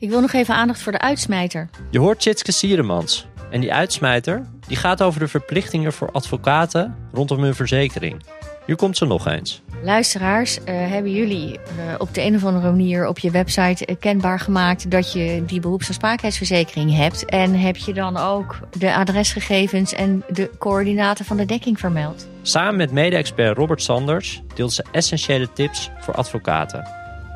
Ik 0.00 0.10
wil 0.10 0.20
nog 0.20 0.32
even 0.32 0.54
aandacht 0.54 0.82
voor 0.82 0.92
de 0.92 1.00
uitsmijter. 1.00 1.68
Je 1.90 1.98
hoort 1.98 2.20
Tjitske 2.20 2.52
Sieremans. 2.52 3.26
En 3.50 3.60
die 3.60 3.72
uitsmijter 3.72 4.46
die 4.66 4.76
gaat 4.76 5.02
over 5.02 5.20
de 5.20 5.28
verplichtingen 5.28 5.92
voor 5.92 6.10
advocaten 6.12 6.96
rondom 7.12 7.42
hun 7.42 7.54
verzekering. 7.54 8.22
Hier 8.66 8.76
komt 8.76 8.96
ze 8.96 9.06
nog 9.06 9.26
eens. 9.26 9.62
Luisteraars, 9.82 10.64
eh, 10.64 10.74
hebben 10.74 11.12
jullie 11.12 11.58
eh, 11.58 11.94
op 11.98 12.14
de 12.14 12.22
een 12.22 12.34
of 12.34 12.44
andere 12.44 12.70
manier 12.70 13.06
op 13.06 13.18
je 13.18 13.30
website 13.30 13.86
eh, 13.86 13.96
kenbaar 13.98 14.40
gemaakt 14.40 14.90
dat 14.90 15.12
je 15.12 15.42
die 15.46 15.60
beroepsaansprakelijkheidsverzekering 15.60 16.96
hebt? 16.96 17.24
En 17.24 17.54
heb 17.54 17.76
je 17.76 17.92
dan 17.92 18.16
ook 18.16 18.58
de 18.78 18.94
adresgegevens 18.94 19.92
en 19.92 20.24
de 20.28 20.50
coördinaten 20.58 21.24
van 21.24 21.36
de 21.36 21.44
dekking 21.44 21.78
vermeld? 21.78 22.28
Samen 22.42 22.76
met 22.76 22.92
mede-expert 22.92 23.56
Robert 23.56 23.82
Sanders 23.82 24.42
deelt 24.54 24.72
ze 24.72 24.84
essentiële 24.92 25.52
tips 25.52 25.90
voor 25.98 26.14
advocaten. 26.14 26.88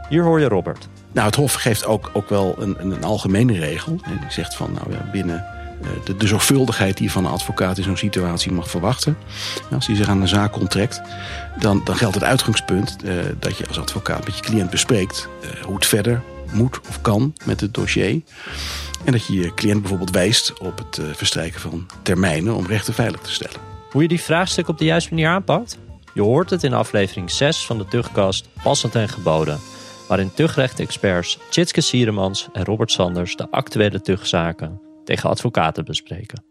Hier 0.09 0.23
hoor 0.23 0.41
je 0.41 0.49
Robert. 0.49 0.89
Nou, 1.15 1.27
het 1.27 1.35
Hof 1.35 1.55
geeft 1.55 1.87
ook, 1.87 2.11
ook 2.13 2.29
wel 2.29 2.55
een, 2.59 2.77
een 2.79 3.05
algemene 3.05 3.59
regel. 3.59 3.99
En 4.03 4.19
die 4.21 4.31
zegt 4.31 4.55
van 4.55 4.73
nou, 4.73 4.93
ja, 4.93 5.11
binnen 5.13 5.47
eh, 5.83 6.17
de, 6.19 6.27
zorgvuldigheid 6.27 6.97
die 6.97 7.11
van 7.11 7.25
een 7.25 7.31
advocaat 7.31 7.79
in 7.79 7.85
zo'n 7.85 7.97
situatie 7.97 8.53
mag 8.53 8.71
verwachten. 8.71 9.17
Als 9.73 9.87
hij 9.87 9.97
zich 9.97 10.09
aan 10.09 10.21
een 10.21 10.29
zaak 10.29 10.57
onttrekt, 10.57 11.01
dan, 11.59 11.81
dan 11.85 11.97
geldt 11.97 12.15
het 12.15 12.25
uitgangspunt 12.25 12.97
uh, 13.05 13.13
dat 13.39 13.57
je 13.59 13.67
als 13.69 13.79
advocaat 13.79 14.25
met 14.25 14.37
je 14.37 14.43
cliënt 14.43 14.71
bespreekt 14.71 15.29
uh, 15.43 15.65
hoe 15.65 15.75
het 15.75 15.87
verder 15.87 16.23
moet 16.53 16.81
of 16.89 17.01
kan 17.01 17.35
met 17.45 17.61
het 17.61 17.75
dossier. 17.75 18.21
En 19.05 19.13
dat 19.13 19.27
je 19.27 19.35
je 19.35 19.55
cliënt 19.55 19.81
bijvoorbeeld 19.81 20.11
wijst 20.11 20.59
op 20.59 20.79
het 20.79 21.17
verstrijken 21.17 21.61
van 21.61 21.87
termijnen 22.03 22.55
om 22.55 22.67
rechten 22.67 22.95
veilig 22.95 23.21
te 23.21 23.33
stellen. 23.33 23.61
Hoe 23.91 24.03
je 24.03 24.09
die 24.09 24.21
vraagstuk 24.21 24.69
op 24.69 24.79
de 24.79 24.85
juiste 24.85 25.11
manier 25.11 25.29
aanpakt? 25.29 25.79
Je 26.15 26.23
hoort 26.23 26.51
het 26.51 26.63
in 26.63 26.73
aflevering 26.73 27.31
6 27.31 27.67
van 27.67 27.79
de 27.79 27.89
Tugkast 27.89 28.49
Passend 28.63 28.95
en 28.95 29.09
Geboden 29.09 29.61
waarin 30.09 30.35
tuchtrechtexperts 30.35 31.39
Tjitske 31.51 31.81
Sieremans 31.81 32.49
en 32.53 32.65
Robert 32.65 32.91
Sanders 32.91 33.37
de 33.37 33.51
actuele 33.51 34.01
tugzaken 34.01 34.81
tegen 35.05 35.31
advocaten 35.31 35.85
bespreken. 35.85 36.45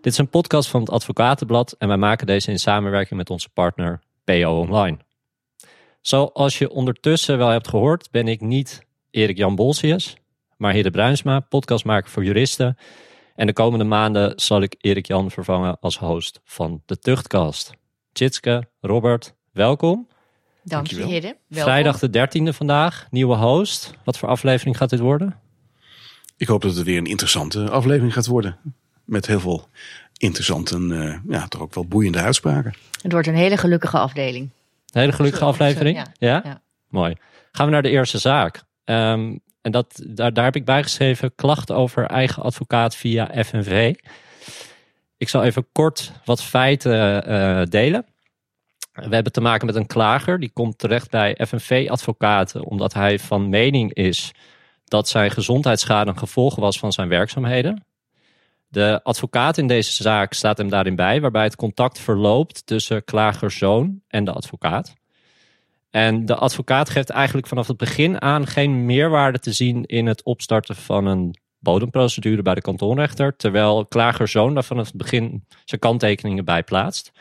Dit 0.00 0.12
is 0.12 0.18
een 0.18 0.28
podcast 0.28 0.68
van 0.68 0.80
het 0.80 0.90
Advocatenblad 0.90 1.74
en 1.78 1.88
wij 1.88 1.96
maken 1.96 2.26
deze 2.26 2.50
in 2.50 2.58
samenwerking 2.58 3.18
met 3.18 3.30
onze 3.30 3.48
partner 3.48 4.00
PO 4.24 4.58
Online. 4.58 4.98
Zoals 6.00 6.58
je 6.58 6.70
ondertussen 6.70 7.38
wel 7.38 7.48
hebt 7.48 7.68
gehoord, 7.68 8.10
ben 8.10 8.28
ik 8.28 8.40
niet 8.40 8.86
Erik 9.10 9.36
Jan 9.36 9.54
Bolsius, 9.54 10.16
maar 10.56 10.72
Hidde 10.72 10.90
Bruinsma, 10.90 11.40
podcastmaker 11.40 12.10
voor 12.10 12.24
juristen. 12.24 12.76
En 13.34 13.46
de 13.46 13.52
komende 13.52 13.84
maanden 13.84 14.32
zal 14.36 14.60
ik 14.60 14.74
Erik 14.78 15.06
Jan 15.06 15.30
vervangen 15.30 15.78
als 15.80 15.98
host 15.98 16.40
van 16.44 16.82
de 16.86 16.98
Tuchtkast. 16.98 17.72
Tjitske, 18.12 18.68
Robert, 18.80 19.34
welkom. 19.52 20.08
Dank 20.64 20.86
je, 20.86 21.04
heren. 21.04 21.36
Vrijdag 21.50 21.98
de 21.98 22.28
13e 22.28 22.54
vandaag, 22.56 23.06
nieuwe 23.10 23.36
host. 23.36 23.94
Wat 24.04 24.18
voor 24.18 24.28
aflevering 24.28 24.76
gaat 24.76 24.90
dit 24.90 24.98
worden? 24.98 25.36
Ik 26.36 26.48
hoop 26.48 26.62
dat 26.62 26.74
het 26.74 26.84
weer 26.84 26.98
een 26.98 27.06
interessante 27.06 27.70
aflevering 27.70 28.12
gaat 28.12 28.26
worden. 28.26 28.56
Met 29.04 29.26
heel 29.26 29.40
veel 29.40 29.68
interessante, 30.16 30.78
uh, 30.78 31.16
ja, 31.28 31.48
toch 31.48 31.60
ook 31.60 31.74
wel 31.74 31.86
boeiende 31.86 32.20
uitspraken. 32.20 32.74
Het 33.02 33.12
wordt 33.12 33.26
een 33.26 33.34
hele 33.34 33.56
gelukkige 33.56 33.98
afdeling. 33.98 34.50
Een 34.90 35.00
hele 35.00 35.12
gelukkige 35.12 35.44
aflevering? 35.44 35.96
ja. 36.18 36.40
ja. 36.44 36.60
Mooi. 36.88 37.14
Gaan 37.52 37.66
we 37.66 37.72
naar 37.72 37.82
de 37.82 37.90
eerste 37.90 38.18
zaak. 38.18 38.62
Um, 38.84 39.40
en 39.60 39.72
dat, 39.72 40.02
daar, 40.06 40.32
daar 40.32 40.44
heb 40.44 40.56
ik 40.56 40.64
bijgeschreven 40.64 41.34
klachten 41.34 41.76
over 41.76 42.06
eigen 42.06 42.42
advocaat 42.42 42.96
via 42.96 43.44
FNV. 43.44 43.94
Ik 45.16 45.28
zal 45.28 45.44
even 45.44 45.66
kort 45.72 46.12
wat 46.24 46.42
feiten 46.42 47.30
uh, 47.30 47.62
delen. 47.64 48.04
We 49.08 49.14
hebben 49.14 49.32
te 49.32 49.40
maken 49.40 49.66
met 49.66 49.74
een 49.74 49.86
klager. 49.86 50.40
Die 50.40 50.50
komt 50.52 50.78
terecht 50.78 51.10
bij 51.10 51.38
FNV-advocaten 51.46 52.64
omdat 52.64 52.92
hij 52.92 53.18
van 53.18 53.48
mening 53.48 53.94
is 53.94 54.32
dat 54.84 55.08
zijn 55.08 55.30
gezondheidsschade 55.30 56.10
een 56.10 56.18
gevolg 56.18 56.56
was 56.56 56.78
van 56.78 56.92
zijn 56.92 57.08
werkzaamheden. 57.08 57.84
De 58.68 59.00
advocaat 59.02 59.58
in 59.58 59.66
deze 59.66 60.02
zaak 60.02 60.32
staat 60.32 60.58
hem 60.58 60.68
daarin 60.68 60.96
bij, 60.96 61.20
waarbij 61.20 61.44
het 61.44 61.56
contact 61.56 61.98
verloopt 61.98 62.66
tussen 62.66 63.04
klagerzoon 63.04 64.00
en 64.08 64.24
de 64.24 64.32
advocaat. 64.32 64.94
En 65.90 66.24
de 66.24 66.34
advocaat 66.34 66.90
geeft 66.90 67.10
eigenlijk 67.10 67.46
vanaf 67.46 67.66
het 67.66 67.76
begin 67.76 68.22
aan 68.22 68.46
geen 68.46 68.86
meerwaarde 68.86 69.38
te 69.38 69.52
zien 69.52 69.84
in 69.84 70.06
het 70.06 70.22
opstarten 70.22 70.76
van 70.76 71.06
een 71.06 71.34
bodemprocedure 71.58 72.42
bij 72.42 72.54
de 72.54 72.60
kantonrechter, 72.60 73.36
terwijl 73.36 73.86
klagerzoon 73.86 74.54
daar 74.54 74.64
vanaf 74.64 74.86
het 74.86 74.96
begin 74.96 75.44
zijn 75.64 75.80
kanttekeningen 75.80 76.44
bij 76.44 76.62
plaatst. 76.62 77.12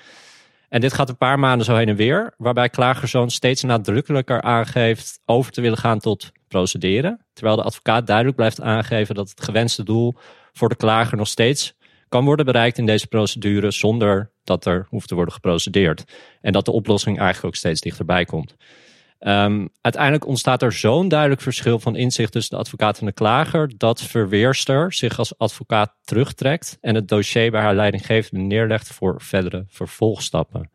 En 0.70 0.82
dit 0.82 0.94
gaat 0.94 1.10
een 1.10 1.18
paar 1.18 1.40
maanden 1.40 1.66
zo 1.66 1.76
heen 1.76 1.90
en 1.90 1.96
weer, 1.96 2.34
waarbij 2.38 2.70
klagerzoon 2.70 3.30
steeds 3.30 3.64
nadrukkelijker 3.64 4.42
aangeeft 4.42 5.20
over 5.26 5.52
te 5.52 5.62
willen 5.62 5.78
gaan 5.78 6.00
tot 6.00 6.32
procederen. 6.48 7.26
Terwijl 7.34 7.56
de 7.56 7.64
advocaat 7.64 8.08
duidelijk 8.08 8.36
blijft 8.36 8.62
aangeven 8.62 9.16
dat 9.16 9.30
het 9.30 9.44
gewenste 9.44 9.84
doel 9.84 10.16
voor 10.54 10.70
de 10.70 10.76
klager 10.76 11.18
nog 11.18 11.28
steeds 11.28 11.78
kan 12.10 12.26
worden 12.26 12.46
bereikt 12.46 12.78
in 12.78 12.86
deze 12.86 13.08
procedure 13.08 13.72
zonder 13.72 14.32
dat 14.44 14.66
er 14.66 14.88
hoeft 14.90 15.08
te 15.08 15.16
worden 15.16 15.34
geprocedeerd. 15.34 16.04
En 16.42 16.52
dat 16.52 16.66
de 16.66 16.72
oplossing 16.72 17.18
eigenlijk 17.18 17.48
ook 17.48 17.56
steeds 17.56 17.82
dichterbij 17.82 18.26
komt. 18.26 18.56
Um, 19.20 19.70
uiteindelijk 19.82 20.28
ontstaat 20.28 20.62
er 20.62 20.74
zo'n 20.74 21.08
duidelijk 21.08 21.42
verschil 21.42 21.80
van 21.80 21.96
inzicht 21.96 22.32
tussen 22.32 22.56
de 22.56 22.62
advocaat 22.62 23.00
en 23.00 23.06
de 23.06 23.12
klager 23.12 23.72
dat 23.78 24.02
verweerster 24.02 24.94
zich 24.94 25.18
als 25.18 25.38
advocaat 25.38 25.96
terugtrekt 26.04 26.78
en 26.82 26.96
het 26.96 27.08
dossier 27.08 27.52
bij 27.52 27.62
haar 27.62 27.76
leidinggevende 27.76 28.44
neerlegt 28.44 28.88
voor 28.88 29.22
verdere 29.22 29.66
vervolgstappen. 29.68 30.72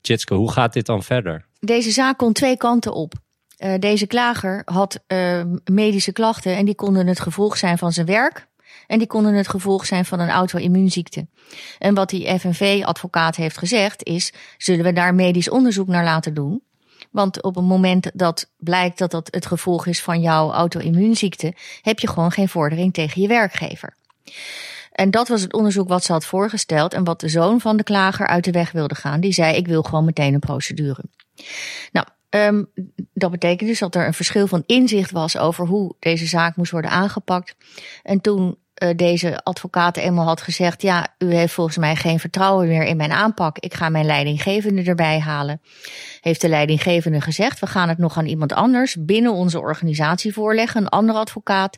Tjitske, 0.00 0.34
hoe 0.34 0.52
gaat 0.52 0.72
dit 0.72 0.86
dan 0.86 1.02
verder? 1.02 1.46
Deze 1.60 1.90
zaak 1.90 2.18
kon 2.18 2.32
twee 2.32 2.56
kanten 2.56 2.94
op. 2.94 3.14
Uh, 3.58 3.74
deze 3.78 4.06
klager 4.06 4.62
had 4.64 5.00
uh, 5.08 5.42
medische 5.64 6.12
klachten 6.12 6.56
en 6.56 6.64
die 6.64 6.74
konden 6.74 7.06
het 7.06 7.20
gevolg 7.20 7.56
zijn 7.56 7.78
van 7.78 7.92
zijn 7.92 8.06
werk. 8.06 8.46
En 8.86 8.98
die 8.98 9.06
konden 9.06 9.34
het 9.34 9.48
gevolg 9.48 9.86
zijn 9.86 10.04
van 10.04 10.20
een 10.20 10.30
auto-immuunziekte. 10.30 11.26
En 11.78 11.94
wat 11.94 12.08
die 12.08 12.38
FNV-advocaat 12.38 13.36
heeft 13.36 13.58
gezegd 13.58 14.04
is: 14.04 14.32
zullen 14.58 14.84
we 14.84 14.92
daar 14.92 15.14
medisch 15.14 15.50
onderzoek 15.50 15.86
naar 15.86 16.04
laten 16.04 16.34
doen? 16.34 16.62
Want 17.14 17.42
op 17.42 17.54
het 17.54 17.64
moment 17.64 18.10
dat 18.14 18.50
blijkt 18.56 18.98
dat 18.98 19.10
dat 19.10 19.28
het 19.30 19.46
gevolg 19.46 19.86
is 19.86 20.02
van 20.02 20.20
jouw 20.20 20.52
auto-immuunziekte, 20.52 21.54
heb 21.82 21.98
je 21.98 22.08
gewoon 22.08 22.30
geen 22.30 22.48
vordering 22.48 22.92
tegen 22.92 23.22
je 23.22 23.28
werkgever. 23.28 23.96
En 24.92 25.10
dat 25.10 25.28
was 25.28 25.42
het 25.42 25.52
onderzoek 25.52 25.88
wat 25.88 26.04
ze 26.04 26.12
had 26.12 26.24
voorgesteld 26.24 26.94
en 26.94 27.04
wat 27.04 27.20
de 27.20 27.28
zoon 27.28 27.60
van 27.60 27.76
de 27.76 27.82
klager 27.82 28.26
uit 28.26 28.44
de 28.44 28.50
weg 28.50 28.72
wilde 28.72 28.94
gaan. 28.94 29.20
Die 29.20 29.32
zei: 29.32 29.56
Ik 29.56 29.66
wil 29.66 29.82
gewoon 29.82 30.04
meteen 30.04 30.34
een 30.34 30.40
procedure. 30.40 31.04
Nou, 31.92 32.06
um, 32.30 32.70
dat 33.12 33.30
betekent 33.30 33.68
dus 33.68 33.78
dat 33.78 33.94
er 33.94 34.06
een 34.06 34.14
verschil 34.14 34.46
van 34.46 34.62
inzicht 34.66 35.10
was 35.10 35.36
over 35.36 35.66
hoe 35.66 35.94
deze 35.98 36.26
zaak 36.26 36.56
moest 36.56 36.70
worden 36.70 36.90
aangepakt. 36.90 37.56
En 38.02 38.20
toen 38.20 38.56
deze 38.96 39.42
advocaat 39.42 39.96
eenmaal 39.96 40.26
had 40.26 40.40
gezegd: 40.40 40.82
Ja, 40.82 41.14
u 41.18 41.34
heeft 41.34 41.52
volgens 41.52 41.76
mij 41.76 41.96
geen 41.96 42.20
vertrouwen 42.20 42.68
meer 42.68 42.84
in 42.84 42.96
mijn 42.96 43.12
aanpak. 43.12 43.58
Ik 43.58 43.74
ga 43.74 43.88
mijn 43.88 44.04
leidinggevende 44.04 44.82
erbij 44.82 45.18
halen. 45.18 45.60
Heeft 46.20 46.40
de 46.40 46.48
leidinggevende 46.48 47.20
gezegd: 47.20 47.60
We 47.60 47.66
gaan 47.66 47.88
het 47.88 47.98
nog 47.98 48.18
aan 48.18 48.26
iemand 48.26 48.52
anders 48.52 48.96
binnen 48.98 49.32
onze 49.32 49.60
organisatie 49.60 50.32
voorleggen. 50.32 50.80
Een 50.80 50.88
andere 50.88 51.18
advocaat. 51.18 51.76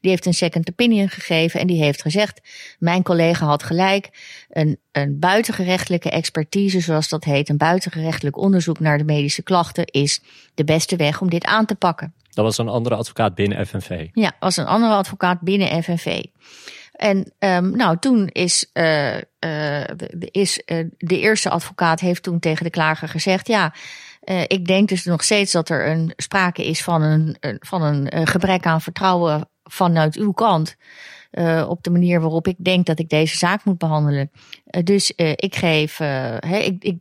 Die 0.00 0.10
heeft 0.10 0.26
een 0.26 0.34
second 0.34 0.70
opinion 0.70 1.08
gegeven 1.08 1.60
en 1.60 1.66
die 1.66 1.82
heeft 1.82 2.02
gezegd: 2.02 2.40
Mijn 2.78 3.02
collega 3.02 3.46
had 3.46 3.62
gelijk. 3.62 4.08
Een, 4.48 4.78
een 4.92 5.18
buitengerechtelijke 5.18 6.10
expertise, 6.10 6.80
zoals 6.80 7.08
dat 7.08 7.24
heet, 7.24 7.48
een 7.48 7.56
buitengerechtelijk 7.56 8.36
onderzoek 8.36 8.80
naar 8.80 8.98
de 8.98 9.04
medische 9.04 9.42
klachten, 9.42 9.84
is 9.84 10.20
de 10.54 10.64
beste 10.64 10.96
weg 10.96 11.20
om 11.20 11.30
dit 11.30 11.44
aan 11.44 11.66
te 11.66 11.74
pakken. 11.74 12.14
Dat 12.38 12.46
was 12.46 12.58
een 12.58 12.68
andere 12.68 12.94
advocaat 12.94 13.34
binnen 13.34 13.66
FNV. 13.66 14.08
Ja, 14.12 14.32
was 14.40 14.56
een 14.56 14.66
andere 14.66 14.94
advocaat 14.94 15.40
binnen 15.40 15.82
FNV. 15.82 16.24
En 16.92 17.32
um, 17.38 17.76
nou, 17.76 17.98
toen 17.98 18.28
is, 18.28 18.64
uh, 18.64 18.72
de, 19.38 20.28
is 20.30 20.62
uh, 20.66 20.84
de 20.98 21.20
eerste 21.20 21.50
advocaat 21.50 22.00
heeft 22.00 22.22
toen 22.22 22.38
tegen 22.38 22.64
de 22.64 22.70
klager 22.70 23.08
gezegd: 23.08 23.46
ja, 23.46 23.74
ik 24.46 24.66
denk 24.66 24.88
dus 24.88 25.04
nog 25.04 25.24
steeds 25.24 25.52
dat 25.52 25.68
er 25.68 25.88
een 25.88 26.12
sprake 26.16 26.66
is 26.66 26.82
van 26.82 27.02
een, 27.02 27.36
van 27.60 27.82
een 27.82 28.26
gebrek 28.26 28.66
aan 28.66 28.80
vertrouwen 28.80 29.48
vanuit 29.62 30.16
uw 30.16 30.32
kant. 30.32 30.76
op 31.68 31.82
de 31.82 31.90
manier 31.90 32.20
waarop 32.20 32.46
ik 32.46 32.56
denk 32.58 32.86
dat 32.86 32.98
ik 32.98 33.08
deze 33.08 33.36
zaak 33.36 33.64
moet 33.64 33.78
behandelen. 33.78 34.30
dus 34.84 35.12
ik, 35.16 35.56
geef, 35.56 36.00
ik, 36.40 36.84
ik, 36.84 37.00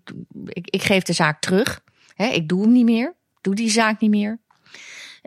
ik, 0.54 0.84
geef 0.84 1.04
de 1.04 1.13
zaak 1.13 1.42
terug. 1.42 1.81
Ik 2.16 2.48
doe 2.48 2.62
hem 2.62 2.72
niet 2.72 2.86
meer. 2.86 3.16
Doe 3.42 3.56
die 3.56 3.69
zaak 3.69 4.00
niet 4.00 4.10
meer. 4.10 4.39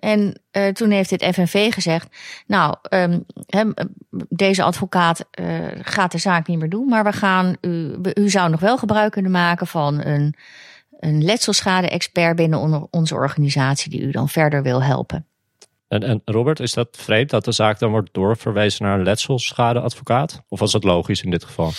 En 0.00 0.40
uh, 0.52 0.68
toen 0.68 0.90
heeft 0.90 1.10
het 1.10 1.24
FNV 1.24 1.72
gezegd: 1.72 2.08
Nou, 2.46 2.74
um, 2.90 3.24
hem, 3.46 3.74
deze 4.28 4.62
advocaat 4.62 5.24
uh, 5.40 5.66
gaat 5.80 6.12
de 6.12 6.18
zaak 6.18 6.46
niet 6.46 6.58
meer 6.58 6.68
doen, 6.68 6.88
maar 6.88 7.04
we 7.04 7.12
gaan 7.12 7.56
u, 7.60 7.96
u 8.14 8.28
zou 8.30 8.50
nog 8.50 8.60
wel 8.60 8.78
gebruik 8.78 9.12
kunnen 9.12 9.30
maken 9.30 9.66
van 9.66 10.04
een, 10.04 10.34
een 11.00 11.24
letselschade-expert 11.24 12.36
binnen 12.36 12.88
onze 12.90 13.14
organisatie 13.14 13.90
die 13.90 14.00
u 14.00 14.10
dan 14.10 14.28
verder 14.28 14.62
wil 14.62 14.82
helpen. 14.82 15.26
En, 15.88 16.02
en 16.02 16.22
Robert, 16.24 16.60
is 16.60 16.72
dat 16.72 16.88
vreemd 16.90 17.30
dat 17.30 17.44
de 17.44 17.52
zaak 17.52 17.78
dan 17.78 17.90
wordt 17.90 18.08
doorverwezen 18.12 18.84
naar 18.84 18.98
een 18.98 19.04
letselschadeadvocaat? 19.04 20.42
Of 20.48 20.60
was 20.60 20.72
dat 20.72 20.84
logisch 20.84 21.22
in 21.22 21.30
dit 21.30 21.44
geval? 21.44 21.72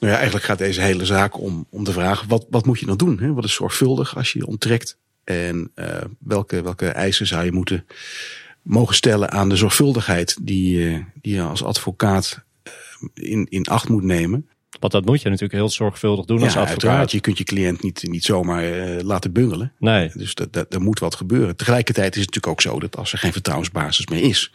Nou 0.00 0.12
ja, 0.12 0.18
eigenlijk 0.18 0.44
gaat 0.44 0.58
deze 0.58 0.80
hele 0.80 1.04
zaak 1.04 1.40
om, 1.40 1.66
om 1.70 1.84
de 1.84 1.92
vraag: 1.92 2.24
wat, 2.28 2.46
wat 2.50 2.66
moet 2.66 2.80
je 2.80 2.86
dan 2.86 2.96
doen? 2.96 3.18
Hè? 3.18 3.32
Wat 3.32 3.44
is 3.44 3.54
zorgvuldig 3.54 4.16
als 4.16 4.32
je 4.32 4.38
je 4.38 4.46
onttrekt 4.46 4.98
en 5.24 5.70
uh, 5.74 5.86
welke, 6.18 6.62
welke 6.62 6.88
eisen 6.88 7.26
zou 7.26 7.44
je 7.44 7.52
moeten 7.52 7.86
mogen 8.62 8.94
stellen 8.94 9.30
aan 9.30 9.48
de 9.48 9.56
zorgvuldigheid 9.56 10.36
die, 10.42 11.04
die 11.20 11.34
je 11.34 11.42
als 11.42 11.62
advocaat 11.62 12.44
in, 13.14 13.46
in 13.50 13.64
acht 13.64 13.88
moet 13.88 14.02
nemen. 14.02 14.48
Want 14.80 14.92
dat 14.92 15.04
moet 15.04 15.22
je 15.22 15.28
natuurlijk 15.28 15.58
heel 15.58 15.68
zorgvuldig 15.68 16.24
doen 16.24 16.36
als 16.36 16.46
advocaat. 16.46 16.68
Uiteraard. 16.68 17.12
Je 17.12 17.20
kunt 17.20 17.38
je 17.38 17.44
cliënt 17.44 17.82
niet, 17.82 18.02
niet 18.02 18.24
zomaar 18.24 18.64
uh, 18.64 19.02
laten 19.02 19.32
bungelen. 19.32 19.72
Nee. 19.78 20.10
Dus 20.14 20.34
dat, 20.34 20.52
dat, 20.52 20.74
er 20.74 20.80
moet 20.80 20.98
wat 20.98 21.14
gebeuren. 21.14 21.56
Tegelijkertijd 21.56 22.16
is 22.16 22.22
het 22.22 22.34
natuurlijk 22.34 22.52
ook 22.52 22.72
zo 22.72 22.80
dat 22.80 22.96
als 22.96 23.12
er 23.12 23.18
geen 23.18 23.32
vertrouwensbasis 23.32 24.06
meer 24.06 24.22
is, 24.22 24.52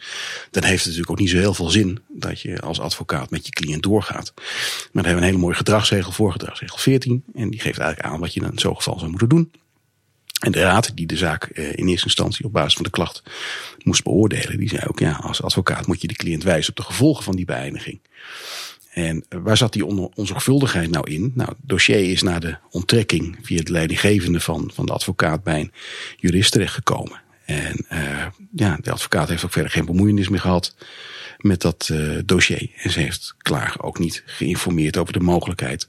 dan 0.50 0.62
heeft 0.62 0.76
het 0.76 0.84
natuurlijk 0.84 1.10
ook 1.10 1.18
niet 1.18 1.30
zo 1.30 1.36
heel 1.36 1.54
veel 1.54 1.70
zin 1.70 1.98
dat 2.08 2.40
je 2.40 2.60
als 2.60 2.80
advocaat 2.80 3.30
met 3.30 3.46
je 3.46 3.52
cliënt 3.52 3.82
doorgaat. 3.82 4.32
Maar 4.34 4.44
daar 4.92 5.04
hebben 5.04 5.12
we 5.12 5.18
een 5.20 5.32
hele 5.32 5.38
mooie 5.38 5.54
gedragsregel 5.54 6.12
voor, 6.12 6.32
gedragsregel 6.32 6.78
14. 6.78 7.24
En 7.34 7.50
die 7.50 7.60
geeft 7.60 7.78
eigenlijk 7.78 8.14
aan 8.14 8.20
wat 8.20 8.34
je 8.34 8.40
in 8.40 8.58
zo'n 8.58 8.76
geval 8.76 8.98
zou 8.98 9.10
moeten 9.10 9.28
doen. 9.28 9.50
En 10.40 10.52
de 10.52 10.60
raad 10.60 10.92
die 10.94 11.06
de 11.06 11.16
zaak 11.16 11.48
uh, 11.52 11.72
in 11.74 11.88
eerste 11.88 12.06
instantie 12.06 12.44
op 12.44 12.52
basis 12.52 12.74
van 12.74 12.82
de 12.82 12.90
klacht 12.90 13.22
moest 13.82 14.02
beoordelen, 14.02 14.58
die 14.58 14.68
zei 14.68 14.82
ook 14.86 14.98
ja, 14.98 15.12
als 15.12 15.42
advocaat 15.42 15.86
moet 15.86 16.00
je 16.00 16.08
de 16.08 16.14
cliënt 16.14 16.42
wijzen 16.42 16.70
op 16.70 16.76
de 16.76 16.82
gevolgen 16.82 17.24
van 17.24 17.36
die 17.36 17.44
beëindiging. 17.44 18.00
En 18.90 19.24
waar 19.28 19.56
zat 19.56 19.72
die 19.72 19.86
onzorgvuldigheid 20.14 20.90
nou 20.90 21.10
in? 21.10 21.32
Nou, 21.34 21.48
het 21.48 21.58
dossier 21.62 22.10
is 22.10 22.22
na 22.22 22.38
de 22.38 22.56
onttrekking 22.70 23.38
via 23.42 23.62
de 23.62 23.72
leidinggevende 23.72 24.40
van, 24.40 24.70
van 24.74 24.86
de 24.86 24.92
advocaat 24.92 25.42
bij 25.42 25.60
een 25.60 25.72
jurist 26.16 26.52
terechtgekomen. 26.52 27.20
En 27.44 27.86
uh, 27.92 28.26
ja, 28.52 28.78
de 28.82 28.92
advocaat 28.92 29.28
heeft 29.28 29.44
ook 29.44 29.52
verder 29.52 29.70
geen 29.70 29.84
bemoeienis 29.84 30.28
meer 30.28 30.40
gehad 30.40 30.74
met 31.38 31.60
dat 31.60 31.92
dossier. 32.24 32.70
En 32.76 32.90
ze 32.90 33.00
heeft 33.00 33.34
klaar 33.38 33.74
ook 33.80 33.98
niet 33.98 34.22
geïnformeerd 34.26 34.96
over 34.96 35.12
de 35.12 35.20
mogelijkheid 35.20 35.88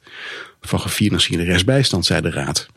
van 0.62 0.80
gefinancierde 0.80 1.44
rechtsbijstand, 1.44 2.06
zei 2.06 2.22
de 2.22 2.32
raad. 2.32 2.68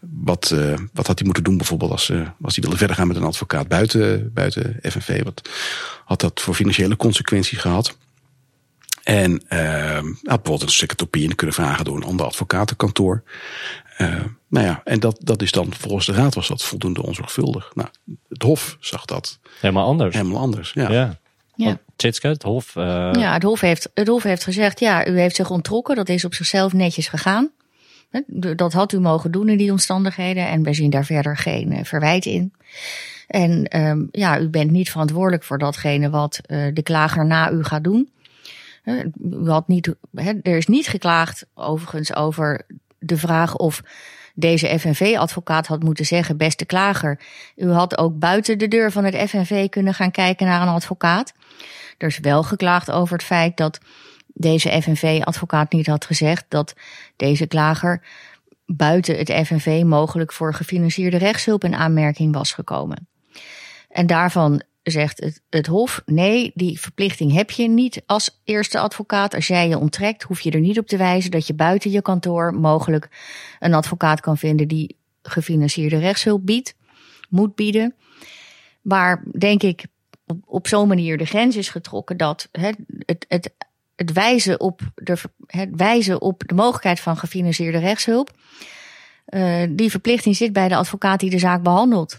Wat, 0.00 0.50
uh, 0.54 0.78
wat 0.92 1.06
had 1.06 1.18
hij 1.18 1.24
moeten 1.24 1.44
doen 1.44 1.56
bijvoorbeeld 1.56 1.90
als, 1.90 2.10
uh, 2.10 2.28
als 2.42 2.54
hij 2.54 2.62
wilde 2.62 2.78
verder 2.78 2.96
gaan 2.96 3.06
met 3.06 3.16
een 3.16 3.22
advocaat 3.22 3.68
buiten, 3.68 4.32
buiten 4.32 4.78
FNV? 4.82 5.22
Wat 5.22 5.48
had 6.04 6.20
dat 6.20 6.40
voor 6.40 6.54
financiële 6.54 6.96
consequenties 6.96 7.58
gehad? 7.58 7.96
En 9.02 9.32
uh, 9.32 9.94
had 9.94 10.22
bijvoorbeeld 10.22 10.62
een 10.62 10.68
secretopie 10.68 11.34
kunnen 11.34 11.54
vragen 11.54 11.84
door 11.84 11.96
een 11.96 12.04
ander 12.04 12.26
advocatenkantoor. 12.26 13.22
Uh, 13.98 14.24
nou 14.48 14.66
ja, 14.66 14.80
en 14.84 15.00
dat, 15.00 15.16
dat 15.20 15.42
is 15.42 15.50
dan 15.50 15.74
volgens 15.74 16.06
de 16.06 16.12
raad 16.12 16.34
was 16.34 16.48
dat 16.48 16.62
voldoende 16.62 17.02
onzorgvuldig. 17.02 17.70
Nou, 17.74 17.88
het 18.28 18.42
Hof 18.42 18.76
zag 18.80 19.04
dat 19.04 19.38
helemaal 19.60 19.86
anders. 19.86 20.14
Helemaal 20.16 20.40
anders, 20.40 20.72
ja. 20.72 20.90
ja. 20.90 21.18
Ja. 21.54 21.78
Tjitske, 21.96 22.28
het 22.28 22.42
Hof. 22.42 22.76
Uh... 22.76 22.84
Ja, 23.12 23.32
het 23.32 23.42
Hof, 23.42 23.60
heeft, 23.60 23.90
het 23.94 24.08
Hof 24.08 24.22
heeft 24.22 24.44
gezegd: 24.44 24.80
ja, 24.80 25.06
u 25.06 25.18
heeft 25.18 25.36
zich 25.36 25.50
ontrokken. 25.50 25.96
Dat 25.96 26.08
is 26.08 26.24
op 26.24 26.34
zichzelf 26.34 26.72
netjes 26.72 27.08
gegaan. 27.08 27.50
Dat 28.56 28.72
had 28.72 28.92
u 28.92 29.00
mogen 29.00 29.30
doen 29.30 29.48
in 29.48 29.58
die 29.58 29.70
omstandigheden. 29.70 30.48
En 30.48 30.62
wij 30.62 30.74
zien 30.74 30.90
daar 30.90 31.04
verder 31.04 31.36
geen 31.36 31.72
uh, 31.72 31.84
verwijt 31.84 32.26
in. 32.26 32.52
En 33.26 33.80
um, 33.80 34.08
ja, 34.10 34.40
u 34.40 34.48
bent 34.48 34.70
niet 34.70 34.90
verantwoordelijk 34.90 35.44
voor 35.44 35.58
datgene 35.58 36.10
wat 36.10 36.40
uh, 36.46 36.66
de 36.74 36.82
klager 36.82 37.26
na 37.26 37.50
u 37.50 37.64
gaat 37.64 37.84
doen. 37.84 38.10
U 39.30 39.48
had 39.48 39.68
niet, 39.68 39.94
er 40.42 40.56
is 40.56 40.66
niet 40.66 40.86
geklaagd 40.86 41.46
overigens 41.54 42.14
over 42.14 42.66
de 42.98 43.16
vraag 43.16 43.56
of 43.56 43.82
deze 44.34 44.78
FNV-advocaat 44.78 45.66
had 45.66 45.82
moeten 45.82 46.06
zeggen: 46.06 46.36
beste 46.36 46.64
klager, 46.64 47.20
u 47.56 47.70
had 47.70 47.98
ook 47.98 48.18
buiten 48.18 48.58
de 48.58 48.68
deur 48.68 48.92
van 48.92 49.04
het 49.04 49.16
FNV 49.30 49.68
kunnen 49.68 49.94
gaan 49.94 50.10
kijken 50.10 50.46
naar 50.46 50.62
een 50.62 50.68
advocaat. 50.68 51.32
Er 51.98 52.08
is 52.08 52.18
wel 52.18 52.42
geklaagd 52.42 52.90
over 52.90 53.16
het 53.16 53.26
feit 53.26 53.56
dat 53.56 53.78
deze 54.40 54.82
FNV-advocaat 54.82 55.72
niet 55.72 55.86
had 55.86 56.04
gezegd 56.04 56.44
dat 56.48 56.74
deze 57.16 57.46
klager 57.46 58.06
buiten 58.66 59.16
het 59.16 59.46
FNV 59.46 59.82
mogelijk 59.86 60.32
voor 60.32 60.54
gefinancierde 60.54 61.16
rechtshulp 61.16 61.64
in 61.64 61.74
aanmerking 61.74 62.34
was 62.34 62.52
gekomen. 62.52 63.08
En 63.88 64.06
daarvan 64.06 64.62
zegt 64.82 65.20
het, 65.20 65.42
het 65.50 65.66
Hof: 65.66 66.02
nee, 66.06 66.50
die 66.54 66.80
verplichting 66.80 67.32
heb 67.32 67.50
je 67.50 67.68
niet 67.68 68.02
als 68.06 68.40
eerste 68.44 68.78
advocaat. 68.78 69.34
Als 69.34 69.46
jij 69.46 69.68
je 69.68 69.78
onttrekt, 69.78 70.22
hoef 70.22 70.40
je 70.40 70.50
er 70.50 70.60
niet 70.60 70.78
op 70.78 70.86
te 70.86 70.96
wijzen 70.96 71.30
dat 71.30 71.46
je 71.46 71.54
buiten 71.54 71.90
je 71.90 72.02
kantoor 72.02 72.54
mogelijk 72.54 73.08
een 73.58 73.74
advocaat 73.74 74.20
kan 74.20 74.38
vinden 74.38 74.68
die 74.68 74.96
gefinancierde 75.22 75.98
rechtshulp 75.98 76.46
biedt, 76.46 76.74
moet 77.28 77.54
bieden. 77.54 77.94
Waar 78.82 79.24
denk 79.38 79.62
ik 79.62 79.84
op, 80.44 80.68
zo'n 80.68 80.88
manier 80.88 81.18
de 81.18 81.24
grens 81.24 81.56
is 81.56 81.68
getrokken 81.68 82.16
dat 82.16 82.48
het, 82.52 82.76
het, 83.28 83.50
het, 84.00 84.12
wijzen 84.12 84.60
op 84.60 84.80
de, 84.94 85.16
het 85.46 85.68
wijzen 85.72 86.20
op 86.20 86.42
de 86.46 86.54
mogelijkheid 86.54 87.00
van 87.00 87.16
gefinancierde 87.16 87.78
rechtshulp. 87.78 88.30
Uh, 89.28 89.62
die 89.70 89.90
verplichting 89.90 90.36
zit 90.36 90.52
bij 90.52 90.68
de 90.68 90.76
advocaat 90.76 91.20
die 91.20 91.30
de 91.30 91.38
zaak 91.38 91.62
behandelt 91.62 92.18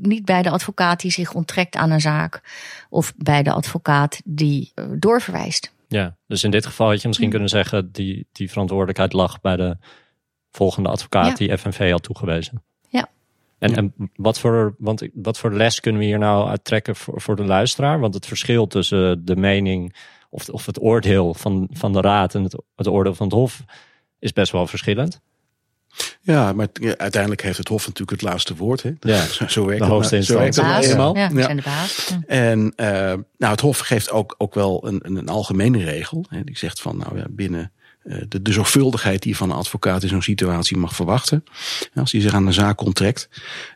niet 0.00 0.24
bij 0.24 0.42
de 0.42 0.50
advocaat 0.50 1.00
die 1.00 1.10
zich 1.10 1.34
onttrekt 1.34 1.76
aan 1.76 1.90
een 1.90 2.00
zaak. 2.00 2.40
Of 2.88 3.12
bij 3.16 3.42
de 3.42 3.52
advocaat 3.52 4.20
die 4.24 4.72
uh, 4.74 4.84
doorverwijst. 4.90 5.72
Ja, 5.88 6.16
dus 6.26 6.44
in 6.44 6.50
dit 6.50 6.66
geval 6.66 6.88
had 6.88 7.00
je 7.00 7.06
misschien 7.06 7.28
hm. 7.28 7.34
kunnen 7.34 7.50
zeggen, 7.50 7.92
die, 7.92 8.26
die 8.32 8.50
verantwoordelijkheid 8.50 9.12
lag 9.12 9.40
bij 9.40 9.56
de 9.56 9.76
volgende 10.50 10.88
advocaat 10.88 11.36
die 11.36 11.58
FNV 11.58 11.90
had 11.90 12.02
toegewezen. 12.02 12.62
Ja. 12.88 13.08
En, 13.58 13.76
en 13.76 13.94
wat, 14.16 14.38
voor, 14.38 14.74
want 14.78 15.08
wat 15.14 15.38
voor 15.38 15.52
les 15.52 15.80
kunnen 15.80 16.00
we 16.00 16.06
hier 16.06 16.18
nou 16.18 16.48
uittrekken 16.48 16.96
voor, 16.96 17.20
voor 17.20 17.36
de 17.36 17.44
luisteraar? 17.44 18.00
Want 18.00 18.14
het 18.14 18.26
verschil 18.26 18.66
tussen 18.66 19.24
de 19.24 19.36
mening 19.36 19.94
of, 20.32 20.48
of 20.48 20.66
het 20.66 20.80
oordeel 20.80 21.34
van, 21.34 21.68
van 21.72 21.92
de 21.92 22.00
raad 22.00 22.34
en 22.34 22.42
het, 22.42 22.62
het 22.76 22.88
oordeel 22.88 23.14
van 23.14 23.26
het 23.26 23.34
hof 23.34 23.62
is 24.18 24.32
best 24.32 24.52
wel 24.52 24.66
verschillend. 24.66 25.20
Ja, 26.20 26.52
maar 26.52 26.68
uiteindelijk 26.96 27.42
heeft 27.42 27.58
het 27.58 27.68
Hof 27.68 27.86
natuurlijk 27.86 28.20
het 28.20 28.30
laatste 28.30 28.56
woord. 28.56 28.82
Hè? 28.82 28.90
Ja, 29.00 29.24
zo 29.48 29.66
werkt 29.66 29.82
de 29.82 29.88
hoogste 29.88 30.16
het, 30.16 30.24
zo 30.24 30.38
werkt 30.38 30.56
het 30.56 30.84
eenmaal. 30.84 31.16
Ja, 31.16 31.30
ja. 31.32 31.42
zijn 31.42 31.56
de 31.56 31.62
baas. 31.62 32.08
Ja. 32.08 32.20
En 32.26 32.72
uh, 32.76 32.86
nou, 33.36 33.52
het 33.52 33.60
Hof 33.60 33.78
geeft 33.78 34.10
ook, 34.10 34.34
ook 34.38 34.54
wel 34.54 34.86
een, 34.86 35.00
een, 35.02 35.16
een 35.16 35.28
algemene 35.28 35.84
regel. 35.84 36.24
Hè? 36.28 36.44
Die 36.44 36.58
zegt 36.58 36.80
van 36.80 36.96
nou 36.96 37.18
ja, 37.18 37.26
binnen 37.30 37.72
uh, 38.04 38.22
de, 38.28 38.42
de 38.42 38.52
zorgvuldigheid 38.52 39.22
die 39.22 39.30
je 39.30 39.36
van 39.36 39.50
een 39.50 39.56
advocaat 39.56 40.02
in 40.02 40.08
zo'n 40.08 40.22
situatie 40.22 40.76
mag 40.76 40.94
verwachten. 40.94 41.44
Als 41.94 42.12
hij 42.12 42.20
zich 42.20 42.34
aan 42.34 42.46
de 42.46 42.52
zaak 42.52 42.80
onttrekt, 42.80 43.28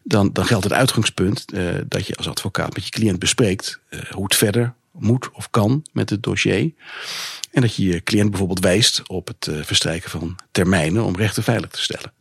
dan, 0.03 0.33
dan 0.33 0.45
geldt 0.45 0.65
het 0.65 0.73
uitgangspunt 0.73 1.45
uh, 1.55 1.69
dat 1.89 2.07
je 2.07 2.17
als 2.17 2.29
advocaat 2.29 2.75
met 2.75 2.85
je 2.85 2.91
cliënt 2.91 3.19
bespreekt 3.19 3.81
hoe 4.11 4.25
het 4.25 4.35
verder 4.35 4.75
moet 4.99 5.31
of 5.31 5.51
kan 5.51 5.85
met 5.93 6.11
het 6.11 6.23
dossier. 6.23 6.73
En 7.51 7.61
dat 7.61 7.75
je 7.75 7.85
je 7.85 8.03
cliënt 8.03 8.31
bijvoorbeeld 8.31 8.61
wijst 8.61 9.09
op 9.09 9.27
het 9.27 9.47
uh, 9.47 9.63
verstrijken 9.63 10.11
van 10.11 10.39
termijnen 10.51 11.05
om 11.05 11.17
rechten 11.17 11.43
veilig 11.43 11.71
te 11.71 11.83
stellen. 11.83 12.13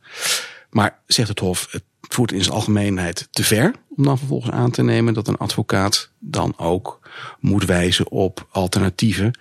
Maar 0.69 0.99
zegt 1.07 1.29
het 1.29 1.39
Hof, 1.39 1.67
het 1.71 1.83
voert 2.01 2.31
in 2.31 2.41
zijn 2.43 2.55
algemeenheid 2.55 3.27
te 3.31 3.43
ver 3.43 3.73
om 3.95 4.03
dan 4.03 4.17
vervolgens 4.17 4.51
aan 4.51 4.71
te 4.71 4.83
nemen 4.83 5.13
dat 5.13 5.27
een 5.27 5.37
advocaat 5.37 6.11
dan 6.19 6.53
ook 6.57 7.09
moet 7.39 7.65
wijzen 7.65 8.11
op 8.11 8.47
alternatieven 8.51 9.39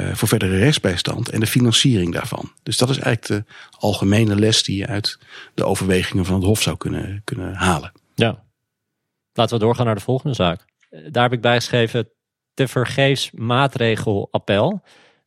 uh, 0.00 0.14
voor 0.14 0.28
verdere 0.28 0.58
rechtsbijstand 0.58 1.28
en 1.28 1.40
de 1.40 1.46
financiering 1.46 2.12
daarvan. 2.12 2.52
Dus 2.62 2.76
dat 2.76 2.90
is 2.90 2.98
eigenlijk 2.98 3.46
de 3.46 3.52
algemene 3.78 4.36
les 4.36 4.62
die 4.62 4.76
je 4.76 4.86
uit 4.86 5.18
de 5.54 5.64
overwegingen 5.64 6.24
van 6.24 6.34
het 6.34 6.44
Hof 6.44 6.62
zou 6.62 6.76
kunnen, 6.76 7.22
kunnen 7.24 7.54
halen. 7.54 7.92
Ja. 8.14 8.44
Laten 9.32 9.58
we 9.58 9.64
doorgaan 9.64 9.86
naar 9.86 9.94
de 9.94 10.00
volgende 10.00 10.34
zaak. 10.34 10.64
Daar 11.10 11.22
heb 11.22 11.32
ik 11.32 11.40
bijgeschreven 11.40 12.10
te 12.58 12.68
vergeefs 12.68 13.30
maatregel 13.30 14.28
appel. 14.30 14.82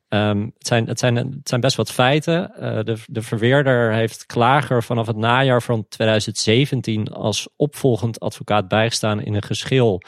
Um, 0.10 0.52
het, 0.58 0.68
zijn, 0.68 0.88
het, 0.88 1.00
zijn, 1.00 1.16
het 1.16 1.50
zijn 1.50 1.62
best 1.62 1.76
wat 1.76 1.92
feiten. 1.92 2.52
Uh, 2.56 2.60
de, 2.84 2.98
de 3.06 3.22
verweerder 3.22 3.94
heeft 3.94 4.26
klager 4.26 4.84
vanaf 4.84 5.08
het 5.08 5.16
najaar 5.16 5.62
van 5.62 5.88
2017 5.88 7.08
als 7.08 7.48
opvolgend 7.56 8.20
advocaat 8.20 8.68
bijgestaan 8.68 9.22
in 9.22 9.34
een 9.34 9.44
geschil 9.44 10.02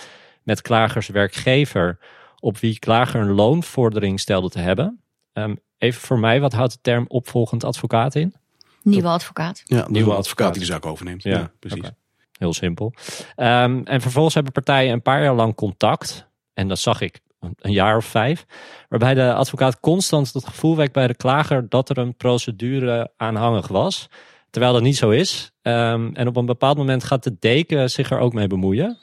met 0.44 0.62
klagers 0.62 1.08
werkgever, 1.08 2.00
op 2.39 2.58
wie 2.58 2.80
klager 2.80 3.22
een 3.22 3.32
loonvordering 3.32 4.20
stelde 4.20 4.50
te 4.50 4.60
hebben. 4.60 5.01
Um, 5.34 5.60
even 5.77 6.01
voor 6.01 6.20
mij, 6.20 6.39
wat 6.39 6.53
houdt 6.53 6.74
de 6.74 6.80
term 6.82 7.06
opvolgend 7.08 7.63
advocaat 7.63 8.15
in? 8.15 8.34
Nieuwe 8.82 9.08
advocaat. 9.08 9.62
Ja, 9.63 9.88
nieuwe 9.89 10.13
advocaat 10.13 10.51
die 10.51 10.62
de 10.62 10.68
zaak 10.68 10.86
overneemt. 10.86 11.24
Ja, 11.24 11.32
ja 11.32 11.51
precies. 11.60 11.80
Okay. 11.80 11.96
Heel 12.32 12.53
simpel. 12.53 12.94
Um, 13.36 13.86
en 13.86 14.01
vervolgens 14.01 14.34
hebben 14.34 14.53
partijen 14.53 14.94
een 14.94 15.01
paar 15.01 15.24
jaar 15.24 15.36
lang 15.36 15.56
contact. 15.56 16.32
En 16.53 16.67
dat 16.67 16.79
zag 16.79 17.01
ik 17.01 17.19
een 17.39 17.72
jaar 17.72 17.98
of 17.98 18.05
vijf, 18.05 18.45
waarbij 18.89 19.13
de 19.13 19.33
advocaat 19.33 19.79
constant 19.79 20.33
het 20.33 20.45
gevoel 20.45 20.75
wekt 20.75 20.93
bij 20.93 21.07
de 21.07 21.15
klager 21.15 21.69
dat 21.69 21.89
er 21.89 21.98
een 21.98 22.15
procedure 22.15 23.12
aanhangig 23.17 23.67
was, 23.67 24.10
terwijl 24.50 24.74
dat 24.74 24.81
niet 24.81 24.98
zo 24.98 25.10
is. 25.10 25.51
Um, 25.62 26.15
en 26.15 26.27
op 26.27 26.36
een 26.36 26.45
bepaald 26.45 26.77
moment 26.77 27.03
gaat 27.03 27.24
de 27.24 27.36
deken 27.39 27.89
zich 27.89 28.12
er 28.12 28.19
ook 28.19 28.33
mee 28.33 28.48
bemoeien. 28.48 28.98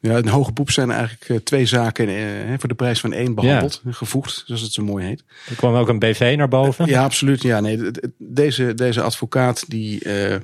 Ja, 0.00 0.16
in 0.16 0.28
hoge 0.28 0.52
beroep 0.52 0.70
zijn 0.70 0.90
eigenlijk 0.90 1.28
uh, 1.28 1.36
twee 1.36 1.66
zaken 1.66 2.08
uh, 2.08 2.58
voor 2.58 2.68
de 2.68 2.74
prijs 2.74 3.00
van 3.00 3.12
één 3.12 3.34
behandeld, 3.34 3.80
ja. 3.84 3.92
gevoegd, 3.92 4.42
zoals 4.46 4.60
het 4.60 4.72
zo 4.72 4.82
mooi 4.82 5.04
heet. 5.04 5.24
Er 5.48 5.56
kwam 5.56 5.74
ook 5.74 5.88
een 5.88 5.98
BV 5.98 6.34
naar 6.36 6.48
boven. 6.48 6.86
Ja, 6.86 7.04
absoluut. 7.04 7.42
Ja, 7.42 7.60
nee, 7.60 7.90
deze, 8.18 8.74
deze 8.74 9.02
advocaat 9.02 9.70
die 9.70 10.04
uh, 10.04 10.36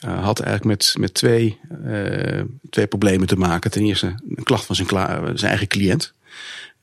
had 0.00 0.40
eigenlijk 0.40 0.64
met, 0.64 0.94
met 0.98 1.14
twee, 1.14 1.60
twee 2.70 2.86
problemen 2.86 3.26
te 3.26 3.36
maken. 3.36 3.70
Ten 3.70 3.84
eerste 3.84 4.06
een 4.36 4.44
klacht 4.44 4.64
van 4.64 4.74
zijn, 4.74 4.88
zijn 5.38 5.50
eigen 5.50 5.66
cliënt 5.66 6.14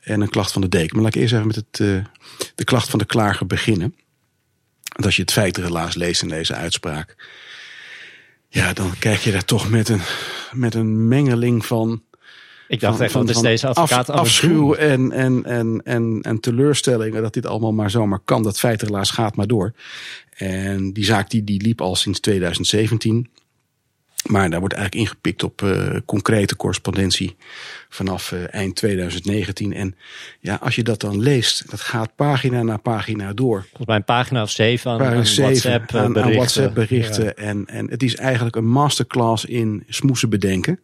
en 0.05 0.21
een 0.21 0.29
klacht 0.29 0.51
van 0.51 0.61
de 0.61 0.69
deken. 0.69 0.95
Maar 0.95 1.03
laat 1.03 1.15
ik 1.15 1.21
eerst 1.21 1.33
even 1.33 1.47
met 1.47 1.55
het, 1.55 1.79
uh, 1.79 2.03
de 2.55 2.63
klacht 2.63 2.89
van 2.89 2.99
de 2.99 3.05
klager 3.05 3.47
beginnen. 3.47 3.95
Want 4.83 5.05
als 5.05 5.15
je 5.15 5.21
het 5.21 5.31
feitenrelaas 5.31 5.95
leest 5.95 6.21
in 6.21 6.27
deze 6.27 6.53
uitspraak, 6.53 7.15
ja, 8.47 8.73
dan 8.73 8.97
kijk 8.99 9.19
je 9.19 9.31
daar 9.31 9.45
toch 9.45 9.69
met 9.69 9.89
een, 9.89 10.01
met 10.51 10.73
een 10.73 11.07
mengeling 11.07 11.65
van 11.65 12.03
Ik 12.67 12.79
dacht 12.79 12.99
echt, 12.99 13.11
van, 13.11 13.29
is 13.29 13.41
deze 13.41 13.67
advocaat 13.67 14.09
af, 14.09 14.19
afschuw 14.19 14.73
en, 14.73 15.11
en, 15.11 15.43
en, 15.43 15.81
en, 15.83 16.19
en 16.21 16.39
teleurstellingen 16.39 17.21
dat 17.21 17.33
dit 17.33 17.45
allemaal 17.45 17.73
maar 17.73 17.89
zomaar 17.89 18.19
kan. 18.25 18.43
Dat 18.43 18.59
feit 18.59 18.81
helaas 18.81 19.11
gaat 19.11 19.35
maar 19.35 19.47
door. 19.47 19.73
En 20.35 20.93
die 20.93 21.05
zaak 21.05 21.29
die, 21.29 21.43
die 21.43 21.61
liep 21.61 21.81
al 21.81 21.95
sinds 21.95 22.19
2017. 22.19 23.29
Maar 24.25 24.49
daar 24.49 24.59
wordt 24.59 24.75
eigenlijk 24.75 25.07
ingepikt 25.07 25.43
op 25.43 25.61
uh, 25.61 25.95
concrete 26.05 26.55
correspondentie 26.55 27.35
vanaf 27.89 28.31
uh, 28.31 28.53
eind 28.53 28.75
2019. 28.75 29.73
En 29.73 29.95
ja, 30.39 30.55
als 30.61 30.75
je 30.75 30.83
dat 30.83 31.01
dan 31.01 31.19
leest, 31.19 31.71
dat 31.71 31.81
gaat 31.81 32.15
pagina 32.15 32.63
na 32.63 32.77
pagina 32.77 33.33
door. 33.33 33.61
Volgens 33.61 33.87
mij 33.87 33.95
een 33.95 34.03
pagina 34.03 34.41
of 34.41 34.49
zeven 34.49 34.91
aan, 34.91 35.03
aan 35.03 35.23
WhatsApp 35.35 35.95
aan, 35.95 36.13
berichten. 36.13 36.23
Aan 36.23 36.33
WhatsApp 36.33 36.73
berichten. 36.73 37.37
En, 37.37 37.65
en 37.65 37.89
het 37.89 38.03
is 38.03 38.15
eigenlijk 38.15 38.55
een 38.55 38.67
masterclass 38.67 39.45
in 39.45 39.83
smoesen 39.87 40.29
bedenken. 40.29 40.79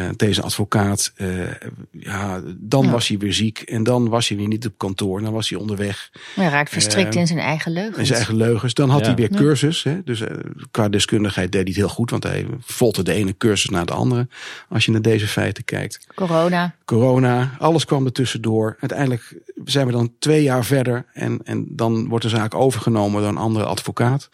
Uh, 0.00 0.08
deze 0.16 0.42
advocaat, 0.42 1.12
uh, 1.16 1.46
ja, 1.90 2.40
dan 2.56 2.90
was 2.90 3.08
hij 3.08 3.18
weer 3.18 3.32
ziek 3.32 3.58
en 3.58 3.82
dan 3.82 4.08
was 4.08 4.28
hij 4.28 4.36
weer 4.36 4.48
niet 4.48 4.66
op 4.66 4.72
kantoor, 4.76 5.22
dan 5.22 5.32
was 5.32 5.48
hij 5.48 5.58
onderweg. 5.58 6.10
Hij 6.34 6.48
raakt 6.48 6.70
verstrikt 6.70 7.14
uh, 7.14 7.20
in 7.20 7.26
zijn 7.26 7.38
eigen 7.38 7.72
leugens. 7.72 7.98
In 7.98 8.06
zijn 8.06 8.18
eigen 8.18 8.36
leugens. 8.36 8.74
Dan 8.74 8.90
had 8.90 9.00
ja. 9.00 9.06
hij 9.06 9.14
weer 9.14 9.28
cursus. 9.28 9.82
Hè? 9.82 10.02
Dus 10.04 10.22
qua 10.70 10.88
deskundigheid 10.88 11.52
deed 11.52 11.60
hij 11.60 11.70
het 11.70 11.80
heel 11.80 11.88
goed, 11.88 12.10
want 12.10 12.22
hij 12.22 12.46
volgde 12.60 13.02
de 13.02 13.12
ene 13.12 13.36
cursus 13.36 13.70
naar 13.70 13.86
de 13.86 13.92
andere. 13.92 14.28
Als 14.68 14.84
je 14.84 14.90
naar 14.90 15.02
deze 15.02 15.26
feiten 15.26 15.64
kijkt. 15.64 16.06
Corona. 16.14 16.74
Corona, 16.84 17.50
alles 17.58 17.84
kwam 17.84 18.04
er 18.04 18.12
tussendoor. 18.12 18.76
Uiteindelijk 18.80 19.36
zijn 19.64 19.86
we 19.86 19.92
dan 19.92 20.12
twee 20.18 20.42
jaar 20.42 20.64
verder 20.64 21.04
en, 21.12 21.40
en 21.44 21.66
dan 21.68 22.08
wordt 22.08 22.24
de 22.24 22.30
zaak 22.30 22.54
overgenomen 22.54 23.20
door 23.20 23.30
een 23.30 23.36
andere 23.36 23.64
advocaat. 23.64 24.28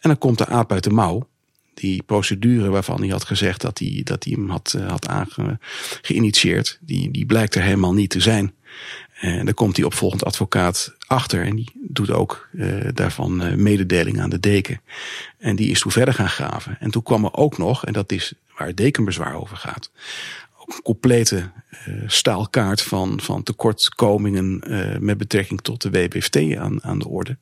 En 0.00 0.08
dan 0.08 0.18
komt 0.18 0.38
de 0.38 0.46
aap 0.46 0.72
uit 0.72 0.84
de 0.84 0.90
mouw 0.90 1.30
die 1.82 2.02
procedure 2.02 2.70
waarvan 2.70 3.00
hij 3.00 3.08
had 3.08 3.24
gezegd 3.24 3.60
dat 3.60 3.78
hij, 3.78 4.00
dat 4.04 4.24
hij 4.24 4.32
hem 4.32 4.50
had, 4.50 4.74
eh, 4.78 4.88
had 4.88 5.08
die, 6.80 7.10
die 7.10 7.26
blijkt 7.26 7.54
er 7.54 7.62
helemaal 7.62 7.94
niet 7.94 8.10
te 8.10 8.20
zijn. 8.20 8.54
En 9.20 9.44
dan 9.44 9.54
komt 9.54 9.74
die 9.74 9.86
opvolgend 9.86 10.24
advocaat 10.24 10.94
achter 11.06 11.44
en 11.44 11.56
die 11.56 11.70
doet 11.74 12.10
ook 12.10 12.48
uh, 12.52 12.88
daarvan 12.94 13.46
uh, 13.46 13.54
mededeling 13.54 14.20
aan 14.20 14.30
de 14.30 14.40
deken. 14.40 14.80
En 15.38 15.56
die 15.56 15.70
is 15.70 15.80
toen 15.80 15.92
verder 15.92 16.14
gaan 16.14 16.28
graven. 16.28 16.76
En 16.80 16.90
toen 16.90 17.02
kwam 17.02 17.24
er 17.24 17.34
ook 17.34 17.58
nog, 17.58 17.86
en 17.86 17.92
dat 17.92 18.12
is 18.12 18.32
waar 18.58 18.66
het 18.66 18.76
dekenbezwaar 18.76 19.34
over 19.34 19.56
gaat, 19.56 19.90
een 20.66 20.82
complete 20.82 21.50
staalkaart 22.06 22.82
van, 22.82 23.20
van 23.20 23.42
tekortkomingen 23.42 24.60
uh, 24.66 24.98
met 24.98 25.18
betrekking 25.18 25.60
tot 25.60 25.82
de 25.82 25.90
WWFT 25.90 26.56
aan, 26.56 26.84
aan 26.84 26.98
de 26.98 27.08
orde. 27.08 27.36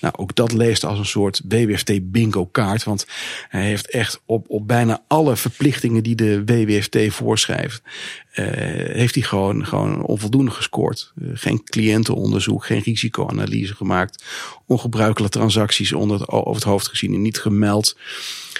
Nou, 0.00 0.14
ook 0.16 0.34
dat 0.34 0.52
leest 0.52 0.84
als 0.84 0.98
een 0.98 1.06
soort 1.06 1.42
WWFT 1.48 2.10
bingo 2.10 2.46
kaart. 2.46 2.84
Want 2.84 3.06
hij 3.48 3.64
heeft 3.64 3.90
echt 3.90 4.20
op, 4.24 4.44
op 4.48 4.68
bijna 4.68 5.02
alle 5.08 5.36
verplichtingen 5.36 6.02
die 6.02 6.14
de 6.14 6.44
WWFT 6.44 6.98
voorschrijft, 7.08 7.82
uh, 7.84 8.46
heeft 8.94 9.14
hij 9.14 9.24
gewoon, 9.24 9.66
gewoon 9.66 10.02
onvoldoende 10.02 10.50
gescoord. 10.50 11.12
geen 11.34 11.64
cliëntenonderzoek, 11.64 12.66
geen 12.66 12.82
risicoanalyse 12.82 13.74
gemaakt. 13.74 14.24
Ongebruikelijke 14.66 15.38
transacties 15.38 15.92
onder 15.92 16.20
het, 16.20 16.28
over 16.28 16.54
het 16.54 16.64
hoofd 16.64 16.88
gezien 16.88 17.14
en 17.14 17.22
niet 17.22 17.38
gemeld. 17.38 17.96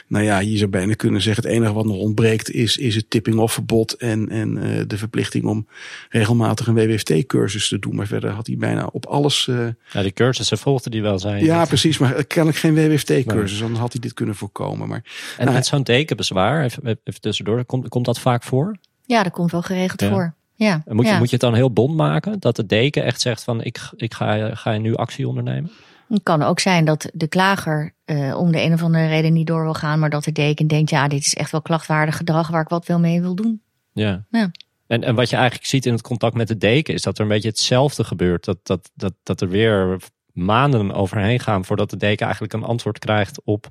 Nou 0.06 0.24
ja, 0.24 0.38
je 0.38 0.56
zou 0.56 0.70
bijna 0.70 0.94
kunnen 0.94 1.22
zeggen, 1.22 1.42
het 1.42 1.52
enige 1.52 1.72
wat 1.72 1.84
nog 1.84 1.96
ontbreekt 1.96 2.50
is, 2.50 2.76
is 2.76 2.94
het 2.94 3.10
tipping-off 3.10 3.54
verbod 3.54 3.92
en, 3.92 4.28
en 4.28 4.54
de 4.54 4.98
verplichting 4.98 5.12
om 5.42 5.66
regelmatig 6.08 6.66
een 6.66 6.74
WWFT-cursus 6.74 7.68
te 7.68 7.78
doen. 7.78 7.94
Maar 7.94 8.06
verder 8.06 8.30
had 8.30 8.46
hij 8.46 8.56
bijna 8.56 8.86
op 8.92 9.06
alles. 9.06 9.46
Uh, 9.46 9.66
ja, 9.92 10.02
die 10.02 10.12
cursussen 10.12 10.58
volgde 10.58 10.90
hij 10.90 11.02
wel 11.02 11.18
zijn. 11.18 11.44
Ja, 11.44 11.64
precies. 11.64 11.98
Maar 11.98 12.24
kennelijk 12.24 12.58
geen 12.58 12.74
WWFT-cursus, 12.74 13.62
anders 13.62 13.80
had 13.80 13.92
hij 13.92 14.00
dit 14.00 14.14
kunnen 14.14 14.34
voorkomen. 14.34 14.88
Maar, 14.88 15.02
en 15.38 15.44
nou, 15.44 15.56
met 15.56 15.66
zo'n 15.66 15.82
tekenbezwaar, 15.82 16.64
even, 16.64 16.98
even 17.04 17.20
tussendoor, 17.20 17.64
komt, 17.64 17.88
komt 17.88 18.04
dat 18.04 18.18
vaak 18.18 18.42
voor? 18.42 18.76
Ja, 19.06 19.22
dat 19.22 19.32
komt 19.32 19.50
wel 19.50 19.62
geregeld 19.62 20.00
ja. 20.00 20.08
voor. 20.10 20.34
Ja. 20.54 20.82
En 20.86 20.96
moet, 20.96 21.04
ja. 21.04 21.12
je, 21.12 21.18
moet 21.18 21.30
je 21.30 21.36
het 21.36 21.44
dan 21.44 21.54
heel 21.54 21.72
bond 21.72 21.96
maken? 21.96 22.40
Dat 22.40 22.56
de 22.56 22.66
deken 22.66 23.04
echt 23.04 23.20
zegt 23.20 23.44
van 23.44 23.62
ik, 23.62 23.90
ik 23.96 24.14
ga, 24.14 24.54
ga 24.54 24.70
je 24.70 24.80
nu 24.80 24.94
actie 24.94 25.28
ondernemen? 25.28 25.70
Het 26.08 26.22
kan 26.22 26.42
ook 26.42 26.60
zijn 26.60 26.84
dat 26.84 27.10
de 27.12 27.26
klager 27.26 27.94
uh, 28.06 28.38
om 28.38 28.52
de 28.52 28.62
een 28.62 28.72
of 28.72 28.82
andere 28.82 29.06
reden 29.06 29.32
niet 29.32 29.46
door 29.46 29.62
wil 29.62 29.74
gaan, 29.74 29.98
maar 29.98 30.10
dat 30.10 30.24
de 30.24 30.32
deken 30.32 30.66
denkt, 30.66 30.90
ja, 30.90 31.08
dit 31.08 31.26
is 31.26 31.34
echt 31.34 31.50
wel 31.50 31.62
klachtwaardig 31.62 32.16
gedrag 32.16 32.48
waar 32.48 32.62
ik 32.62 32.68
wat 32.68 32.86
wel 32.86 32.98
mee 32.98 33.20
wil 33.20 33.34
doen. 33.34 33.62
Ja. 33.92 34.24
ja. 34.30 34.50
En, 34.86 35.04
en 35.04 35.14
wat 35.14 35.30
je 35.30 35.36
eigenlijk 35.36 35.66
ziet 35.66 35.86
in 35.86 35.92
het 35.92 36.02
contact 36.02 36.34
met 36.34 36.48
de 36.48 36.58
deken 36.58 36.94
is 36.94 37.02
dat 37.02 37.16
er 37.16 37.22
een 37.22 37.28
beetje 37.28 37.48
hetzelfde 37.48 38.04
gebeurt. 38.04 38.44
Dat, 38.44 38.58
dat, 38.62 38.90
dat, 38.94 39.14
dat 39.22 39.40
er 39.40 39.48
weer 39.48 39.98
maanden 40.32 40.92
overheen 40.92 41.40
gaan 41.40 41.64
voordat 41.64 41.90
de 41.90 41.96
deken 41.96 42.24
eigenlijk 42.24 42.54
een 42.54 42.64
antwoord 42.64 42.98
krijgt 42.98 43.40
op 43.44 43.66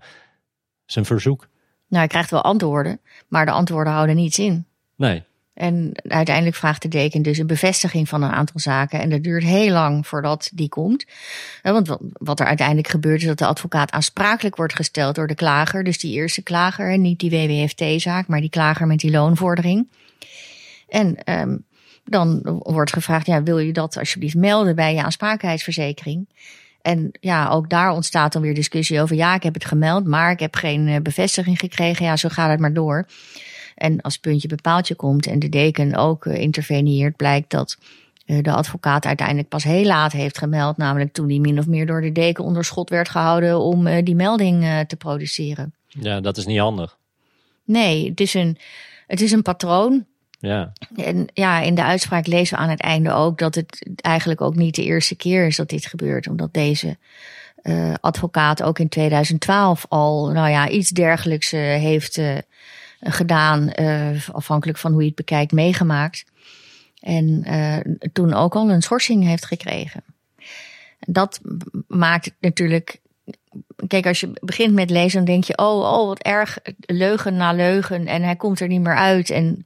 zijn 0.86 1.06
verzoek. 1.06 1.48
Nou, 1.88 2.06
hij 2.06 2.08
krijgt 2.08 2.32
wel 2.32 2.44
antwoorden, 2.44 3.00
maar 3.28 3.46
de 3.46 3.52
antwoorden 3.52 3.94
houden 3.94 4.16
niets 4.16 4.40
in. 4.40 4.66
Nee. 4.96 5.24
En 5.54 5.92
uiteindelijk 6.08 6.56
vraagt 6.56 6.82
de 6.82 6.88
deken 6.88 7.22
dus 7.22 7.38
een 7.38 7.48
bevestiging 7.48 8.10
van 8.10 8.22
een 8.22 8.32
aantal 8.32 8.60
zaken. 8.60 9.00
En 9.00 9.10
dat 9.10 9.24
duurt 9.24 9.44
heel 9.44 9.72
lang 9.72 10.08
voordat 10.08 10.50
die 10.54 10.70
komt. 10.70 11.06
Want 11.62 11.98
wat 12.14 12.40
er 12.40 12.46
uiteindelijk 12.46 12.88
gebeurt 12.88 13.22
is 13.22 13.28
dat 13.28 13.38
de 13.38 13.46
advocaat 13.46 13.92
aansprakelijk 13.92 14.56
wordt 14.56 14.76
gesteld 14.76 15.16
door 15.16 15.28
de 15.28 15.36
klager. 15.36 15.84
Dus 15.84 16.00
die 16.00 16.14
eerste 16.14 16.42
klager, 16.42 16.92
en 16.92 17.02
niet 17.02 17.20
die 17.20 17.30
WWFT-zaak, 17.30 18.28
maar 18.28 18.40
die 18.40 18.50
klager 18.50 18.88
met 18.88 19.00
die 19.00 19.12
loonvordering. 19.12 19.88
En 20.94 21.18
um, 21.40 21.66
dan 22.04 22.40
wordt 22.64 22.94
gevraagd, 22.94 23.26
ja, 23.26 23.44
wil 23.44 23.58
je 23.58 23.74
dat 23.74 23.98
alsjeblieft 23.98 24.36
melden 24.36 24.76
bij 24.76 24.94
je 24.94 25.04
aansprakelijkheidsverzekering? 25.04 26.30
En 26.82 27.10
ja, 27.20 27.50
ook 27.50 27.70
daar 27.70 27.92
ontstaat 27.92 28.34
dan 28.34 28.42
weer 28.42 28.54
discussie 28.54 29.02
over, 29.02 29.16
ja, 29.16 29.36
ik 29.36 29.44
heb 29.44 29.54
het 29.54 29.66
gemeld, 29.66 30.06
maar 30.06 30.32
ik 30.32 30.40
heb 30.40 30.56
geen 30.56 31.04
bevestiging 31.04 31.60
gekregen. 31.60 32.06
Ja, 32.06 32.18
zo 32.18 32.30
gaat 32.30 32.50
het 32.50 32.60
maar 32.60 32.74
door. 32.74 33.06
En 33.76 34.02
als 34.02 34.18
puntje 34.18 34.48
bepaaltje 34.48 34.96
komt 34.96 35.28
en 35.28 35.40
de 35.40 35.50
deken 35.50 35.96
ook 35.96 36.26
interveneert, 36.26 37.16
blijkt 37.16 37.50
dat 37.50 37.78
de 38.26 38.52
advocaat 38.52 39.06
uiteindelijk 39.06 39.50
pas 39.50 39.64
heel 39.64 39.86
laat 39.86 40.12
heeft 40.12 40.38
gemeld. 40.38 40.78
Namelijk 40.78 41.14
toen 41.14 41.30
hij 41.30 41.40
min 41.40 41.60
of 41.60 41.68
meer 41.68 41.86
door 41.86 42.02
de 42.02 42.12
deken 42.12 42.44
onder 42.44 42.66
schot 42.66 42.90
werd 42.90 43.10
gehouden 43.10 43.60
om 43.60 44.04
die 44.04 44.16
melding 44.16 44.86
te 44.88 44.96
produceren. 44.96 45.74
Ja, 45.88 46.22
dat 46.22 46.38
is 46.38 46.46
niet 46.46 46.60
handig. 46.60 46.98
Nee, 47.64 48.10
het 48.10 48.20
is 48.20 48.34
een, 48.34 48.58
het 49.08 49.22
is 49.22 49.32
een 49.32 49.42
patroon. 49.42 50.06
Ja. 50.44 50.74
En 50.96 51.28
ja, 51.34 51.60
in 51.60 51.76
de 51.76 51.84
uitspraak 51.84 52.28
lezen 52.28 52.58
we 52.58 52.64
aan 52.64 52.70
het 52.70 52.82
einde 52.82 53.12
ook 53.12 53.38
dat 53.38 53.56
het 53.56 53.92
eigenlijk 53.96 54.42
ook 54.42 54.56
niet 54.56 54.76
de 54.76 54.84
eerste 54.84 55.16
keer 55.16 55.46
is 55.46 55.56
dat 55.56 55.70
dit 55.70 55.86
gebeurt. 55.86 56.28
Omdat 56.28 56.54
deze 56.54 56.98
uh, 57.64 57.94
advocaat 58.02 58.64
ook 58.64 58.80
in 58.80 58.90
2012 58.90 59.86
al, 59.90 60.32
nou 60.32 60.50
ja, 60.50 60.70
iets 60.70 60.90
dergelijks 60.90 61.54
uh, 61.54 61.62
heeft 61.62 62.18
uh, 62.18 62.38
gedaan, 63.00 63.74
afhankelijk 64.32 64.78
van 64.78 64.92
hoe 64.92 65.02
je 65.02 65.08
het 65.08 65.16
bekijkt, 65.16 65.52
meegemaakt. 65.52 66.26
En 67.00 67.46
toen 68.14 68.34
ook 68.34 68.56
al 68.56 68.70
een 68.70 68.82
schorsing 68.82 69.24
heeft 69.24 69.46
gekregen. 69.46 70.04
Dat 71.00 71.42
maakt 71.88 72.32
natuurlijk 72.40 73.02
Kijk, 73.88 74.06
als 74.06 74.20
je 74.20 74.32
begint 74.42 74.74
met 74.74 74.90
lezen, 74.90 75.18
dan 75.18 75.34
denk 75.34 75.44
je: 75.44 75.58
oh, 75.58 76.00
oh, 76.00 76.08
wat 76.08 76.20
erg, 76.20 76.58
leugen 76.80 77.36
na 77.36 77.52
leugen. 77.52 78.08
En 78.08 78.24
hij 78.24 78.36
komt 78.36 78.60
er 78.60 78.68
niet 78.68 78.82
meer 78.82 78.96
uit. 78.96 79.30
En 79.30 79.66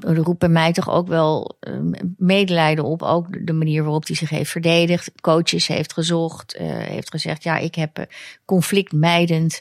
roept 0.00 0.38
bij 0.38 0.48
mij 0.48 0.72
toch 0.72 0.90
ook 0.90 1.08
wel 1.08 1.56
uh, 1.60 1.74
medelijden 2.16 2.84
op. 2.84 3.02
Ook 3.02 3.46
de 3.46 3.52
manier 3.52 3.82
waarop 3.82 4.06
hij 4.06 4.16
zich 4.16 4.30
heeft 4.30 4.50
verdedigd. 4.50 5.10
Coaches 5.20 5.66
heeft 5.66 5.92
gezocht. 5.92 6.56
Uh, 6.60 6.66
heeft 6.68 7.10
gezegd, 7.10 7.42
ja, 7.42 7.56
ik 7.58 7.74
heb 7.74 7.98
uh, 7.98 8.04
conflictmijdend. 8.44 9.60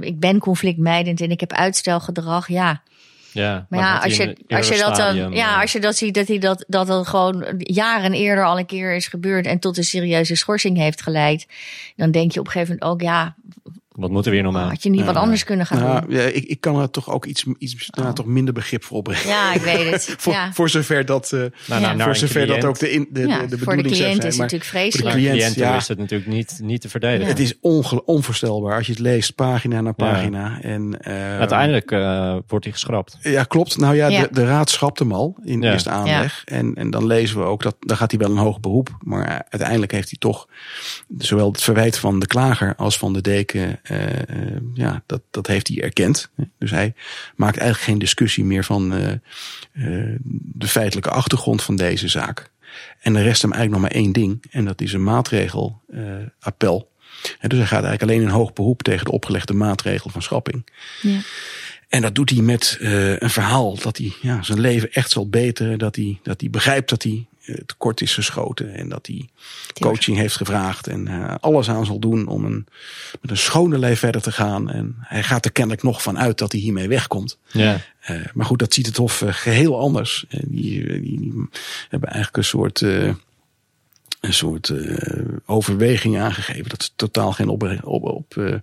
ik 0.00 0.20
ben 0.20 0.38
conflictmijdend 0.38 1.20
en 1.20 1.30
ik 1.30 1.40
heb 1.40 1.52
uitstelgedrag. 1.52 2.48
Ja. 2.48 2.82
Ja, 3.32 3.66
maar, 3.68 3.80
ja, 3.80 3.98
als 3.98 4.16
je, 4.16 4.36
als 4.48 4.68
je 4.68 4.78
dat 4.78 4.96
dan, 4.96 5.32
ja, 5.32 5.60
als 5.60 5.72
je 5.72 5.80
dat 5.80 5.96
ziet, 5.96 6.14
dat 6.14 6.28
hij 6.28 6.38
dat, 6.38 6.64
dat 6.68 6.86
dat 6.86 7.06
gewoon 7.06 7.44
jaren 7.58 8.12
eerder 8.12 8.44
al 8.44 8.58
een 8.58 8.66
keer 8.66 8.94
is 8.94 9.06
gebeurd 9.06 9.46
en 9.46 9.58
tot 9.58 9.76
een 9.76 9.84
serieuze 9.84 10.34
schorsing 10.34 10.76
heeft 10.76 11.02
geleid, 11.02 11.46
dan 11.96 12.10
denk 12.10 12.32
je 12.32 12.40
op 12.40 12.46
een 12.46 12.52
gegeven 12.52 12.76
moment 12.80 12.92
ook, 12.92 13.08
ja, 13.08 13.34
wat 13.98 14.10
moeten 14.10 14.30
we 14.30 14.36
hier 14.36 14.46
nog 14.46 14.56
aan? 14.56 14.68
Had 14.68 14.82
je 14.82 14.90
niet 14.90 15.04
wat 15.04 15.14
anders 15.14 15.44
kunnen 15.44 15.66
gaan 15.66 15.78
nou, 15.78 16.00
doen? 16.00 16.16
Ja, 16.16 16.22
ik, 16.22 16.44
ik 16.44 16.60
kan 16.60 16.80
er 16.80 16.90
toch 16.90 17.10
ook 17.10 17.26
iets, 17.26 17.44
iets 17.58 17.90
oh. 17.90 18.02
nou, 18.02 18.14
toch 18.14 18.26
minder 18.26 18.54
begrip 18.54 18.84
voor 18.84 18.96
opbrengen. 18.96 19.28
Ja, 19.28 19.52
ik 19.54 19.60
weet 19.60 19.90
het. 19.90 20.14
voor, 20.18 20.32
ja. 20.32 20.52
voor 20.52 20.70
zover 20.70 21.04
dat, 21.04 21.32
uh, 21.34 21.44
nou, 21.66 21.80
nou, 21.80 22.02
voor 22.02 22.16
zover 22.16 22.46
dat 22.46 22.64
ook 22.64 22.78
de, 22.78 22.90
in, 22.90 23.08
de, 23.10 23.26
ja, 23.26 23.40
de, 23.40 23.46
de 23.46 23.58
Voor 23.58 23.76
de 23.76 23.82
cliënt 23.82 24.24
is 24.24 24.32
het 24.32 24.36
natuurlijk 24.36 24.70
vreselijk. 24.70 25.10
Voor 25.10 25.20
de 25.20 25.28
cliënt, 25.28 25.54
ja. 25.54 25.76
is 25.76 25.88
het 25.88 25.98
natuurlijk 25.98 26.30
niet, 26.30 26.58
niet 26.62 26.80
te 26.80 26.88
verdedigen. 26.88 27.26
Het 27.26 27.38
is 27.38 27.54
onvoorstelbaar 28.04 28.76
als 28.76 28.86
je 28.86 28.92
het 28.92 29.00
leest, 29.00 29.34
pagina 29.34 29.80
na 29.80 29.92
pagina. 29.92 30.60
En, 30.60 30.98
uh, 31.00 31.38
Uiteindelijk 31.38 31.90
uh, 31.90 32.36
wordt 32.46 32.64
hij 32.64 32.74
geschrapt. 32.74 33.18
Ja, 33.20 33.44
klopt. 33.44 33.76
Nou 33.76 33.96
ja, 33.96 34.08
De, 34.08 34.28
de 34.32 34.44
raad 34.44 34.70
schrapt 34.70 34.98
hem 34.98 35.12
al 35.12 35.36
in 35.44 35.62
eerste 35.62 35.90
aanleg. 35.90 36.42
En, 36.44 36.74
en 36.74 36.90
dan 36.90 37.06
lezen 37.06 37.38
we 37.38 37.44
ook 37.44 37.62
dat, 37.62 37.76
dan 37.80 37.96
gaat 37.96 38.10
hij 38.10 38.20
wel 38.20 38.30
een 38.30 38.36
hoog 38.36 38.60
beroep. 38.60 38.96
Maar 39.00 39.46
uiteindelijk 39.48 39.92
heeft 39.92 40.08
hij 40.08 40.18
toch 40.18 40.48
zowel 41.18 41.50
het 41.50 41.62
verwijt 41.62 41.98
van 41.98 42.18
de 42.18 42.26
klager 42.26 42.74
als 42.76 42.98
van 42.98 43.12
de 43.12 43.20
deken 43.20 43.80
ja, 44.74 45.02
dat, 45.06 45.22
dat 45.30 45.46
heeft 45.46 45.68
hij 45.68 45.82
erkend. 45.82 46.30
Dus 46.58 46.70
hij 46.70 46.94
maakt 47.36 47.56
eigenlijk 47.56 47.88
geen 47.88 47.98
discussie 47.98 48.44
meer 48.44 48.64
van 48.64 48.94
uh, 48.94 49.12
uh, 49.72 50.16
de 50.32 50.68
feitelijke 50.68 51.10
achtergrond 51.10 51.62
van 51.62 51.76
deze 51.76 52.08
zaak. 52.08 52.50
En 53.00 53.16
er 53.16 53.22
rest 53.22 53.42
hem 53.42 53.52
eigenlijk 53.52 53.82
nog 53.82 53.90
maar 53.90 54.02
één 54.02 54.12
ding. 54.12 54.44
En 54.50 54.64
dat 54.64 54.80
is 54.80 54.92
een 54.92 55.04
maatregel 55.04 55.80
appel. 56.40 56.90
En 57.38 57.48
dus 57.48 57.58
hij 57.58 57.66
gaat 57.66 57.84
eigenlijk 57.84 58.02
alleen 58.02 58.22
in 58.22 58.34
hoog 58.34 58.52
beroep 58.52 58.82
tegen 58.82 59.04
de 59.04 59.12
opgelegde 59.12 59.52
maatregel 59.54 60.10
van 60.10 60.22
schrapping. 60.22 60.66
Ja. 61.02 61.20
En 61.88 62.02
dat 62.02 62.14
doet 62.14 62.30
hij 62.30 62.40
met 62.40 62.78
uh, 62.80 63.18
een 63.18 63.30
verhaal 63.30 63.78
dat 63.78 63.96
hij 63.96 64.12
ja, 64.20 64.42
zijn 64.42 64.60
leven 64.60 64.92
echt 64.92 65.10
zal 65.10 65.28
beteren. 65.28 65.78
Dat 65.78 65.96
hij, 65.96 66.18
dat 66.22 66.40
hij 66.40 66.50
begrijpt 66.50 66.88
dat 66.88 67.02
hij 67.02 67.26
tekort 67.66 68.00
is 68.00 68.14
geschoten. 68.14 68.74
En 68.74 68.88
dat 68.88 69.06
hij 69.06 69.28
coaching 69.80 70.16
heeft 70.16 70.36
gevraagd. 70.36 70.86
En 70.86 71.06
uh, 71.06 71.34
alles 71.40 71.70
aan 71.70 71.86
zal 71.86 71.98
doen 71.98 72.26
om 72.26 72.44
een, 72.44 72.66
met 73.20 73.30
een 73.30 73.36
schone 73.36 73.78
leven 73.78 73.96
verder 73.96 74.22
te 74.22 74.32
gaan. 74.32 74.70
En 74.70 74.96
hij 75.00 75.22
gaat 75.22 75.44
er 75.44 75.52
kennelijk 75.52 75.82
nog 75.82 76.02
van 76.02 76.18
uit 76.18 76.38
dat 76.38 76.52
hij 76.52 76.60
hiermee 76.60 76.88
wegkomt. 76.88 77.38
Ja. 77.52 77.80
Uh, 78.10 78.20
maar 78.34 78.46
goed, 78.46 78.58
dat 78.58 78.74
ziet 78.74 78.86
het 78.86 78.96
Hof 78.96 79.22
geheel 79.26 79.80
anders. 79.80 80.24
En 80.28 80.44
die, 80.46 81.00
die, 81.00 81.20
die, 81.20 81.48
hebben 81.88 82.08
eigenlijk 82.08 82.36
een 82.36 82.44
soort 82.44 82.82
een 84.20 84.34
soort 84.34 84.68
uh, 84.68 85.24
overweging 85.46 86.18
aangegeven. 86.18 86.68
Dat 86.68 86.82
ze 86.82 86.90
totaal 86.96 87.32
geen 87.32 87.48
op, 87.48 87.62
op, 87.82 88.02
op 88.04 88.34
uh, 88.36 88.54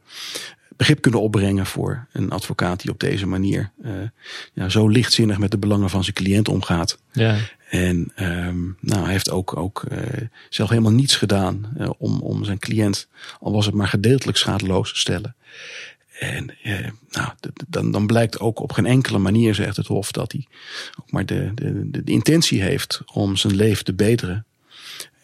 begrip 0.75 1.01
kunnen 1.01 1.21
opbrengen 1.21 1.65
voor 1.65 2.07
een 2.11 2.29
advocaat 2.29 2.81
die 2.81 2.91
op 2.91 2.99
deze 2.99 3.27
manier 3.27 3.71
uh, 3.83 3.91
ja, 4.53 4.69
zo 4.69 4.87
lichtzinnig 4.87 5.37
met 5.37 5.51
de 5.51 5.57
belangen 5.57 5.89
van 5.89 6.03
zijn 6.03 6.15
cliënt 6.15 6.49
omgaat. 6.49 6.97
Ja. 7.11 7.37
En 7.69 8.11
um, 8.19 8.77
nou, 8.79 9.03
hij 9.03 9.11
heeft 9.11 9.29
ook, 9.29 9.57
ook 9.57 9.83
zelf 10.49 10.69
helemaal 10.69 10.91
niets 10.91 11.15
gedaan 11.15 11.77
om, 11.97 12.21
om 12.21 12.43
zijn 12.43 12.59
cliënt, 12.59 13.07
al 13.39 13.51
was 13.51 13.65
het 13.65 13.75
maar 13.75 13.87
gedeeltelijk 13.87 14.37
schadeloos 14.37 14.93
te 14.93 14.99
stellen. 14.99 15.35
En 16.19 16.49
eh, 16.63 16.87
nou, 17.09 17.29
dan, 17.67 17.91
dan 17.91 18.07
blijkt 18.07 18.39
ook 18.39 18.59
op 18.59 18.71
geen 18.71 18.85
enkele 18.85 19.17
manier, 19.17 19.55
zegt 19.55 19.77
het 19.77 19.87
Hof, 19.87 20.11
dat 20.11 20.31
hij 20.31 20.47
ook 20.99 21.11
maar 21.11 21.25
de, 21.25 21.51
de, 21.55 21.89
de, 21.89 22.03
de 22.03 22.11
intentie 22.11 22.61
heeft 22.61 23.01
om 23.13 23.35
zijn 23.35 23.55
leven 23.55 23.85
te 23.85 23.93
beteren. 23.93 24.45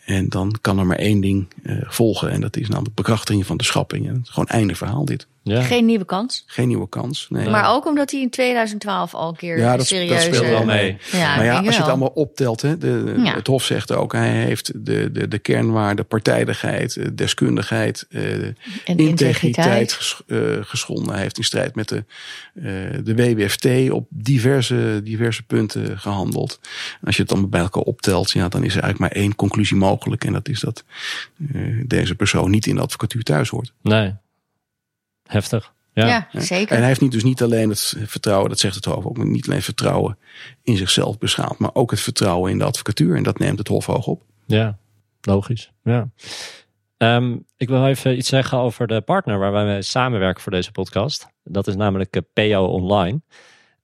En 0.06 0.30
dan 0.30 0.56
kan 0.62 0.80
er 0.80 0.86
maar 0.86 0.98
één 0.98 1.22
ding 1.22 1.48
uh, 1.64 1.82
volgen. 1.86 2.32
En 2.32 2.42
dat 2.42 2.58
is 2.58 2.68
namelijk 2.68 2.96
bekrachtiging 2.96 3.46
van 3.46 3.58
de 3.58 3.64
schapping. 3.64 4.08
En 4.08 4.14
het 4.14 4.24
is 4.24 4.30
gewoon 4.30 4.48
einde 4.48 4.76
verhaal 4.76 5.06
dit. 5.06 5.28
Ja. 5.44 5.62
Geen 5.62 5.86
nieuwe 5.86 6.06
kans. 6.06 6.44
Geen 6.46 6.68
nieuwe 6.68 6.90
kans. 6.90 7.26
Nee. 7.30 7.50
Maar 7.50 7.74
ook 7.74 7.86
omdat 7.86 8.12
hij 8.12 8.22
in 8.22 8.30
2012 8.30 9.14
al 9.14 9.30
een 9.30 9.36
keer 9.36 9.58
ja, 9.58 9.78
dat, 9.78 9.86
serieus... 9.86 10.10
dat 10.10 10.36
speelt 10.36 10.52
wel 10.52 10.66
mee. 10.66 10.98
Ja, 11.12 11.36
maar 11.36 11.46
ja, 11.46 11.58
als 11.58 11.76
je 11.76 11.82
het 11.82 11.90
allemaal 11.90 12.12
optelt, 12.14 12.62
hè, 12.62 12.78
de, 12.78 13.14
ja. 13.18 13.34
het 13.36 13.48
Hof 13.48 13.64
zegt 13.64 13.92
ook, 13.92 14.14
hij 14.14 14.30
heeft 14.30 14.86
de, 14.86 15.12
de, 15.12 15.28
de 15.28 15.40
kernwaarde 15.40 16.04
partijdigheid, 16.04 16.96
eh, 16.96 17.06
deskundigheid, 17.14 18.06
uh, 18.10 18.44
en 18.44 18.56
integriteit 18.98 19.94
ges, 19.94 20.22
uh, 20.28 20.58
geschonden. 20.62 21.14
Hij 21.14 21.22
heeft 21.22 21.38
in 21.38 21.44
strijd 21.44 21.76
met 21.76 21.90
de, 21.90 22.04
de 23.04 23.16
WWFT 23.16 23.92
op 23.92 24.08
diverse, 24.10 25.02
diverse 25.04 25.44
punten 25.44 26.00
gehandeld. 26.00 26.60
En 27.00 27.06
als 27.06 27.16
je 27.16 27.22
het 27.22 27.32
dan 27.32 27.50
bij 27.50 27.62
elkaar 27.62 27.84
optelt, 27.84 28.32
ja, 28.32 28.48
dan 28.48 28.64
is 28.64 28.76
er 28.76 28.82
eigenlijk 28.84 29.14
maar 29.14 29.24
één 29.24 29.36
conclusie 29.36 29.78
mogelijk. 29.78 30.24
En 30.24 30.34
dat 30.34 30.50
is 30.50 30.60
dat 30.60 30.84
deze 31.86 32.16
persoon 32.16 32.52
niet 32.52 32.66
in 32.66 32.76
de 32.76 32.82
advocatuur 32.82 33.24
thuis 33.24 33.50
hoort. 33.50 33.74
Nee. 33.82 34.14
Heftig. 35.32 35.74
Ja. 35.94 36.08
ja. 36.08 36.42
zeker. 36.42 36.72
En 36.72 36.78
hij 36.78 36.88
heeft 36.88 37.02
niet, 37.02 37.12
dus 37.12 37.24
niet 37.24 37.42
alleen 37.42 37.70
het 37.70 37.96
vertrouwen, 38.06 38.50
dat 38.50 38.60
zegt 38.60 38.76
het 38.76 38.86
Hof 38.86 39.06
ook, 39.06 39.24
niet 39.24 39.48
alleen 39.48 39.62
vertrouwen 39.62 40.18
in 40.64 40.78
zichzelf 40.78 41.18
beschaamd, 41.18 41.58
maar 41.58 41.70
ook 41.74 41.92
het 41.92 42.00
vertrouwen 42.00 42.52
in 42.52 42.58
de 42.58 42.64
advocatuur. 42.64 43.16
En 43.16 43.24
dat 43.24 43.40
neemt 43.40 43.58
het 43.58 43.68
Hof 43.68 43.86
hoog 43.86 44.08
op. 44.08 44.24
Ja, 44.46 44.78
logisch. 45.22 45.72
Ja. 45.84 46.10
Um, 46.98 47.46
ik 47.58 47.68
wil 47.68 47.88
even 47.88 48.18
iets 48.18 48.30
zeggen 48.30 48.58
over 48.58 48.88
de 48.88 49.02
partner 49.02 49.40
waar 49.40 49.52
wij 49.52 49.66
mee 49.66 49.82
samenwerken 49.82 50.42
voor 50.42 50.52
deze 50.52 50.72
podcast. 50.72 51.28
Dat 51.44 51.68
is 51.68 51.76
namelijk 51.76 52.16
eh, 52.16 52.22
PO 52.34 52.66
Online. 52.66 53.22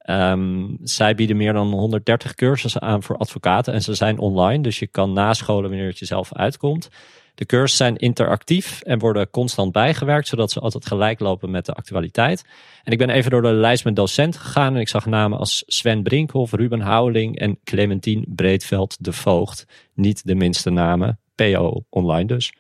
Um, 0.10 0.78
zij 0.84 1.16
bieden 1.16 1.38
meer 1.38 1.54
dan 1.54 1.72
130 1.72 2.36
cursussen 2.36 2.82
aan 2.82 3.04
voor 3.04 3.18
advocaten 3.18 3.74
en 3.74 3.82
ze 3.82 3.94
zijn 3.94 4.20
online, 4.20 4.64
dus 4.64 4.80
je 4.80 4.88
kan 4.88 5.14
nascholen 5.14 5.70
wanneer 5.70 5.88
het 5.88 6.00
jezelf 6.00 6.34
uitkomt. 6.34 6.90
De 7.38 7.46
cursussen 7.46 7.86
zijn 7.86 7.98
interactief 7.98 8.82
en 8.82 9.00
worden 9.00 9.30
constant 9.30 9.72
bijgewerkt, 9.72 10.28
zodat 10.28 10.52
ze 10.52 10.60
altijd 10.60 10.86
gelijk 10.86 11.20
lopen 11.20 11.52
met 11.52 11.66
de 11.66 11.74
actualiteit. 11.74 12.46
En 12.84 12.92
ik 12.92 12.98
ben 12.98 13.10
even 13.10 13.32
door 13.32 13.42
de 13.42 13.52
lijst 13.52 13.84
met 13.84 13.96
docenten 13.96 14.42
gegaan 14.42 14.76
en 14.76 14.80
ik 14.80 14.88
zag 14.88 15.06
namen 15.06 15.38
als 15.38 15.64
Sven 15.68 16.04
Brinkhoff, 16.04 16.54
Ruben 16.54 16.80
Houweling 16.80 17.40
en 17.40 17.60
Clementine 17.64 18.26
Breedveld 18.28 18.98
de 19.00 19.14
Voogd. 19.14 19.66
Niet 19.94 20.28
de 20.28 20.36
minste 20.36 20.70
namen, 20.70 21.20
PO 21.36 21.84
online 21.90 22.28
dus. 22.28 22.54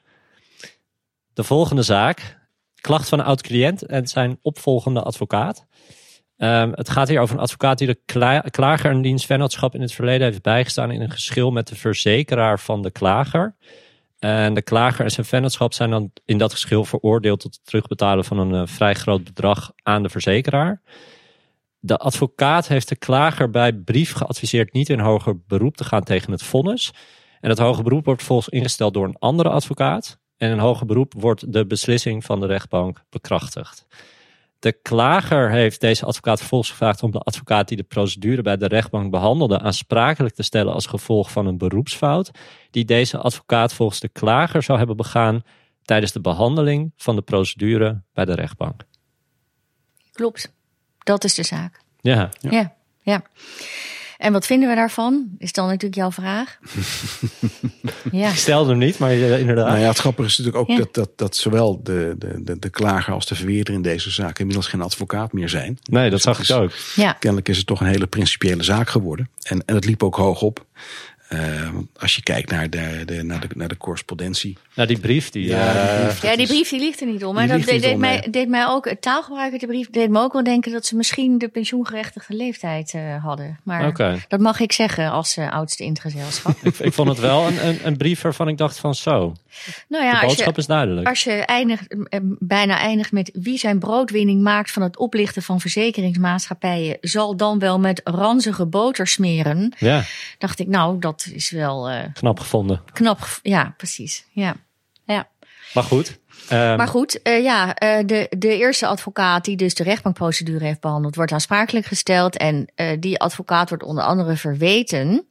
De 1.34 1.44
volgende 1.44 1.82
zaak, 1.82 2.48
klacht 2.82 3.10
van 3.10 3.20
een 3.20 3.26
oud-cliënt 3.26 3.86
en 3.86 4.08
zijn 4.08 4.40
opvolgende 4.42 5.02
advocaat. 5.02 5.66
Um, 6.38 6.72
het 6.74 6.90
gaat 6.90 7.08
hier 7.08 7.20
over 7.20 7.36
een 7.36 7.42
advocaat 7.42 7.78
die 7.78 7.88
de 7.88 8.00
klager 8.50 8.92
een 8.92 9.02
dienstvennootschap 9.02 9.76
in 9.76 9.82
het 9.82 9.94
verleden 9.94 10.28
heeft 10.28 10.42
bijgestaan 10.42 10.92
in 10.92 11.02
een 11.02 11.12
geschil 11.12 11.52
met 11.52 11.68
de 11.68 11.76
verzekeraar 11.76 12.60
van 12.60 12.82
de 12.82 12.92
klager. 12.92 13.56
En 14.20 14.54
de 14.54 14.62
klager 14.62 15.06
en 15.06 15.12
zijn 15.12 15.26
vennootschap 15.26 15.74
zijn 15.74 15.90
dan 15.90 16.12
in 16.26 16.38
dat 16.38 16.52
geschil 16.52 16.86
veroordeeld 16.86 17.40
tot 17.40 17.54
het 17.54 17.66
terugbetalen 17.66 18.26
van 18.26 18.38
een 18.38 18.54
uh, 18.54 18.68
vrij 18.68 18.94
groot 18.94 19.24
bedrag 19.24 19.72
aan 19.84 20.04
de 20.04 20.10
verzekeraar. 20.10 20.82
De 21.80 21.98
advocaat 21.98 22.68
heeft 22.68 22.90
de 22.90 22.96
klager 22.96 23.50
bij 23.50 23.74
brief 23.74 24.14
geadviseerd 24.14 24.74
niet 24.74 24.90
in 24.90 25.00
hoger 25.00 25.40
beroep 25.48 25.78
te 25.78 25.84
gaan 25.84 26.04
tegen 26.04 26.32
het 26.32 26.44
vonnis. 26.44 26.94
En 27.42 27.50
het 27.50 27.60
hoger 27.60 27.84
beroep 27.84 28.06
wordt 28.06 28.24
volgens 28.24 28.50
ingesteld 28.50 28.94
door 28.94 29.06
een 29.06 29.20
andere 29.20 29.50
advocaat. 29.50 30.20
En 30.38 30.52
in 30.52 30.58
hoger 30.58 30.86
beroep 30.86 31.14
wordt 31.18 31.54
de 31.54 31.66
beslissing 31.66 32.26
van 32.26 32.40
de 32.40 32.46
rechtbank 32.46 33.04
bekrachtigd. 33.10 33.88
De 34.60 34.72
klager 34.82 35.52
heeft 35.52 35.82
deze 35.82 36.06
advocaat 36.06 36.40
vervolgens 36.40 36.70
gevraagd 36.70 37.04
om 37.04 37.12
de 37.12 37.20
advocaat 37.20 37.68
die 37.68 37.78
de 37.78 37.84
procedure 37.84 38.42
bij 38.42 38.58
de 38.58 38.68
rechtbank 38.68 39.12
behandelde 39.12 39.60
aansprakelijk 39.60 40.36
te 40.36 40.44
stellen 40.44 40.74
als 40.74 40.86
gevolg 40.86 41.32
van 41.32 41.46
een 41.46 41.58
beroepsfout 41.58 42.32
die 42.72 42.86
deze 42.86 43.18
advocaat 43.18 43.74
volgens 43.74 44.00
de 44.00 44.10
klager 44.10 44.64
zou 44.64 44.78
hebben 44.78 44.98
begaan 44.98 45.42
tijdens 45.82 46.12
de 46.12 46.22
behandeling 46.22 46.94
van 46.96 47.16
de 47.16 47.22
procedure 47.22 48.02
bij 48.14 48.26
de 48.26 48.34
rechtbank. 48.34 48.84
Klopt, 50.12 50.54
dat 50.98 51.24
is 51.24 51.34
de 51.34 51.44
zaak. 51.44 51.82
Ja. 52.02 52.30
Ja, 52.40 52.76
ja. 53.02 53.22
En 54.18 54.34
wat 54.34 54.46
vinden 54.46 54.70
we 54.70 54.76
daarvan? 54.76 55.28
Is 55.38 55.52
dan 55.52 55.66
natuurlijk 55.66 55.96
jouw 55.96 56.12
vraag. 56.12 56.58
ja. 58.12 58.30
Ik 58.30 58.36
stelde 58.36 58.70
hem 58.70 58.80
niet, 58.80 58.98
maar 58.98 59.16
uh, 59.16 59.40
inderdaad. 59.40 59.68
Nou 59.68 59.80
ja, 59.80 59.88
het 59.88 59.98
grappige 59.98 60.28
is 60.28 60.38
natuurlijk 60.38 60.70
ook 60.70 60.78
dat, 60.78 60.94
dat, 60.94 61.10
dat 61.16 61.36
zowel 61.36 61.84
de, 61.84 62.16
de, 62.18 62.44
de, 62.44 62.60
de 62.60 62.70
klager 62.70 63.14
als 63.14 63.26
de 63.26 63.36
verweerder 63.36 63.74
in 63.74 63.82
deze 63.82 64.12
zaak 64.12 64.40
inmiddels 64.40 64.68
geen 64.68 64.82
advocaat 64.82 65.34
meer 65.34 65.50
zijn. 65.50 65.78
Nee, 65.84 66.10
dat 66.10 66.22
zag 66.22 66.50
ik 66.50 66.56
ook. 66.56 66.72
Ja. 66.96 67.12
Kennelijk 67.14 67.50
is 67.50 67.58
het 67.58 67.66
toch 67.66 67.80
een 67.80 67.88
hele 67.88 68.08
principiële 68.08 68.64
zaak 68.64 68.90
geworden. 68.90 69.30
En, 69.44 69.64
en 69.66 69.76
het 69.76 69.86
liep 69.86 70.04
ook 70.04 70.16
hoog 70.16 70.42
op. 70.42 70.66
Uh, 71.30 71.70
als 72.00 72.16
je 72.16 72.24
kijkt 72.24 72.52
naar 72.52 72.70
de, 72.70 73.02
de, 73.06 73.24
naar 73.24 73.40
de, 73.40 73.48
naar 73.56 73.68
de 73.68 73.78
correspondentie. 73.78 74.58
Nou, 74.76 74.88
die 74.88 75.00
brief 75.00 75.30
die. 75.30 75.48
Ja, 75.48 75.72
die 75.72 75.82
eh, 75.82 76.06
brief, 76.06 76.22
ja, 76.22 76.36
die, 76.36 76.48
brief 76.48 76.70
die 76.70 76.80
ligt 76.80 77.02
er 77.02 77.08
niet 77.08 77.26
om. 77.26 77.34
Maar 77.34 77.48
dat 77.48 77.64
deed, 77.64 77.82
deed 77.82 77.98
mij, 77.98 78.28
deed 78.32 78.48
mij 78.48 78.68
ook, 78.68 78.90
het 78.90 79.02
taalgebruik 79.02 79.52
uit 79.52 79.62
de 79.62 79.68
brief 79.68 79.90
deed 79.90 80.10
me 80.10 80.20
ook 80.20 80.34
wel 80.34 80.44
denken 80.44 80.72
dat 80.72 80.86
ze 80.86 80.96
misschien 80.96 81.38
de 81.38 81.48
pensioengerechtigde 81.48 82.36
leeftijd 82.36 82.94
uh, 82.94 83.24
hadden. 83.24 83.60
Maar 83.64 83.88
okay. 83.88 84.26
dat 84.28 84.40
mag 84.40 84.60
ik 84.60 84.72
zeggen 84.72 85.12
als 85.12 85.38
uh, 85.38 85.52
oudste 85.52 85.84
in 85.84 85.90
het 85.90 86.00
gezelschap. 86.00 86.56
ik, 86.64 86.80
ik, 86.80 86.94
vond 86.94 87.10
het 87.10 87.20
wel 87.20 87.48
een, 87.48 87.68
een, 87.68 87.80
een, 87.84 87.98
brief 87.98 88.22
waarvan 88.22 88.48
ik 88.48 88.58
dacht 88.58 88.80
van 88.80 88.96
zo. 88.96 89.36
Nou 89.88 90.04
ja, 90.04 90.20
de 90.20 90.26
boodschap 90.26 90.56
je, 90.56 90.62
is 90.62 90.68
duidelijk. 90.68 91.08
Als 91.08 91.24
je 91.24 91.32
eindigt, 91.32 91.96
bijna 92.40 92.78
eindigt 92.78 93.12
met 93.12 93.30
wie 93.34 93.58
zijn 93.58 93.80
broodwinning 93.80 94.42
maakt 94.42 94.72
van 94.72 94.82
het 94.82 94.98
oplichten 94.98 95.42
van 95.42 95.60
verzekeringsmaatschappijen, 95.60 96.98
zal 97.02 97.38
dan 97.38 97.60
wel 97.60 97.80
met 97.80 98.02
ranzige 98.04 98.66
boter 98.66 99.08
smeren. 99.08 99.74
Ja. 99.78 100.04
Dacht 100.38 100.60
ik, 100.60 100.68
nou, 100.68 101.00
dat 101.00 101.17
is 101.26 101.50
wel. 101.50 101.90
knap 102.14 102.40
gevonden. 102.40 102.82
Knap, 102.94 103.40
ja, 103.42 103.74
precies. 103.78 104.26
Ja. 104.32 104.56
Ja. 105.04 105.28
Maar 105.74 105.84
goed. 105.84 106.20
Um... 106.52 106.78
Maar 106.78 106.88
goed, 106.88 107.20
uh, 107.24 107.44
ja, 107.44 107.68
uh, 107.68 108.06
de, 108.06 108.28
de 108.38 108.58
eerste 108.58 108.88
advocaat 108.88 109.46
die 109.46 109.58
dus 109.58 109.74
de 109.74 109.84
rechtbankprocedure 109.84 110.66
heeft 110.66 110.82
behandeld, 110.82 111.16
wordt 111.16 111.32
aansprakelijk 111.32 111.86
gesteld. 111.86 112.38
En 112.38 112.68
die 113.00 113.20
advocaat 113.20 113.70
wordt 113.70 113.84
onder 113.84 114.04
andere 114.04 114.36
verweten 114.36 115.26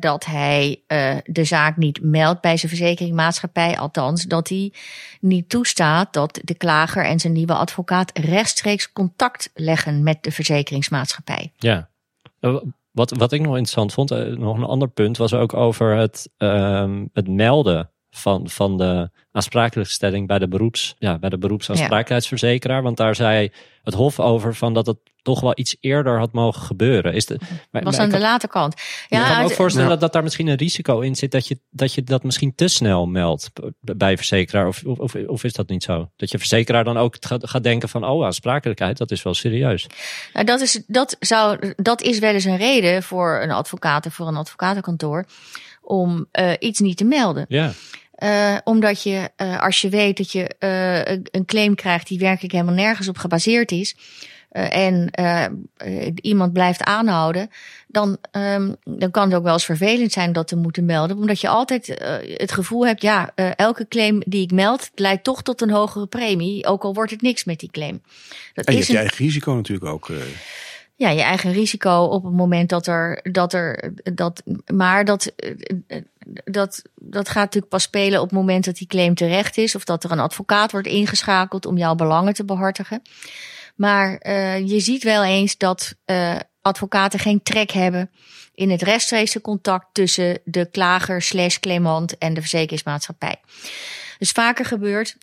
dat 0.00 0.24
hij 0.24 0.82
de 1.24 1.44
zaak 1.44 1.76
niet 1.76 2.02
meldt 2.02 2.40
bij 2.40 2.56
zijn 2.56 2.68
verzekeringmaatschappij. 2.68 3.78
Althans, 3.78 4.22
dat 4.22 4.48
hij 4.48 4.72
niet 5.20 5.48
toestaat 5.48 6.12
dat 6.12 6.40
de 6.44 6.54
klager 6.54 7.04
en 7.04 7.20
zijn 7.20 7.32
nieuwe 7.32 7.54
advocaat 7.54 8.18
rechtstreeks 8.18 8.92
contact 8.92 9.50
leggen 9.54 10.02
met 10.02 10.22
de 10.22 10.32
verzekeringsmaatschappij. 10.32 11.52
Ja. 11.56 11.88
Wat, 12.98 13.10
wat 13.10 13.32
ik 13.32 13.40
nog 13.40 13.50
interessant 13.50 13.92
vond, 13.92 14.38
nog 14.38 14.56
een 14.56 14.64
ander 14.64 14.88
punt, 14.88 15.16
was 15.16 15.34
ook 15.34 15.54
over 15.54 15.96
het, 15.96 16.30
ehm, 16.36 17.06
het 17.12 17.28
melden 17.28 17.90
van, 18.10 18.48
van 18.48 18.78
de 18.78 19.10
aansprakelijkstelling 19.32 20.26
bij 20.26 20.38
de, 20.38 20.48
beroeps, 20.48 20.94
ja, 20.98 21.18
bij 21.18 21.30
de 21.30 21.38
beroepsaansprakelijkheidsverzekeraar. 21.38 22.82
Want 22.82 22.96
daar 22.96 23.14
zei 23.14 23.52
het 23.82 23.94
Hof 23.94 24.20
over 24.20 24.54
van 24.54 24.74
dat 24.74 24.86
het 24.86 24.98
toch 25.22 25.40
wel 25.40 25.52
iets 25.54 25.76
eerder 25.80 26.18
had 26.18 26.32
mogen 26.32 26.62
gebeuren. 26.62 27.14
Is 27.14 27.26
de, 27.26 27.38
maar, 27.70 27.82
was 27.82 27.98
aan 27.98 28.10
de 28.10 28.18
late 28.18 28.48
kant. 28.48 28.74
Ja, 29.08 29.20
ik 29.20 29.26
kan 29.26 29.38
me 29.38 29.44
ook 29.44 29.52
voorstellen 29.52 29.88
dat, 29.88 30.00
dat 30.00 30.12
daar 30.12 30.22
misschien 30.22 30.46
een 30.46 30.56
risico 30.56 31.00
in 31.00 31.14
zit 31.14 31.30
dat 31.30 31.48
je 31.48 31.58
dat, 31.70 31.94
je 31.94 32.02
dat 32.02 32.22
misschien 32.22 32.54
te 32.54 32.68
snel 32.68 33.06
meldt 33.06 33.50
bij 33.80 34.16
verzekeraar. 34.16 34.66
Of, 34.66 34.84
of, 34.84 35.14
of 35.14 35.44
is 35.44 35.52
dat 35.52 35.68
niet 35.68 35.82
zo? 35.82 36.10
Dat 36.16 36.30
je 36.30 36.38
verzekeraar 36.38 36.84
dan 36.84 36.96
ook 36.96 37.16
gaat, 37.20 37.48
gaat 37.48 37.62
denken 37.62 37.88
van 37.88 38.04
oh, 38.04 38.24
aansprakelijkheid, 38.24 38.98
dat 38.98 39.10
is 39.10 39.22
wel 39.22 39.34
serieus. 39.34 39.86
Nou, 40.32 40.46
dat, 40.46 40.60
is, 40.60 40.82
dat, 40.86 41.16
zou, 41.20 41.72
dat 41.76 42.02
is 42.02 42.18
wel 42.18 42.32
eens 42.32 42.44
een 42.44 42.56
reden 42.56 43.02
voor 43.02 43.40
een 43.42 43.50
advocaat 43.50 44.06
of 44.06 44.14
voor 44.14 44.26
een 44.26 44.36
advocatenkantoor 44.36 45.26
om 45.88 46.26
uh, 46.32 46.52
iets 46.58 46.80
niet 46.80 46.96
te 46.96 47.04
melden. 47.04 47.44
Ja. 47.48 47.72
Uh, 48.18 48.58
omdat 48.64 49.02
je, 49.02 49.30
uh, 49.36 49.62
als 49.62 49.80
je 49.80 49.88
weet 49.88 50.16
dat 50.16 50.32
je 50.32 50.54
uh, 50.60 51.18
een 51.30 51.44
claim 51.44 51.74
krijgt 51.74 52.08
die 52.08 52.18
werkelijk 52.18 52.52
helemaal 52.52 52.74
nergens 52.74 53.08
op 53.08 53.18
gebaseerd 53.18 53.72
is, 53.72 53.96
en 54.50 55.10
iemand 56.20 56.52
blijft 56.52 56.82
aanhouden, 56.82 57.50
dan, 57.86 58.18
um, 58.32 58.76
dan 58.84 59.10
kan 59.10 59.24
het 59.24 59.34
ook 59.34 59.42
wel 59.42 59.52
eens 59.52 59.64
vervelend 59.64 60.12
zijn 60.12 60.32
dat 60.32 60.48
te 60.48 60.56
moeten 60.56 60.84
melden. 60.84 61.16
Omdat 61.16 61.40
je 61.40 61.48
altijd 61.48 61.88
uh, 61.88 61.96
het 62.36 62.52
gevoel 62.52 62.86
hebt, 62.86 63.02
ja, 63.02 63.32
uh, 63.36 63.50
elke 63.56 63.88
claim 63.88 64.22
die 64.26 64.42
ik 64.42 64.50
meld 64.50 64.90
leidt 64.94 65.24
toch 65.24 65.42
tot 65.42 65.60
een 65.60 65.70
hogere 65.70 66.06
premie. 66.06 66.66
Ook 66.66 66.82
al 66.82 66.94
wordt 66.94 67.10
het 67.10 67.22
niks 67.22 67.44
met 67.44 67.58
die 67.58 67.70
claim. 67.70 68.02
Dat 68.54 68.64
en 68.64 68.72
je 68.72 68.78
hebt 68.78 68.90
je 68.90 68.98
eigen 68.98 69.24
risico 69.24 69.54
natuurlijk 69.54 69.90
ook. 69.92 70.10
Ja, 70.98 71.08
je 71.08 71.22
eigen 71.22 71.52
risico 71.52 72.02
op 72.04 72.24
het 72.24 72.32
moment 72.32 72.68
dat 72.68 72.86
er, 72.86 73.20
dat 73.32 73.52
er, 73.52 73.92
dat, 74.14 74.42
maar 74.74 75.04
dat, 75.04 75.32
dat, 76.44 76.82
dat 76.94 77.28
gaat 77.28 77.44
natuurlijk 77.44 77.72
pas 77.72 77.82
spelen 77.82 78.20
op 78.20 78.24
het 78.28 78.38
moment 78.38 78.64
dat 78.64 78.76
die 78.76 78.86
claim 78.86 79.14
terecht 79.14 79.56
is. 79.56 79.74
Of 79.74 79.84
dat 79.84 80.04
er 80.04 80.10
een 80.10 80.18
advocaat 80.18 80.72
wordt 80.72 80.86
ingeschakeld 80.86 81.66
om 81.66 81.76
jouw 81.76 81.94
belangen 81.94 82.34
te 82.34 82.44
behartigen. 82.44 83.02
Maar 83.76 84.20
uh, 84.22 84.58
je 84.68 84.80
ziet 84.80 85.02
wel 85.02 85.24
eens 85.24 85.56
dat 85.56 85.94
uh, 86.06 86.36
advocaten 86.62 87.18
geen 87.18 87.42
trek 87.42 87.70
hebben 87.70 88.10
in 88.54 88.70
het 88.70 88.82
rechtstreekse 88.82 89.40
contact 89.40 89.86
tussen 89.92 90.38
de 90.44 90.70
klager 90.70 91.22
slash 91.22 91.58
claimant 91.58 92.18
en 92.18 92.34
de 92.34 92.40
verzekeringsmaatschappij. 92.40 93.36
Dus 94.18 94.30
vaker 94.30 94.64
gebeurt 94.64 95.16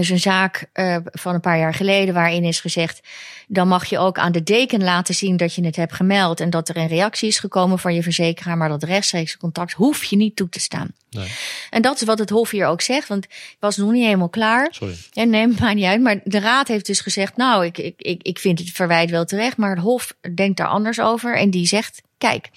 is 0.00 0.10
een 0.10 0.20
zaak 0.20 0.68
uh, 0.74 0.96
van 1.04 1.34
een 1.34 1.40
paar 1.40 1.58
jaar 1.58 1.74
geleden 1.74 2.14
waarin 2.14 2.44
is 2.44 2.60
gezegd: 2.60 3.00
dan 3.48 3.68
mag 3.68 3.84
je 3.84 3.98
ook 3.98 4.18
aan 4.18 4.32
de 4.32 4.42
deken 4.42 4.82
laten 4.82 5.14
zien 5.14 5.36
dat 5.36 5.54
je 5.54 5.64
het 5.64 5.76
hebt 5.76 5.92
gemeld 5.92 6.40
en 6.40 6.50
dat 6.50 6.68
er 6.68 6.76
een 6.76 6.88
reactie 6.88 7.28
is 7.28 7.38
gekomen 7.38 7.78
van 7.78 7.94
je 7.94 8.02
verzekeraar, 8.02 8.56
maar 8.56 8.68
dat 8.68 8.82
rechtstreekse 8.82 9.38
contact 9.38 9.72
hoef 9.72 10.04
je 10.04 10.16
niet 10.16 10.36
toe 10.36 10.48
te 10.48 10.60
staan. 10.60 10.90
Nee. 11.10 11.32
En 11.70 11.82
dat 11.82 12.00
is 12.00 12.06
wat 12.06 12.18
het 12.18 12.30
Hof 12.30 12.50
hier 12.50 12.66
ook 12.66 12.80
zegt, 12.80 13.08
want 13.08 13.24
ik 13.24 13.56
was 13.60 13.76
nog 13.76 13.90
niet 13.90 14.04
helemaal 14.04 14.28
klaar. 14.28 14.68
Sorry. 14.70 14.96
En 15.12 15.30
neem 15.30 15.54
maar 15.60 15.74
niet 15.74 15.84
uit. 15.84 16.00
Maar 16.00 16.20
de 16.24 16.40
Raad 16.40 16.68
heeft 16.68 16.86
dus 16.86 17.00
gezegd: 17.00 17.36
Nou, 17.36 17.64
ik, 17.64 17.78
ik, 17.78 17.94
ik, 17.96 18.22
ik 18.22 18.38
vind 18.38 18.58
het 18.58 18.70
verwijt 18.70 19.10
wel 19.10 19.24
terecht, 19.24 19.56
maar 19.56 19.70
het 19.70 19.78
Hof 19.78 20.14
denkt 20.34 20.56
daar 20.56 20.68
anders 20.68 21.00
over. 21.00 21.36
En 21.36 21.50
die 21.50 21.66
zegt: 21.66 22.02
Kijk, 22.18 22.50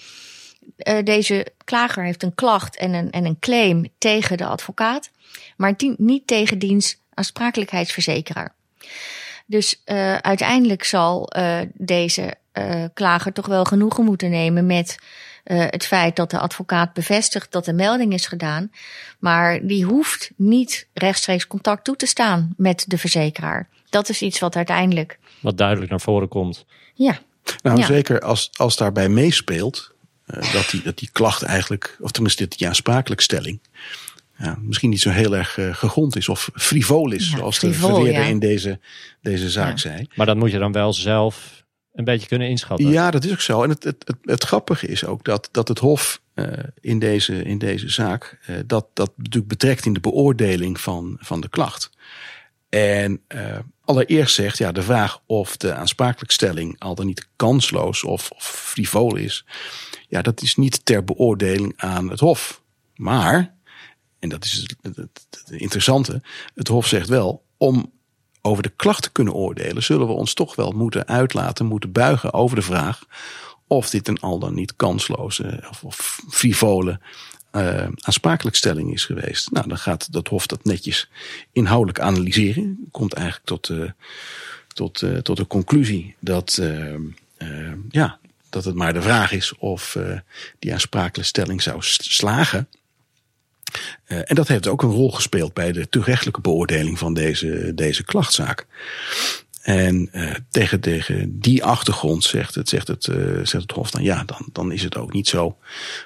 uh, 0.77 0.97
deze 1.03 1.47
klager 1.63 2.03
heeft 2.03 2.23
een 2.23 2.35
klacht 2.35 2.77
en 2.77 2.93
een, 2.93 3.11
en 3.11 3.25
een 3.25 3.39
claim 3.39 3.87
tegen 3.97 4.37
de 4.37 4.45
advocaat, 4.45 5.11
maar 5.57 5.75
niet 5.97 6.27
tegen 6.27 6.59
diens 6.59 6.97
aansprakelijkheidsverzekeraar. 7.15 8.53
Dus 9.45 9.81
uh, 9.85 10.15
uiteindelijk 10.15 10.83
zal 10.83 11.31
uh, 11.37 11.59
deze 11.73 12.33
uh, 12.53 12.83
klager 12.93 13.33
toch 13.33 13.45
wel 13.45 13.63
genoegen 13.63 14.03
moeten 14.03 14.29
nemen 14.29 14.65
met 14.65 14.97
het 15.45 15.85
feit 15.85 16.15
dat 16.15 16.31
de 16.31 16.39
advocaat 16.39 16.93
bevestigt 16.93 17.51
dat 17.51 17.65
de 17.65 17.73
melding 17.73 18.13
is 18.13 18.25
gedaan. 18.27 18.71
Maar 19.19 19.67
die 19.67 19.85
hoeft 19.85 20.31
niet 20.35 20.87
rechtstreeks 20.93 21.47
contact 21.47 21.83
toe 21.83 21.95
te 21.95 22.05
staan 22.05 22.53
met 22.57 22.85
de 22.87 22.97
verzekeraar. 22.97 23.67
Dat 23.89 24.09
is 24.09 24.21
iets 24.21 24.39
wat 24.39 24.55
uiteindelijk. 24.55 25.19
Wat 25.39 25.57
duidelijk 25.57 25.89
naar 25.89 26.01
voren 26.01 26.27
komt. 26.27 26.65
Ja. 26.93 27.19
Nou, 27.63 27.83
zeker 27.83 28.19
als, 28.19 28.49
als 28.53 28.77
daarbij 28.77 29.09
meespeelt 29.09 29.91
dat, 30.25 30.69
die, 30.71 30.81
dat 30.81 30.97
die 30.97 31.09
klacht 31.11 31.41
eigenlijk, 31.41 31.97
of 31.99 32.11
tenminste 32.11 32.47
die 32.47 32.67
aansprakelijkstelling 32.67 33.59
ja, 34.37 34.57
misschien 34.61 34.89
niet 34.89 35.01
zo 35.01 35.09
heel 35.09 35.35
erg 35.35 35.57
uh, 35.57 35.75
gegrond 35.75 36.15
is 36.15 36.29
of 36.29 36.49
frivol 36.53 37.11
is, 37.11 37.29
zoals 37.29 37.57
frivol, 37.57 37.89
de 37.89 37.95
verweerder 37.95 38.25
in 38.25 38.39
deze, 38.39 38.79
deze 39.21 39.49
zaak 39.49 39.79
zei. 39.79 40.07
Maar 40.15 40.25
dat 40.25 40.37
moet 40.37 40.51
je 40.51 40.59
dan 40.59 40.71
wel 40.71 40.93
zelf 40.93 41.63
een 41.93 42.03
beetje 42.03 42.27
kunnen 42.27 42.49
inschatten. 42.49 42.89
Ja, 42.89 43.11
dat 43.11 43.23
is 43.23 43.31
ook 43.31 43.41
zo. 43.41 43.63
En 43.63 43.69
het, 43.69 43.83
het, 43.83 44.03
het, 44.07 44.17
het 44.21 44.43
grappige 44.43 44.87
is 44.87 45.05
ook 45.05 45.23
dat, 45.23 45.49
dat 45.51 45.67
het 45.67 45.79
Hof 45.79 46.21
uh, 46.35 46.47
in, 46.81 46.99
deze, 46.99 47.43
in 47.43 47.57
deze 47.57 47.89
zaak 47.89 48.39
uh, 48.49 48.55
dat, 48.65 48.87
dat 48.93 49.11
natuurlijk 49.15 49.47
betrekt 49.47 49.85
in 49.85 49.93
de 49.93 49.99
beoordeling 49.99 50.81
van, 50.81 51.17
van 51.19 51.41
de 51.41 51.49
klacht. 51.49 51.89
En 52.69 53.21
allereerst 53.81 54.35
zegt 54.35 54.57
ja, 54.57 54.71
de 54.71 54.81
vraag 54.81 55.21
of 55.25 55.57
de 55.57 55.73
aansprakelijkstelling 55.73 56.75
al 56.79 56.95
dan 56.95 57.05
niet 57.05 57.27
kansloos 57.35 58.03
of, 58.03 58.31
of 58.31 58.43
frivol 58.43 59.15
is, 59.15 59.45
ja, 60.07 60.21
dat 60.21 60.41
is 60.41 60.55
niet 60.55 60.85
ter 60.85 61.03
beoordeling 61.03 61.73
aan 61.75 62.09
het 62.09 62.19
Hof. 62.19 62.61
Maar 62.95 63.54
en 64.25 64.31
dat 64.31 64.43
is 64.43 64.65
het, 64.81 65.15
interessante, 65.51 66.21
het 66.55 66.67
Hof 66.67 66.87
zegt 66.87 67.07
wel, 67.07 67.43
om 67.57 67.91
over 68.41 68.63
de 68.63 68.73
klacht 68.75 69.03
te 69.03 69.11
kunnen 69.11 69.33
oordelen, 69.33 69.83
zullen 69.83 70.07
we 70.07 70.13
ons 70.13 70.33
toch 70.33 70.55
wel 70.55 70.71
moeten 70.71 71.07
uitlaten, 71.07 71.65
moeten 71.65 71.91
buigen 71.91 72.33
over 72.33 72.55
de 72.55 72.61
vraag 72.61 73.03
of 73.67 73.89
dit 73.89 74.07
een 74.07 74.19
al 74.19 74.39
dan 74.39 74.53
niet 74.53 74.75
kansloze 74.75 75.63
of, 75.69 75.83
of 75.83 76.19
frivole 76.29 76.99
uh, 77.51 77.87
aansprakelijkstelling 77.99 78.93
is 78.93 79.05
geweest. 79.05 79.51
Nou, 79.51 79.67
dan 79.67 79.77
gaat 79.77 80.11
dat 80.11 80.27
Hof 80.27 80.47
dat 80.47 80.63
netjes 80.63 81.09
inhoudelijk 81.51 81.99
analyseren. 81.99 82.87
Komt 82.91 83.13
eigenlijk 83.13 83.45
tot, 83.45 83.69
uh, 83.69 83.89
tot, 84.67 85.01
uh, 85.01 85.17
tot 85.17 85.37
de 85.37 85.47
conclusie 85.47 86.15
dat, 86.19 86.61
ja, 87.89 88.19
dat 88.49 88.65
het 88.65 88.75
maar 88.75 88.93
de 88.93 89.01
vraag 89.01 89.31
is 89.31 89.55
of 89.55 89.97
die 90.59 90.73
aansprakelijkstelling 90.73 91.61
zou 91.61 91.77
slagen. 91.81 92.67
Uh, 94.07 94.17
en 94.17 94.35
dat 94.35 94.47
heeft 94.47 94.67
ook 94.67 94.83
een 94.83 94.91
rol 94.91 95.11
gespeeld 95.11 95.53
bij 95.53 95.71
de 95.71 95.89
toerechtelijke 95.89 96.41
beoordeling 96.41 96.99
van 96.99 97.13
deze, 97.13 97.71
deze 97.75 98.03
klachtzaak. 98.03 98.67
En 99.61 100.09
uh, 100.13 100.31
tegen, 100.49 100.79
tegen 100.79 101.39
die 101.39 101.63
achtergrond 101.63 102.23
zegt 102.23 102.55
het, 102.55 102.69
zegt 102.69 102.87
het, 102.87 103.07
uh, 103.07 103.15
zegt 103.35 103.51
het 103.63 103.71
Hof 103.71 103.91
dan 103.91 104.03
ja, 104.03 104.23
dan, 104.23 104.49
dan 104.51 104.71
is 104.71 104.83
het 104.83 104.97
ook 104.97 105.13
niet 105.13 105.27
zo 105.27 105.57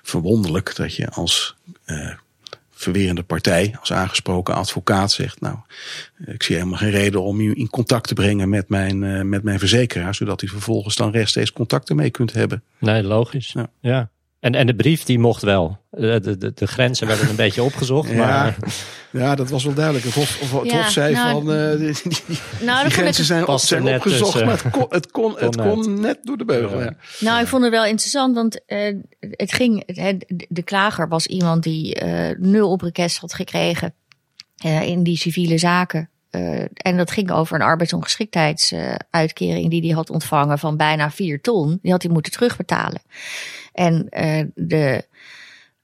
verwonderlijk 0.04 0.76
dat 0.76 0.96
je 0.96 1.10
als 1.10 1.58
verwerende 2.72 3.24
partij, 3.24 3.76
als 3.80 3.94
aangesproken 3.94 4.56
advocaat 4.56 5.12
zegt, 5.12 5.42
nou, 5.42 5.58
ik 6.26 6.44
zie 6.44 6.56
helemaal 6.56 6.78
geen 6.78 6.90
reden 6.90 7.22
om 7.24 7.40
u 7.40 7.52
in 7.56 7.70
contact 7.70 8.08
te 8.08 8.14
brengen 8.14 8.50
met 8.50 8.70
mijn, 8.70 9.30
met 9.30 9.44
mijn 9.44 9.60
verzekeraar, 9.60 10.16
zodat 10.16 10.42
u 10.42 10.48
vervolgens 10.48 10.96
dan 10.96 11.12
rechtstreeks 11.12 11.54
contacten 11.54 11.96
mee 11.96 12.10
kunt 12.10 12.34
hebben. 12.34 12.64
Nee, 12.78 13.04
logisch. 13.04 13.52
ja. 13.52 13.70
ja. 13.80 14.10
En, 14.40 14.56
en 14.56 14.68
de 14.68 14.76
brief 14.76 15.04
die 15.04 15.20
mocht 15.20 15.42
wel. 15.42 15.78
De, 15.90 16.38
de, 16.38 16.54
de 16.54 16.68
grenzen 16.68 17.08
werden 17.08 17.30
een 17.30 17.36
beetje 17.46 17.64
opgezocht. 17.64 18.10
Ja, 18.10 18.16
maar... 18.16 18.58
ja, 19.12 19.36
dat 19.36 19.50
was 19.50 19.64
wel 19.64 19.74
duidelijk. 19.74 20.06
Het 20.06 20.14
Hof, 20.14 20.42
of, 20.42 20.64
het 20.64 20.72
hof 20.72 20.90
zei 20.90 21.14
nou, 21.14 21.32
van 21.32 21.56
uh, 21.56 21.78
die, 21.78 21.96
die, 22.04 22.18
nou, 22.62 22.84
die 22.84 22.92
grenzen 22.92 23.26
zijn, 23.26 23.48
op, 23.48 23.60
zijn 23.60 23.88
opgezocht. 23.88 24.32
Tussen. 24.32 24.46
Maar 24.46 24.64
het 24.64 24.72
kon, 24.72 24.86
het 24.90 25.12
kon, 25.12 25.36
het 25.38 25.56
kon 25.56 26.00
net 26.00 26.20
door 26.24 26.38
de 26.38 26.46
beugel. 26.46 26.82
Ja. 26.82 26.96
Nou, 27.20 27.42
ik 27.42 27.48
vond 27.48 27.64
het 27.64 27.72
wel 27.72 27.86
interessant. 27.86 28.36
Want 28.36 28.60
uh, 28.68 28.96
het 29.20 29.54
ging, 29.54 29.84
het, 29.86 30.46
de 30.50 30.64
klager 30.64 31.08
was 31.08 31.28
iemand 31.28 31.64
die 31.64 32.04
uh, 32.04 32.30
nul 32.38 32.72
op 32.72 32.82
request 32.82 33.18
had 33.18 33.34
gekregen. 33.34 33.94
in 34.64 35.04
die 35.04 35.18
civiele 35.18 35.58
zaken. 35.58 36.10
Uh, 36.32 36.62
en 36.74 36.98
dat 36.98 37.12
ging 37.12 37.32
over 37.32 37.56
een 37.56 37.62
arbeidsongeschiktheidsuitkering 37.62 39.70
die 39.70 39.82
hij 39.82 39.96
had 39.96 40.10
ontvangen 40.10 40.60
van 40.60 40.78
bijna 40.78 41.12
vier 41.12 41.42
ton. 41.42 41.80
Die 41.82 41.92
had 41.92 42.04
hij 42.04 42.12
moeten 42.12 42.32
terugbetalen. 42.32 43.02
En 43.80 44.08
uh, 44.10 44.44
de 44.56 45.04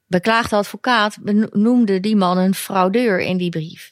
beklaagde 0.08 0.55
advocaat 0.55 1.17
noemde 1.51 1.99
die 1.99 2.15
man 2.15 2.38
een 2.38 2.55
fraudeur 2.55 3.19
in 3.19 3.38
die 3.38 3.49
brief. 3.49 3.91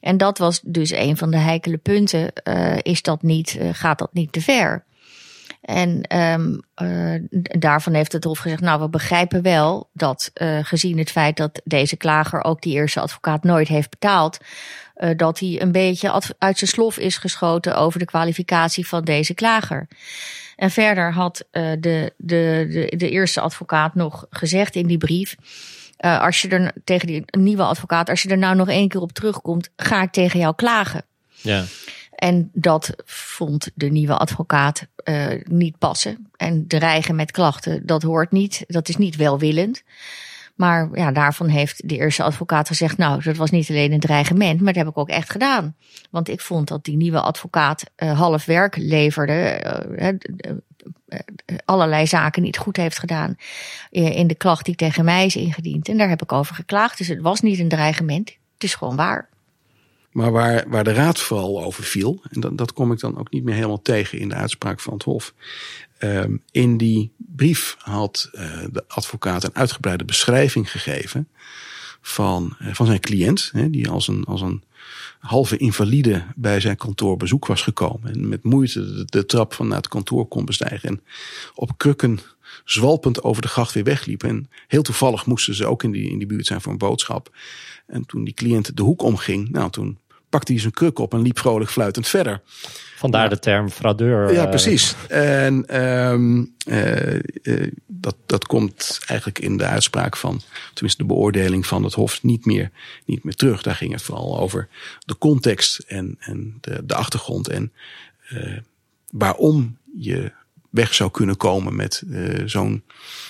En 0.00 0.16
dat 0.16 0.38
was 0.38 0.60
dus 0.64 0.90
een 0.90 1.16
van 1.16 1.30
de 1.30 1.36
heikele 1.36 1.76
punten. 1.76 2.32
Uh, 2.44 2.76
is 2.82 3.02
dat 3.02 3.22
niet, 3.22 3.58
gaat 3.72 3.98
dat 3.98 4.12
niet 4.12 4.32
te 4.32 4.40
ver? 4.40 4.84
En 5.60 6.16
um, 6.18 6.60
daarvan 7.58 7.94
heeft 7.94 8.12
het 8.12 8.24
Hof 8.24 8.38
gezegd, 8.38 8.60
nou 8.60 8.80
we 8.80 8.88
begrijpen 8.88 9.42
wel 9.42 9.90
dat 9.92 10.30
gezien 10.62 10.98
het 10.98 11.10
feit 11.10 11.36
dat 11.36 11.60
deze 11.64 11.96
klager 11.96 12.44
ook 12.44 12.62
die 12.62 12.74
eerste 12.74 13.00
advocaat 13.00 13.44
nooit 13.44 13.68
heeft 13.68 13.90
betaald, 13.90 14.38
dat 15.16 15.38
hij 15.38 15.60
een 15.62 15.72
beetje 15.72 16.22
uit 16.38 16.58
zijn 16.58 16.70
slof 16.70 16.98
is 16.98 17.16
geschoten 17.16 17.76
over 17.76 17.98
de 17.98 18.04
kwalificatie 18.04 18.86
van 18.86 19.04
deze 19.04 19.34
klager. 19.34 19.88
En 20.58 20.70
verder 20.70 21.12
had 21.12 21.44
uh, 21.52 21.70
de, 21.80 22.12
de, 22.16 22.66
de, 22.70 22.96
de 22.96 23.10
eerste 23.10 23.40
advocaat 23.40 23.94
nog 23.94 24.26
gezegd 24.30 24.74
in 24.74 24.86
die 24.86 24.98
brief. 24.98 25.36
Uh, 26.00 26.20
als 26.20 26.42
je 26.42 26.48
er 26.48 26.72
tegen 26.84 27.06
die 27.06 27.24
nieuwe 27.38 27.62
advocaat, 27.62 28.08
als 28.08 28.22
je 28.22 28.28
er 28.28 28.38
nou 28.38 28.56
nog 28.56 28.68
één 28.68 28.88
keer 28.88 29.00
op 29.00 29.12
terugkomt, 29.12 29.70
ga 29.76 30.02
ik 30.02 30.10
tegen 30.10 30.40
jou 30.40 30.54
klagen. 30.54 31.04
Ja. 31.40 31.64
En 32.14 32.50
dat 32.52 32.94
vond 33.04 33.70
de 33.74 33.90
nieuwe 33.90 34.16
advocaat 34.16 34.86
uh, 35.04 35.26
niet 35.44 35.78
passen. 35.78 36.28
En 36.36 36.66
dreigen 36.66 37.14
met 37.14 37.30
klachten, 37.30 37.86
dat 37.86 38.02
hoort 38.02 38.32
niet. 38.32 38.64
Dat 38.66 38.88
is 38.88 38.96
niet 38.96 39.16
welwillend. 39.16 39.82
Maar 40.58 40.88
ja, 40.92 41.12
daarvan 41.12 41.48
heeft 41.48 41.88
de 41.88 41.96
eerste 41.96 42.22
advocaat 42.22 42.68
gezegd, 42.68 42.96
nou, 42.96 43.22
dat 43.22 43.36
was 43.36 43.50
niet 43.50 43.70
alleen 43.70 43.92
een 43.92 44.00
dreigement, 44.00 44.60
maar 44.60 44.72
dat 44.72 44.82
heb 44.82 44.92
ik 44.92 44.98
ook 44.98 45.08
echt 45.08 45.30
gedaan. 45.30 45.76
Want 46.10 46.28
ik 46.28 46.40
vond 46.40 46.68
dat 46.68 46.84
die 46.84 46.96
nieuwe 46.96 47.20
advocaat 47.20 47.84
uh, 47.96 48.18
half 48.18 48.44
werk 48.44 48.76
leverde, 48.76 49.62
uh, 49.98 50.08
uh, 51.08 51.20
allerlei 51.64 52.06
zaken 52.06 52.42
niet 52.42 52.58
goed 52.58 52.76
heeft 52.76 52.98
gedaan 52.98 53.36
in 53.90 54.26
de 54.26 54.34
klacht 54.34 54.64
die 54.64 54.74
tegen 54.74 55.04
mij 55.04 55.26
is 55.26 55.36
ingediend. 55.36 55.88
En 55.88 55.98
daar 55.98 56.08
heb 56.08 56.22
ik 56.22 56.32
over 56.32 56.54
geklaagd. 56.54 56.98
Dus 56.98 57.08
het 57.08 57.20
was 57.20 57.40
niet 57.40 57.58
een 57.58 57.68
dreigement, 57.68 58.28
het 58.54 58.64
is 58.64 58.74
gewoon 58.74 58.96
waar. 58.96 59.28
Maar 60.12 60.32
waar, 60.32 60.64
waar 60.68 60.84
de 60.84 60.92
raad 60.92 61.18
vooral 61.18 61.64
over 61.64 61.84
viel, 61.84 62.22
en 62.30 62.40
dat, 62.40 62.58
dat 62.58 62.72
kom 62.72 62.92
ik 62.92 62.98
dan 62.98 63.18
ook 63.18 63.30
niet 63.30 63.44
meer 63.44 63.54
helemaal 63.54 63.82
tegen 63.82 64.18
in 64.18 64.28
de 64.28 64.34
uitspraak 64.34 64.80
van 64.80 64.92
het 64.92 65.02
Hof. 65.02 65.34
Um, 66.00 66.42
in 66.50 66.76
die 66.76 67.12
brief 67.16 67.76
had 67.78 68.30
uh, 68.32 68.42
de 68.72 68.84
advocaat 68.88 69.44
een 69.44 69.54
uitgebreide 69.54 70.04
beschrijving 70.04 70.70
gegeven 70.70 71.28
van, 72.00 72.56
van 72.60 72.86
zijn 72.86 73.00
cliënt, 73.00 73.50
hè, 73.52 73.70
die 73.70 73.88
als 73.88 74.08
een, 74.08 74.24
als 74.24 74.40
een 74.40 74.62
halve 75.18 75.56
invalide 75.56 76.24
bij 76.36 76.60
zijn 76.60 76.76
kantoor 76.76 77.16
bezoek 77.16 77.46
was 77.46 77.62
gekomen. 77.62 78.12
En 78.12 78.28
met 78.28 78.44
moeite 78.44 79.04
de, 79.04 79.26
trap 79.26 79.54
van 79.54 79.68
naar 79.68 79.76
het 79.76 79.88
kantoor 79.88 80.26
kon 80.26 80.44
bestijgen. 80.44 80.88
En 80.88 81.02
op 81.54 81.72
krukken 81.76 82.18
zwalpend 82.64 83.22
over 83.22 83.42
de 83.42 83.48
gracht 83.48 83.72
weer 83.72 83.84
wegliep. 83.84 84.22
En 84.22 84.50
heel 84.66 84.82
toevallig 84.82 85.26
moesten 85.26 85.54
ze 85.54 85.66
ook 85.66 85.82
in 85.82 85.90
die, 85.90 86.10
in 86.10 86.18
die 86.18 86.26
buurt 86.26 86.46
zijn 86.46 86.60
voor 86.60 86.72
een 86.72 86.78
boodschap. 86.78 87.36
En 87.86 88.06
toen 88.06 88.24
die 88.24 88.34
cliënt 88.34 88.76
de 88.76 88.82
hoek 88.82 89.02
omging, 89.02 89.50
nou 89.50 89.70
toen 89.70 89.98
pakte 90.28 90.52
hij 90.52 90.60
zijn 90.60 90.72
kruk 90.72 90.98
op 90.98 91.12
en 91.12 91.22
liep 91.22 91.38
vrolijk 91.38 91.70
fluitend 91.70 92.08
verder. 92.08 92.40
Vandaar 92.96 93.28
de 93.28 93.38
term 93.38 93.70
fraudeur. 93.70 94.32
Ja, 94.32 94.42
eh. 94.42 94.48
precies. 94.48 94.94
En 95.08 95.82
um, 96.10 96.54
uh, 96.66 97.20
dat, 97.86 98.16
dat 98.26 98.46
komt 98.46 99.00
eigenlijk 99.06 99.38
in 99.38 99.56
de 99.56 99.64
uitspraak 99.64 100.16
van, 100.16 100.40
tenminste 100.72 101.02
de 101.02 101.08
beoordeling 101.08 101.66
van 101.66 101.84
het 101.84 101.94
Hof, 101.94 102.22
niet 102.22 102.44
meer, 102.44 102.70
niet 103.04 103.24
meer 103.24 103.34
terug. 103.34 103.62
Daar 103.62 103.74
ging 103.74 103.92
het 103.92 104.02
vooral 104.02 104.38
over 104.38 104.68
de 105.06 105.18
context 105.18 105.78
en, 105.78 106.16
en 106.18 106.58
de, 106.60 106.86
de 106.86 106.94
achtergrond. 106.94 107.48
En 107.48 107.72
uh, 108.32 108.58
waarom 109.10 109.76
je 109.98 110.32
weg 110.70 110.94
zou 110.94 111.10
kunnen 111.10 111.36
komen 111.36 111.76
met 111.76 112.02
uh, 112.06 112.42
zo'n 112.46 112.84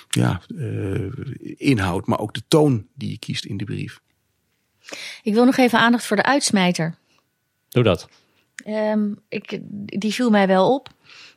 ja, 0.08 0.40
uh, 0.48 1.10
inhoud, 1.56 2.06
maar 2.06 2.18
ook 2.18 2.34
de 2.34 2.42
toon 2.48 2.86
die 2.94 3.10
je 3.10 3.18
kiest 3.18 3.44
in 3.44 3.56
de 3.56 3.64
brief. 3.64 4.00
Ik 5.22 5.34
wil 5.34 5.44
nog 5.44 5.56
even 5.56 5.78
aandacht 5.78 6.06
voor 6.06 6.16
de 6.16 6.22
uitsmijter. 6.22 6.94
Doe 7.68 7.82
dat. 7.82 8.08
Um, 8.66 9.18
ik, 9.28 9.58
die 9.98 10.12
viel 10.12 10.30
mij 10.30 10.46
wel 10.46 10.74
op 10.74 10.88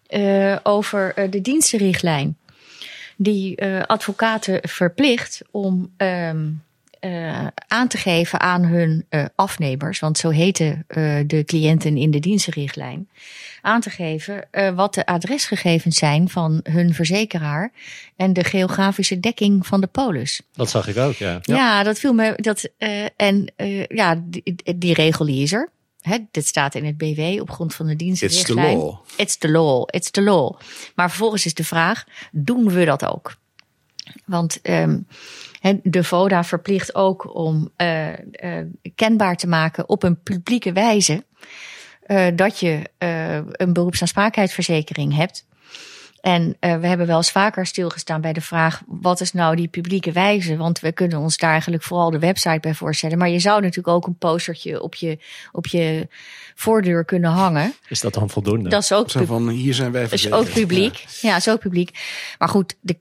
uh, 0.09 0.57
over 0.63 1.29
de 1.29 1.41
dienstenrichtlijn. 1.41 2.37
Die 3.17 3.65
advocaten 3.85 4.69
verplicht 4.69 5.41
om 5.51 5.93
um, 5.97 6.63
uh, 7.01 7.47
aan 7.67 7.87
te 7.87 7.97
geven 7.97 8.39
aan 8.39 8.63
hun 8.63 9.05
uh, 9.09 9.25
afnemers, 9.35 9.99
want 9.99 10.17
zo 10.17 10.29
heten 10.29 10.85
uh, 10.87 11.19
de 11.27 11.43
cliënten 11.45 11.97
in 11.97 12.11
de 12.11 12.19
dienstenrichtlijn, 12.19 13.09
aan 13.61 13.81
te 13.81 13.89
geven 13.89 14.47
wat 14.75 14.93
de 14.93 15.05
adresgegevens 15.05 15.97
zijn 15.97 16.29
van 16.29 16.59
hun 16.63 16.93
verzekeraar 16.93 17.71
en 18.15 18.33
de 18.33 18.43
geografische 18.43 19.19
dekking 19.19 19.67
van 19.67 19.81
de 19.81 19.87
polis. 19.87 20.41
Dat 20.53 20.69
zag 20.69 20.87
ik 20.87 20.97
ook, 20.97 21.13
ja. 21.13 21.39
Ja, 21.41 21.83
dat 21.83 21.99
viel 21.99 22.13
me. 22.13 22.33
Dat, 22.35 22.69
en 23.15 23.53
ja, 23.87 24.21
die, 24.23 24.55
die 24.77 24.93
regel 24.93 25.25
die 25.25 25.43
is 25.43 25.53
er. 25.53 25.69
Hè, 26.01 26.17
dit 26.31 26.47
staat 26.47 26.75
in 26.75 26.85
het 26.85 26.97
BW 26.97 27.41
op 27.41 27.49
grond 27.49 27.75
van 27.75 27.85
de 27.85 27.95
dienstenrichtlijn. 27.95 28.77
It's 28.77 28.77
the 28.77 28.85
law. 28.85 28.99
It's 29.15 29.37
the 29.37 29.51
law. 29.51 29.87
It's 29.89 30.11
the 30.11 30.21
law. 30.21 30.59
Maar 30.95 31.09
vervolgens 31.09 31.45
is 31.45 31.53
de 31.53 31.63
vraag: 31.63 32.03
doen 32.31 32.69
we 32.69 32.85
dat 32.85 33.05
ook? 33.05 33.35
Want 34.25 34.59
um, 34.63 35.07
de 35.83 36.03
VODA 36.03 36.43
verplicht 36.43 36.95
ook 36.95 37.35
om 37.35 37.69
uh, 37.77 38.07
uh, 38.09 38.15
kenbaar 38.95 39.35
te 39.35 39.47
maken 39.47 39.89
op 39.89 40.03
een 40.03 40.21
publieke 40.21 40.71
wijze 40.71 41.25
uh, 42.07 42.27
dat 42.35 42.59
je 42.59 42.89
een 43.51 43.73
beroepsaansprakelijkheidsverzekering 43.73 45.15
hebt. 45.15 45.49
En 46.21 46.57
we 46.59 46.87
hebben 46.87 47.07
wel 47.07 47.17
eens 47.17 47.31
vaker 47.31 47.65
stilgestaan 47.65 48.21
bij 48.21 48.33
de 48.33 48.41
vraag: 48.41 48.81
wat 48.87 49.21
is 49.21 49.33
nou 49.33 49.55
die 49.55 49.67
publieke 49.67 50.11
wijze? 50.11 50.57
Want 50.57 50.79
we 50.79 50.91
kunnen 50.91 51.19
ons 51.19 51.37
daar 51.37 51.51
eigenlijk 51.51 51.83
vooral 51.83 52.11
de 52.11 52.19
website 52.19 52.59
bij 52.59 52.73
voorstellen. 52.73 53.17
Maar 53.17 53.29
je 53.29 53.39
zou 53.39 53.61
natuurlijk 53.61 53.87
ook 53.87 54.07
een 54.07 54.17
postertje 54.17 54.81
op 54.81 54.95
je, 54.95 55.17
op 55.51 55.67
je 55.67 56.07
voordeur 56.55 57.05
kunnen 57.05 57.31
hangen. 57.31 57.73
Is 57.87 57.99
dat 57.99 58.13
dan 58.13 58.29
voldoende? 58.29 58.69
Dat 58.69 58.83
is 58.83 58.91
ook, 58.91 59.09
Zo 59.09 59.25
van, 59.25 59.49
hier 59.49 59.73
zijn 59.73 59.91
wij 59.91 60.07
is 60.09 60.31
ook 60.31 60.51
publiek. 60.53 60.95
Ja. 60.95 61.29
ja, 61.29 61.35
is 61.35 61.49
ook 61.49 61.59
publiek. 61.59 61.99
Maar 62.37 62.49
goed, 62.49 62.75
de, 62.81 62.97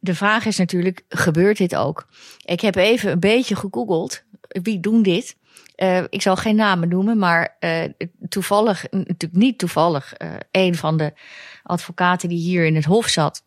de 0.00 0.14
vraag 0.14 0.46
is 0.46 0.56
natuurlijk, 0.56 1.04
gebeurt 1.08 1.56
dit 1.56 1.76
ook? 1.76 2.06
Ik 2.44 2.60
heb 2.60 2.74
even 2.74 3.10
een 3.10 3.20
beetje 3.20 3.56
gegoogeld. 3.56 4.22
Wie 4.48 4.80
doen 4.80 5.02
dit? 5.02 5.36
Uh, 5.76 6.02
ik 6.08 6.22
zal 6.22 6.36
geen 6.36 6.56
namen 6.56 6.88
noemen, 6.88 7.18
maar 7.18 7.56
uh, 7.60 7.84
toevallig, 8.28 8.86
natuurlijk 8.90 9.32
niet 9.32 9.58
toevallig, 9.58 10.14
uh, 10.18 10.28
een 10.50 10.74
van 10.74 10.96
de 10.96 11.12
advocaten 11.62 12.28
die 12.28 12.38
hier 12.38 12.64
in 12.64 12.74
het 12.74 12.84
hof 12.84 13.08
zat, 13.08 13.42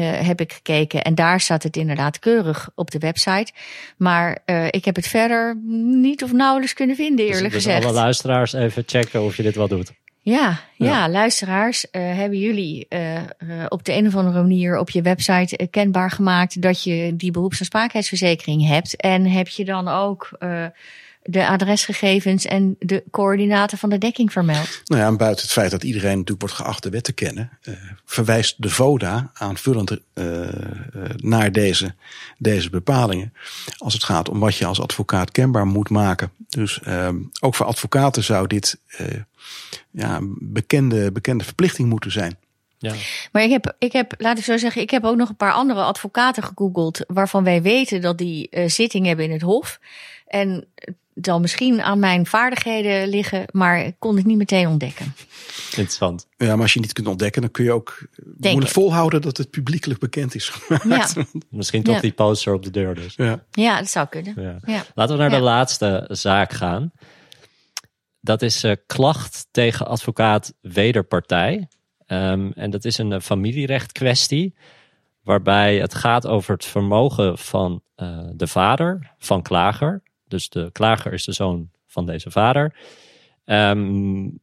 heb 0.00 0.40
ik 0.40 0.52
gekeken. 0.52 1.02
En 1.02 1.14
daar 1.14 1.40
staat 1.40 1.62
het 1.62 1.76
inderdaad 1.76 2.18
keurig 2.18 2.70
op 2.74 2.90
de 2.90 2.98
website. 2.98 3.52
Maar 3.96 4.42
ik 4.70 4.84
heb 4.84 4.96
het 4.96 5.06
verder 5.06 5.56
niet 5.82 6.22
of 6.22 6.32
nauwelijks 6.32 6.74
kunnen 6.74 6.96
vinden, 6.96 7.24
eerlijk 7.24 7.44
dus, 7.44 7.52
dus 7.52 7.62
gezegd. 7.62 7.84
alle 7.84 7.94
luisteraars 7.94 8.52
even 8.52 8.82
checken 8.86 9.22
of 9.22 9.36
je 9.36 9.42
dit 9.42 9.54
wel 9.54 9.68
doet. 9.68 9.92
Ja, 10.22 10.60
ja, 10.76 11.08
luisteraars, 11.08 11.84
uh, 11.84 12.02
hebben 12.02 12.38
jullie 12.38 12.88
op 13.68 13.84
de 13.84 13.92
een 13.92 14.06
of 14.06 14.16
andere 14.16 14.40
manier 14.40 14.78
op 14.78 14.90
je 14.90 15.02
website 15.02 15.68
kenbaar 15.70 16.10
gemaakt 16.10 16.62
dat 16.62 16.82
je 16.82 17.16
die 17.16 17.30
beroepsaansprakelijkheidsverzekering 17.30 18.66
hebt? 18.66 18.96
En 18.96 19.26
heb 19.26 19.48
je 19.48 19.64
dan 19.64 19.88
ook 19.88 20.30
de 21.30 21.46
adresgegevens 21.46 22.44
en 22.44 22.76
de 22.78 23.04
coördinaten 23.10 23.78
van 23.78 23.90
de 23.90 23.98
dekking 23.98 24.32
vermeld? 24.32 24.82
Nou 24.84 25.00
ja, 25.00 25.06
en 25.06 25.16
buiten 25.16 25.42
het 25.42 25.52
feit 25.52 25.70
dat 25.70 25.82
iedereen 25.82 26.10
natuurlijk 26.10 26.40
wordt 26.40 26.54
geacht 26.54 26.82
de 26.82 26.90
wet 26.90 27.04
te 27.04 27.12
kennen, 27.12 27.58
verwijst 28.04 28.62
de 28.62 28.70
VODA 28.70 29.30
aanvullend 29.34 29.98
naar 31.16 31.52
deze, 31.52 31.94
deze 32.38 32.70
bepalingen. 32.70 33.32
Als 33.78 33.94
het 33.94 34.04
gaat 34.04 34.28
om 34.28 34.40
wat 34.40 34.56
je 34.56 34.66
als 34.66 34.80
advocaat 34.80 35.30
kenbaar 35.30 35.66
moet 35.66 35.90
maken. 35.90 36.30
Dus 36.48 36.80
ehm, 36.82 37.16
ook 37.40 37.54
voor 37.54 37.66
advocaten 37.66 38.24
zou 38.24 38.46
dit 38.46 38.78
ja, 39.90 40.18
bekende, 40.38 41.12
bekende 41.12 41.44
verplichting 41.44 41.88
moeten 41.88 42.12
zijn. 42.12 42.36
Ja. 42.80 42.94
Maar 43.32 43.42
ik 43.42 43.50
heb, 43.50 43.74
ik 43.78 43.92
heb, 43.92 44.14
laat 44.18 44.38
ik 44.38 44.44
zo 44.44 44.56
zeggen, 44.56 44.82
ik 44.82 44.90
heb 44.90 45.04
ook 45.04 45.16
nog 45.16 45.28
een 45.28 45.36
paar 45.36 45.52
andere 45.52 45.82
advocaten 45.82 46.42
gegoogeld. 46.42 47.04
waarvan 47.06 47.44
wij 47.44 47.62
weten 47.62 48.00
dat 48.00 48.18
die 48.18 48.48
uh, 48.50 48.68
zitting 48.68 49.06
hebben 49.06 49.24
in 49.24 49.30
het 49.30 49.40
Hof. 49.40 49.80
En 50.26 50.66
het 50.74 50.94
zal 51.14 51.40
misschien 51.40 51.82
aan 51.82 51.98
mijn 51.98 52.26
vaardigheden 52.26 53.08
liggen, 53.08 53.44
maar 53.50 53.84
ik 53.84 53.94
kon 53.98 54.16
het 54.16 54.26
niet 54.26 54.36
meteen 54.36 54.68
ontdekken. 54.68 55.14
Interessant. 55.64 56.26
Ja, 56.36 56.52
maar 56.52 56.62
als 56.62 56.72
je 56.72 56.80
niet 56.80 56.92
kunt 56.92 57.06
ontdekken, 57.06 57.42
dan 57.42 57.50
kun 57.50 57.64
je 57.64 57.72
ook 57.72 58.06
Denk 58.16 58.52
moeilijk 58.54 58.72
volhouden 58.72 59.22
dat 59.22 59.36
het 59.36 59.50
publiekelijk 59.50 60.00
bekend 60.00 60.34
is 60.34 60.52
Ja. 60.88 61.08
Misschien 61.50 61.82
toch 61.82 62.00
die 62.00 62.12
poster 62.12 62.54
op 62.54 62.62
de 62.62 62.70
deur 62.70 62.94
dus. 62.94 63.14
Ja, 63.16 63.44
ja 63.50 63.78
dat 63.78 63.90
zou 63.90 64.06
kunnen. 64.06 64.60
Ja. 64.64 64.84
Laten 64.94 65.16
we 65.16 65.20
naar 65.20 65.30
de 65.30 65.40
laatste 65.40 66.04
zaak 66.08 66.52
gaan. 66.52 66.92
Dat 68.20 68.42
is 68.42 68.64
uh, 68.64 68.72
klacht 68.86 69.46
tegen 69.50 69.86
advocaat 69.86 70.54
wederpartij. 70.60 71.68
Um, 72.06 72.52
en 72.52 72.70
dat 72.70 72.84
is 72.84 72.98
een 72.98 73.10
uh, 73.10 73.20
familierecht 73.20 73.92
kwestie. 73.92 74.54
Waarbij 75.22 75.76
het 75.76 75.94
gaat 75.94 76.26
over 76.26 76.54
het 76.54 76.64
vermogen 76.64 77.38
van 77.38 77.82
uh, 77.96 78.28
de 78.32 78.46
vader 78.46 79.14
van 79.18 79.42
klager. 79.42 80.02
Dus 80.30 80.48
de 80.48 80.70
klager 80.72 81.12
is 81.12 81.24
de 81.24 81.32
zoon 81.32 81.70
van 81.86 82.06
deze 82.06 82.30
vader. 82.30 82.76
Um, 83.44 84.40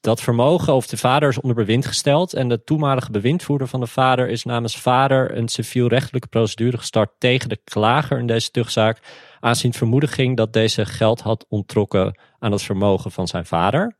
dat 0.00 0.20
vermogen 0.20 0.74
of 0.74 0.86
de 0.86 0.96
vader 0.96 1.28
is 1.28 1.40
onder 1.40 1.56
bewind 1.56 1.86
gesteld. 1.86 2.34
En 2.34 2.48
de 2.48 2.64
toenmalige 2.64 3.10
bewindvoerder 3.10 3.68
van 3.68 3.80
de 3.80 3.86
vader 3.86 4.28
is 4.28 4.44
namens 4.44 4.76
vader 4.76 5.36
een 5.36 5.48
civielrechtelijke 5.48 6.28
procedure 6.28 6.78
gestart 6.78 7.10
tegen 7.18 7.48
de 7.48 7.60
klager 7.64 8.18
in 8.18 8.26
deze 8.26 8.50
tuchtzaak. 8.50 8.98
Aanzien 9.40 9.72
vermoeden 9.72 10.08
ging 10.08 10.36
dat 10.36 10.52
deze 10.52 10.86
geld 10.86 11.20
had 11.20 11.46
onttrokken 11.48 12.18
aan 12.38 12.52
het 12.52 12.62
vermogen 12.62 13.10
van 13.10 13.26
zijn 13.26 13.46
vader. 13.46 13.96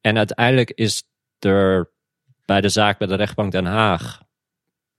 En 0.00 0.16
uiteindelijk 0.16 0.70
is 0.70 1.02
er 1.38 1.90
bij 2.44 2.60
de 2.60 2.68
zaak 2.68 2.98
bij 2.98 3.06
de 3.06 3.14
rechtbank 3.14 3.52
Den 3.52 3.66
Haag 3.66 4.24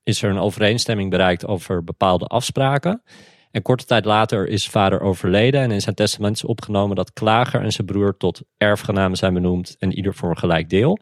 is 0.07 0.21
er 0.21 0.29
een 0.29 0.39
overeenstemming 0.39 1.09
bereikt 1.09 1.45
over 1.45 1.83
bepaalde 1.83 2.25
afspraken. 2.25 3.03
En 3.57 3.63
korte 3.63 3.85
tijd 3.85 4.05
later 4.05 4.47
is 4.47 4.67
vader 4.67 5.01
overleden 5.01 5.61
en 5.61 5.71
in 5.71 5.81
zijn 5.81 5.95
testament 5.95 6.35
is 6.35 6.43
opgenomen 6.43 6.95
dat 6.95 7.13
klager 7.13 7.61
en 7.61 7.71
zijn 7.71 7.87
broer 7.87 8.17
tot 8.17 8.41
erfgenamen 8.57 9.17
zijn 9.17 9.33
benoemd 9.33 9.75
en 9.79 9.93
ieder 9.93 10.13
voor 10.13 10.29
een 10.29 10.37
gelijk 10.37 10.69
deel. 10.69 10.99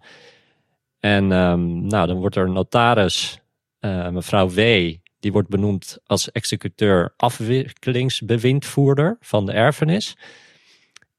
En 1.00 1.32
um, 1.32 1.88
nou, 1.88 2.08
dan 2.08 2.18
wordt 2.18 2.36
er 2.36 2.50
notaris, 2.50 3.40
uh, 3.80 4.10
mevrouw 4.10 4.50
W., 4.50 4.94
die 5.20 5.32
wordt 5.32 5.50
benoemd 5.50 5.98
als 6.06 6.32
executeur 6.32 7.14
afwikkelingsbewindvoerder 7.18 9.18
van 9.20 9.46
de 9.46 9.52
erfenis. 9.52 10.18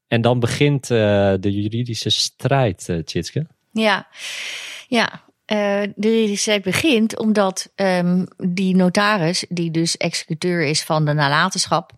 En 0.07 0.21
dan 0.21 0.39
begint 0.39 0.89
uh, 0.89 0.97
de 1.39 1.61
juridische 1.61 2.09
strijd, 2.09 2.87
uh, 2.89 3.03
Tjitske. 3.03 3.47
Ja, 3.71 4.07
ja. 4.87 5.26
Uh, 5.47 5.81
de 5.95 6.11
juridische 6.11 6.59
begint 6.63 7.19
omdat 7.19 7.69
um, 7.75 8.27
die 8.37 8.75
notaris, 8.75 9.45
die 9.49 9.71
dus 9.71 9.97
executeur 9.97 10.63
is 10.63 10.83
van 10.83 11.05
de 11.05 11.13
nalatenschap, 11.13 11.91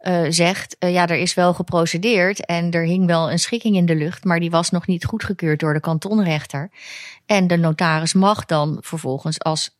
uh, 0.00 0.26
zegt: 0.28 0.76
uh, 0.80 0.92
ja, 0.92 1.06
er 1.06 1.16
is 1.16 1.34
wel 1.34 1.54
geprocedeerd 1.54 2.44
en 2.44 2.70
er 2.70 2.84
hing 2.84 3.06
wel 3.06 3.30
een 3.30 3.38
schikking 3.38 3.76
in 3.76 3.86
de 3.86 3.94
lucht, 3.94 4.24
maar 4.24 4.40
die 4.40 4.50
was 4.50 4.70
nog 4.70 4.86
niet 4.86 5.04
goedgekeurd 5.04 5.60
door 5.60 5.72
de 5.72 5.80
kantonrechter. 5.80 6.70
En 7.26 7.46
de 7.46 7.56
notaris 7.56 8.12
mag 8.12 8.44
dan 8.44 8.78
vervolgens 8.80 9.40
als 9.40 9.74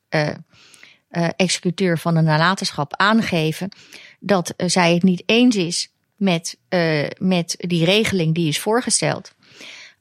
executeur 1.37 1.99
van 1.99 2.15
de 2.15 2.21
nalatenschap 2.21 2.97
aangeven 2.97 3.69
dat 4.21 4.55
zij 4.57 4.95
het 4.95 5.03
niet 5.03 5.23
eens 5.27 5.57
is 5.57 5.93
met, 6.17 6.59
met 7.19 7.55
die 7.59 7.85
regeling 7.85 8.35
die 8.35 8.49
is 8.49 8.61
voorgesteld. 8.61 9.35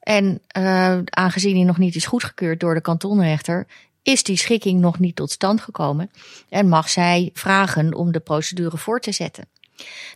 En 0.06 0.40
uh, 0.58 0.98
aangezien 1.04 1.54
die 1.54 1.64
nog 1.64 1.78
niet 1.78 1.94
is 1.94 2.06
goedgekeurd 2.06 2.60
door 2.60 2.74
de 2.74 2.80
kantonrechter, 2.80 3.66
is 4.02 4.22
die 4.22 4.36
schikking 4.36 4.80
nog 4.80 4.98
niet 4.98 5.16
tot 5.16 5.30
stand 5.30 5.60
gekomen 5.60 6.10
en 6.48 6.68
mag 6.68 6.88
zij 6.88 7.30
vragen 7.32 7.94
om 7.94 8.12
de 8.12 8.20
procedure 8.20 8.76
voor 8.76 9.00
te 9.00 9.12
zetten. 9.12 9.48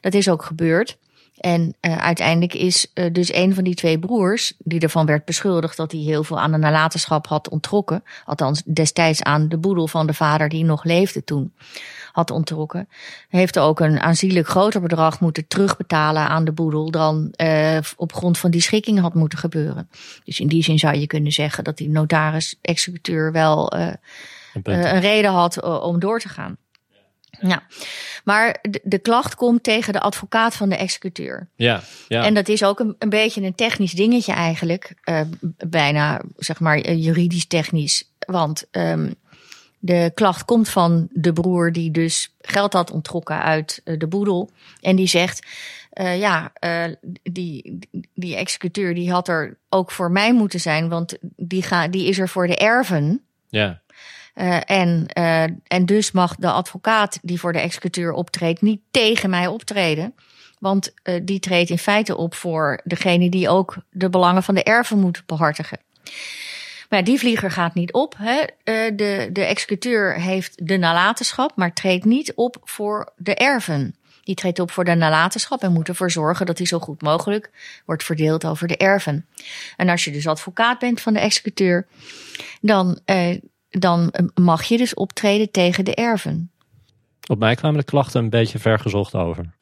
Dat 0.01 0.15
is 0.15 0.29
ook 0.29 0.43
gebeurd. 0.45 0.99
En 1.41 1.75
uh, 1.81 1.97
uiteindelijk 1.97 2.55
is 2.55 2.87
uh, 2.95 3.13
dus 3.13 3.35
een 3.35 3.55
van 3.55 3.65
die 3.65 3.75
twee 3.75 3.99
broers, 3.99 4.53
die 4.59 4.81
ervan 4.81 5.07
werd 5.07 5.25
beschuldigd 5.25 5.77
dat 5.77 5.93
hij 5.93 6.01
heel 6.01 6.25
veel 6.25 6.41
aan 6.41 6.51
de 6.53 6.59
nalatenschap 6.59 7.27
had 7.27 7.49
onttrokken, 7.49 8.03
althans 8.25 8.63
destijds 8.63 9.23
aan 9.23 9.49
de 9.49 9.59
boedel 9.59 9.89
van 9.89 10.07
de 10.07 10.15
vader 10.15 10.49
die 10.49 10.65
nog 10.65 10.85
leefde 10.85 11.25
toen, 11.25 11.53
had 12.13 12.31
onttrokken, 12.31 12.89
heeft 13.29 13.59
ook 13.59 13.81
een 13.81 14.01
aanzienlijk 14.01 14.49
groter 14.49 14.81
bedrag 14.81 15.21
moeten 15.21 15.47
terugbetalen 15.47 16.29
aan 16.29 16.45
de 16.45 16.53
boedel 16.53 16.91
dan 16.91 17.35
uh, 17.37 17.79
op 17.97 18.13
grond 18.13 18.39
van 18.39 18.51
die 18.51 18.61
schikking 18.61 19.01
had 19.01 19.15
moeten 19.15 19.39
gebeuren. 19.39 19.89
Dus 20.25 20.41
in 20.41 20.49
die 20.49 20.63
zin 20.63 20.79
zou 20.79 20.97
je 20.97 21.07
kunnen 21.07 21.33
zeggen 21.33 21.65
dat 21.65 21.77
die 21.77 21.89
notaris-executeur 21.89 23.33
wel 23.33 23.73
een 24.63 25.01
reden 25.01 25.31
had 25.31 25.63
om 25.63 25.99
door 25.99 26.21
te 26.21 26.29
gaan. 26.29 26.57
Ja, 27.41 27.63
maar 28.25 28.59
de, 28.63 28.81
de, 28.85 28.99
klacht 28.99 29.35
komt 29.35 29.63
tegen 29.63 29.93
de 29.93 30.01
advocaat 30.01 30.57
van 30.57 30.69
de 30.69 30.77
executeur. 30.77 31.49
Ja, 31.55 31.83
ja. 32.09 32.25
En 32.25 32.35
dat 32.35 32.49
is 32.49 32.65
ook 32.65 32.81
een, 32.81 32.95
een 32.99 33.09
beetje 33.09 33.43
een 33.43 33.55
technisch 33.55 33.93
dingetje 33.93 34.33
eigenlijk. 34.33 34.95
Uh, 35.05 35.21
bijna, 35.67 36.21
zeg 36.37 36.61
maar, 36.61 36.79
eh, 36.79 37.05
juridisch 37.05 37.47
technisch. 37.47 38.11
Want 38.19 38.67
um, 38.71 39.15
de 39.79 40.11
klacht 40.15 40.45
komt 40.45 40.69
van 40.69 41.09
de 41.13 41.33
broer 41.33 41.73
die 41.73 41.91
dus 41.91 42.35
geld 42.41 42.73
had 42.73 42.91
onttrokken 42.91 43.43
uit 43.43 43.81
uh, 43.85 43.99
de 43.99 44.07
boedel. 44.07 44.51
En 44.81 44.97
die 44.97 45.09
zegt, 45.09 45.47
uh, 45.95 46.19
ja, 46.19 46.53
die, 47.23 47.79
die 48.15 48.37
executeur 48.37 48.95
die 48.95 49.11
had 49.11 49.29
er 49.29 49.59
ook 49.69 49.91
voor 49.91 50.11
mij 50.11 50.35
moeten 50.35 50.61
zijn. 50.61 50.89
Want 50.89 51.17
die, 51.37 51.63
ga, 51.63 51.89
die 51.89 52.09
is 52.09 52.19
er 52.19 52.29
voor 52.29 52.47
de 52.47 52.57
erven. 52.57 53.23
Ja. 53.49 53.81
Uh, 54.35 54.61
en, 54.65 55.07
uh, 55.19 55.43
en 55.67 55.87
dus 55.87 56.11
mag 56.13 56.37
de 56.37 56.51
advocaat 56.51 57.19
die 57.23 57.41
voor 57.41 57.53
de 57.53 57.59
executeur 57.59 58.13
optreedt 58.13 58.63
niet 58.63 58.81
tegen 58.91 59.31
mij 59.31 59.47
optreden. 59.47 60.15
Want 60.59 60.93
uh, 61.05 61.21
die 61.23 61.41
treedt 61.41 61.71
in 61.71 61.79
feite 61.79 62.17
op 62.17 62.35
voor 62.35 62.81
degene 62.85 63.31
die 63.31 63.49
ook 63.49 63.77
de 63.91 64.11
belangen 64.11 64.43
van 64.43 64.55
de 64.55 64.63
erven 64.63 64.99
moet 64.99 65.23
behartigen. 65.27 65.79
Maar 66.89 67.05
die 67.05 67.19
vlieger 67.19 67.51
gaat 67.51 67.75
niet 67.75 67.93
op. 67.93 68.15
Hè. 68.19 68.45
de, 68.95 69.29
de 69.33 69.45
executeur 69.45 70.15
heeft 70.15 70.67
de 70.67 70.77
nalatenschap, 70.77 71.57
maar 71.57 71.73
treedt 71.73 72.05
niet 72.05 72.35
op 72.35 72.57
voor 72.65 73.13
de 73.17 73.35
erven. 73.35 73.95
Die 74.23 74.35
treedt 74.35 74.59
op 74.59 74.71
voor 74.71 74.85
de 74.85 74.95
nalatenschap 74.95 75.63
en 75.63 75.73
moet 75.73 75.89
ervoor 75.89 76.11
zorgen 76.11 76.47
dat 76.47 76.57
die 76.57 76.67
zo 76.67 76.79
goed 76.79 77.03
mogelijk 77.03 77.51
wordt 77.87 78.05
verdeeld 78.05 78.45
over 78.45 78.69
de 78.69 78.77
erven. 78.77 79.27
En 79.77 79.89
als 79.89 80.05
je 80.05 80.11
dus 80.11 80.27
advocaat 80.27 80.79
bent 80.79 81.01
van 81.01 81.13
de 81.13 81.21
executeur, 81.21 81.87
dan 82.61 83.01
dan 83.71 84.13
mag 84.35 84.65
je 84.65 84.77
dus 84.77 84.95
optreden 84.95 85.51
tegen 85.51 85.85
de 85.85 85.95
erven. 85.95 86.51
Op 87.27 87.39
mij 87.39 87.55
kwamen 87.55 87.79
de 87.79 87.85
klachten 87.85 88.23
een 88.23 88.31
beetje 88.31 88.59
vergezocht 88.59 89.15
over. 89.15 89.55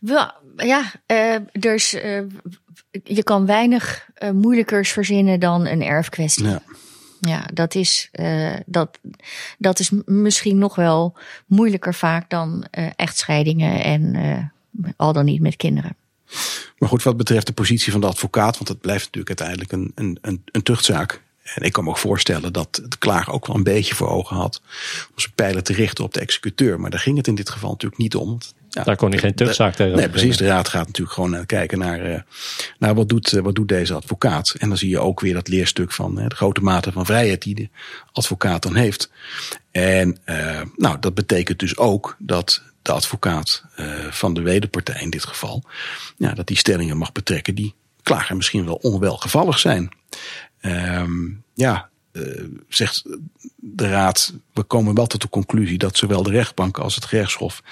Wel, 0.00 0.32
ja, 0.56 0.92
uh, 1.06 1.36
dus 1.52 1.94
uh, 1.94 2.22
je 3.04 3.22
kan 3.22 3.46
weinig 3.46 4.08
uh, 4.18 4.30
moeilijkers 4.30 4.90
verzinnen 4.90 5.40
dan 5.40 5.66
een 5.66 5.82
erfkwestie. 5.82 6.44
Ja. 6.44 6.62
Ja, 7.20 7.48
dat 7.52 7.74
is, 7.74 8.10
dat, 8.66 8.98
dat 9.58 9.78
is 9.78 9.90
misschien 10.04 10.58
nog 10.58 10.74
wel 10.74 11.16
moeilijker 11.46 11.94
vaak 11.94 12.30
dan 12.30 12.64
echtscheidingen 12.96 13.82
en 13.82 14.52
al 14.96 15.12
dan 15.12 15.24
niet 15.24 15.40
met 15.40 15.56
kinderen. 15.56 15.96
Maar 16.78 16.88
goed, 16.88 17.02
wat 17.02 17.16
betreft 17.16 17.46
de 17.46 17.52
positie 17.52 17.92
van 17.92 18.00
de 18.00 18.06
advocaat, 18.06 18.56
want 18.56 18.68
het 18.68 18.80
blijft 18.80 19.04
natuurlijk 19.04 19.40
uiteindelijk 19.40 19.72
een, 19.72 19.92
een, 20.04 20.18
een, 20.20 20.42
een 20.44 20.62
tuchtzaak. 20.62 21.22
En 21.54 21.62
ik 21.62 21.72
kan 21.72 21.84
me 21.84 21.90
ook 21.90 21.98
voorstellen 21.98 22.52
dat 22.52 22.74
de 22.88 22.96
klager 22.98 23.32
ook 23.32 23.46
wel 23.46 23.56
een 23.56 23.62
beetje 23.62 23.94
voor 23.94 24.08
ogen 24.08 24.36
had 24.36 24.60
om 25.08 25.20
zijn 25.20 25.32
pijlen 25.34 25.64
te 25.64 25.72
richten 25.72 26.04
op 26.04 26.14
de 26.14 26.20
executeur. 26.20 26.80
Maar 26.80 26.90
daar 26.90 27.00
ging 27.00 27.16
het 27.16 27.26
in 27.26 27.34
dit 27.34 27.50
geval 27.50 27.70
natuurlijk 27.70 28.00
niet 28.00 28.14
om. 28.14 28.38
Ja, 28.68 28.82
daar 28.82 28.96
kon 28.96 29.10
hij 29.10 29.18
geen 29.18 29.34
tuchtzaak 29.34 29.74
tegen. 29.74 29.96
Nee, 29.96 30.08
precies. 30.08 30.36
De 30.36 30.46
raad 30.46 30.68
gaat 30.68 30.86
natuurlijk 30.86 31.14
gewoon 31.14 31.46
kijken 31.46 31.78
naar, 31.78 32.10
uh, 32.10 32.20
naar 32.78 32.94
wat, 32.94 33.08
doet, 33.08 33.32
uh, 33.32 33.42
wat 33.42 33.54
doet 33.54 33.68
deze 33.68 33.94
advocaat. 33.94 34.54
En 34.58 34.68
dan 34.68 34.78
zie 34.78 34.88
je 34.88 34.98
ook 34.98 35.20
weer 35.20 35.34
dat 35.34 35.48
leerstuk 35.48 35.92
van 35.92 36.14
de 36.14 36.34
grote 36.34 36.60
mate 36.60 36.92
van 36.92 37.06
vrijheid 37.06 37.42
die 37.42 37.54
de 37.54 37.68
advocaat 38.12 38.62
dan 38.62 38.74
heeft. 38.74 39.10
En 39.70 40.18
nou, 40.76 40.98
dat 41.00 41.14
betekent 41.14 41.58
dus 41.58 41.76
ook 41.76 42.16
dat 42.18 42.62
de 42.82 42.92
advocaat 42.92 43.64
van 44.10 44.34
de 44.34 44.40
wederpartij 44.40 45.00
in 45.00 45.10
dit 45.10 45.24
geval, 45.24 45.64
ja, 46.16 46.32
dat 46.32 46.46
die 46.46 46.56
stellingen 46.56 46.96
mag 46.96 47.12
betrekken 47.12 47.54
die 47.54 47.74
klager 48.02 48.36
misschien 48.36 48.64
wel 48.64 48.74
onwelgevallig 48.74 49.58
zijn. 49.58 49.88
Um, 50.60 51.42
ja, 51.54 51.88
uh, 52.12 52.44
zegt 52.68 53.04
de 53.56 53.88
raad, 53.88 54.34
we 54.52 54.62
komen 54.62 54.94
wel 54.94 55.06
tot 55.06 55.22
de 55.22 55.28
conclusie 55.28 55.78
dat 55.78 55.96
zowel 55.96 56.22
de 56.22 56.30
rechtbank 56.30 56.78
als 56.78 56.94
het 56.94 57.04
gerechtshof 57.04 57.62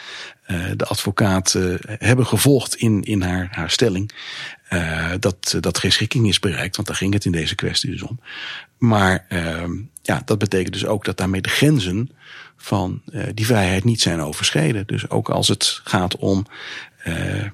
uh, 0.47 0.65
de 0.77 0.85
advocaat 0.85 1.55
uh, 1.55 1.75
hebben 1.85 2.27
gevolgd 2.27 2.75
in, 2.75 3.03
in 3.03 3.23
haar, 3.23 3.49
haar 3.51 3.71
stelling. 3.71 4.13
dat, 5.21 5.57
dat 5.61 5.79
geen 5.79 5.93
schikking 5.93 6.29
is 6.29 6.39
bereikt, 6.39 6.77
want 6.77 6.89
daar 6.89 6.97
ging 6.97 7.13
het 7.13 7.25
in 7.25 7.33
deze 7.33 7.55
kwestie 7.55 7.91
dus 7.91 8.03
om. 8.03 8.21
Maar 8.79 9.25
ehm, 9.29 9.73
ja, 10.03 10.23
dat 10.25 10.39
betekent 10.39 10.73
dus 10.73 10.87
ook 10.87 11.05
dat 11.05 11.17
daarmee 11.17 11.41
de 11.41 11.49
grenzen 11.49 12.11
van 12.57 13.03
die 13.35 13.47
vrijheid 13.47 13.85
niet 13.85 14.01
zijn 14.01 14.21
overschreden. 14.21 14.87
Dus 14.87 15.11
ook 15.11 15.29
als 15.29 15.49
het 15.49 15.81
gaat 15.85 16.17
om 16.17 16.47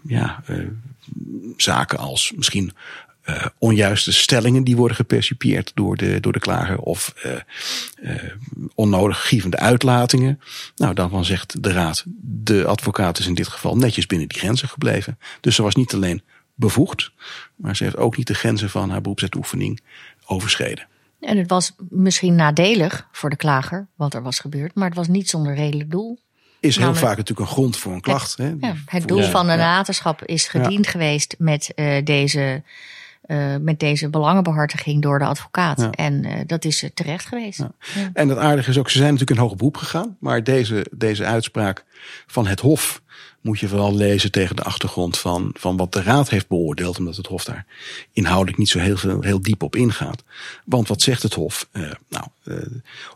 ja, 0.03 0.43
zaken 1.57 1.99
als 1.99 2.33
misschien 2.37 2.73
uh, 3.25 3.47
onjuiste 3.59 4.13
stellingen 4.13 4.65
die 4.65 4.77
worden 4.77 4.97
gepercipieerd 4.97 5.73
door 5.75 5.97
de, 5.97 6.21
door 6.21 6.33
de 6.33 6.39
klager 6.39 6.79
of 6.79 7.15
uh, 8.03 8.15
onnodig 8.75 9.29
gievende 9.29 9.57
uitlatingen. 9.57 10.41
Nou, 10.77 10.95
daarvan 10.95 11.25
zegt 11.25 11.63
de 11.63 11.73
raad, 11.73 12.05
de 12.21 12.65
advocaat 12.65 13.19
is 13.19 13.27
in 13.27 13.35
dit 13.35 13.49
geval 13.49 13.77
netjes 13.77 14.07
binnen 14.07 14.29
die 14.29 14.39
grenzen 14.39 14.69
gebleven. 14.69 15.19
Dus 15.41 15.55
ze 15.55 15.63
was 15.63 15.75
niet 15.75 15.95
alleen 15.95 16.23
bevoegd, 16.55 17.13
maar 17.57 17.77
ze 17.77 17.85
heeft 17.85 17.97
ook 17.97 18.17
niet 18.17 18.27
de 18.27 18.35
grenzen 18.35 18.71
van 18.71 18.91
haar 18.91 19.01
beroepsuitoefening 19.01 19.81
overschreden. 20.25 20.87
En 21.21 21.39
het 21.39 21.49
was 21.49 21.73
misschien 21.89 22.35
nadelig 22.35 23.09
voor 23.13 23.31
de 23.31 23.37
klager 23.37 23.89
wat 23.97 24.15
er 24.15 24.23
was 24.23 24.39
gebeurd, 24.39 24.75
maar 24.75 24.89
het 24.89 24.97
was 24.97 25.09
niet 25.09 25.31
zonder 25.31 25.55
redelijk 25.55 25.91
doel. 25.91 26.19
Is 26.61 26.77
heel 26.77 26.95
vaak 26.95 27.17
natuurlijk 27.17 27.49
een 27.49 27.55
grond 27.55 27.77
voor 27.77 27.93
een 27.93 28.01
klacht. 28.01 28.37
Het, 28.37 28.61
hè? 28.61 28.67
Ja, 28.67 28.75
het 28.87 29.09
doel 29.09 29.23
van 29.23 29.47
de 29.47 29.57
nalatenschap 29.57 30.25
is 30.25 30.49
gediend 30.49 30.87
geweest 30.87 31.35
met 31.39 31.73
uh, 31.77 32.05
deze 32.05 32.63
uh, 33.27 33.57
met 33.61 33.81
deze 33.81 34.09
belangenbehartiging 34.09 35.03
door 35.03 35.19
de 35.19 35.25
advocaat. 35.25 35.81
Ja. 35.81 35.91
En 35.91 36.25
uh, 36.25 36.33
dat 36.47 36.65
is 36.65 36.91
terecht 36.95 37.27
geweest. 37.27 37.59
Ja. 37.59 38.11
En 38.13 38.29
het 38.29 38.39
aardige 38.39 38.71
is 38.71 38.79
ook, 38.79 38.91
ze 38.91 38.99
zijn 38.99 39.13
natuurlijk 39.13 39.39
in 39.39 39.43
hoger 39.43 39.57
beroep 39.57 39.77
gegaan. 39.77 40.17
Maar 40.21 40.45
deze, 40.45 40.87
deze 40.91 41.25
uitspraak 41.25 41.85
van 42.27 42.47
het 42.47 42.61
Hof 42.61 43.03
moet 43.43 43.61
je 43.61 43.69
vooral 43.69 43.95
lezen 43.95 44.31
tegen 44.31 44.57
de 44.57 44.63
achtergrond 44.63 45.19
van, 45.19 45.51
van 45.59 45.77
wat 45.77 45.93
de 45.93 46.03
Raad 46.03 46.31
heeft 46.31 46.49
beoordeeld. 46.49 46.99
Omdat 46.99 47.17
het 47.17 47.27
Hof 47.27 47.45
daar 47.45 47.67
inhoudelijk 48.13 48.59
niet 48.59 48.69
zo 48.69 48.79
heel, 48.79 49.21
heel 49.21 49.43
diep 49.43 49.63
op 49.63 49.77
ingaat. 49.77 50.25
Want 50.65 50.89
wat 50.89 51.03
zegt 51.03 51.23
het 51.23 51.35
Hof? 51.35 51.69
Uh, 51.73 51.91
nou, 52.09 52.27
uh, 52.45 52.57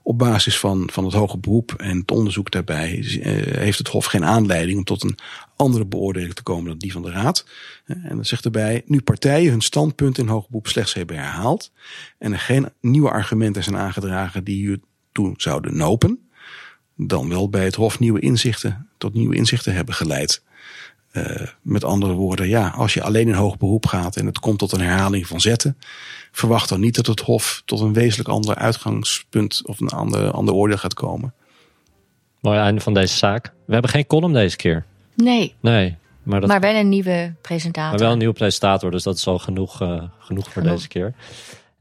op 0.02 0.18
basis 0.18 0.58
van, 0.58 0.88
van 0.92 1.04
het 1.04 1.14
hoge 1.14 1.38
beroep 1.38 1.74
en 1.76 1.98
het 1.98 2.10
onderzoek 2.10 2.50
daarbij 2.50 2.96
uh, 2.96 3.22
heeft 3.56 3.78
het 3.78 3.88
Hof 3.88 4.04
geen 4.04 4.24
aanleiding 4.24 4.78
om 4.78 4.84
tot 4.84 5.02
een 5.02 5.18
andere 5.56 5.84
beoordeling 5.84 6.34
te 6.34 6.42
komen 6.42 6.68
dan 6.68 6.78
die 6.78 6.92
van 6.92 7.02
de 7.02 7.10
Raad. 7.10 7.46
En 7.84 8.16
dat 8.16 8.26
zegt 8.26 8.44
erbij, 8.44 8.82
nu 8.86 9.00
partijen 9.00 9.50
hun 9.50 9.60
standpunt 9.60 10.18
in 10.18 10.28
hoger 10.28 10.48
beroep 10.48 10.66
slechts 10.66 10.94
hebben 10.94 11.16
herhaald 11.16 11.72
en 12.18 12.32
er 12.32 12.38
geen 12.38 12.68
nieuwe 12.80 13.10
argumenten 13.10 13.62
zijn 13.62 13.76
aangedragen 13.76 14.44
die 14.44 14.56
hiertoe 14.56 15.34
zouden 15.36 15.76
nopen 15.76 16.25
dan 16.96 17.28
wel 17.28 17.48
bij 17.48 17.64
het 17.64 17.74
Hof 17.74 17.98
nieuwe 17.98 18.20
inzichten, 18.20 18.88
tot 18.98 19.14
nieuwe 19.14 19.37
inzichten 19.37 19.74
hebben 19.74 19.94
geleid. 19.94 20.42
Uh, 21.12 21.24
met 21.62 21.85
andere 21.85 22.12
woorden, 22.12 22.48
ja, 22.48 22.68
als 22.68 22.94
je 22.94 23.02
alleen 23.02 23.28
in 23.28 23.35
hoog 23.35 23.59
beroep 23.59 23.87
gaat 23.87 24.16
en 24.16 24.26
het 24.26 24.38
komt 24.38 24.59
tot 24.59 24.72
een 24.72 24.80
herhaling 24.80 25.26
van 25.26 25.40
zetten, 25.40 25.78
verwacht 26.32 26.68
dan 26.68 26.80
niet 26.80 26.94
dat 26.94 27.06
het 27.06 27.20
Hof 27.20 27.62
tot 27.64 27.80
een 27.80 27.92
wezenlijk 27.92 28.28
ander 28.28 28.54
uitgangspunt 28.54 29.62
of 29.66 29.80
een 29.80 29.88
ander, 29.88 30.30
ander 30.30 30.54
oordeel 30.54 30.76
gaat 30.76 30.94
komen. 30.94 31.35
Mooi 32.40 32.59
einde 32.59 32.80
van 32.80 32.94
deze 32.94 33.16
zaak. 33.16 33.52
We 33.64 33.72
hebben 33.72 33.90
geen 33.90 34.06
column 34.06 34.32
deze 34.32 34.56
keer. 34.56 34.85
Nee. 35.14 35.54
Nee. 35.61 35.96
Maar, 36.22 36.40
dat... 36.40 36.48
maar 36.48 36.61
wel 36.61 36.74
een 36.74 36.88
nieuwe 36.88 37.35
presentator. 37.40 37.90
Maar 37.90 37.98
wel 37.98 38.12
een 38.12 38.18
nieuwe 38.18 38.35
presentator, 38.35 38.90
dus 38.90 39.02
dat 39.02 39.16
is 39.16 39.26
al 39.26 39.38
genoeg, 39.38 39.82
uh, 39.82 40.03
genoeg 40.18 40.53
voor 40.53 40.62
deze 40.62 40.88
keer. 40.88 41.14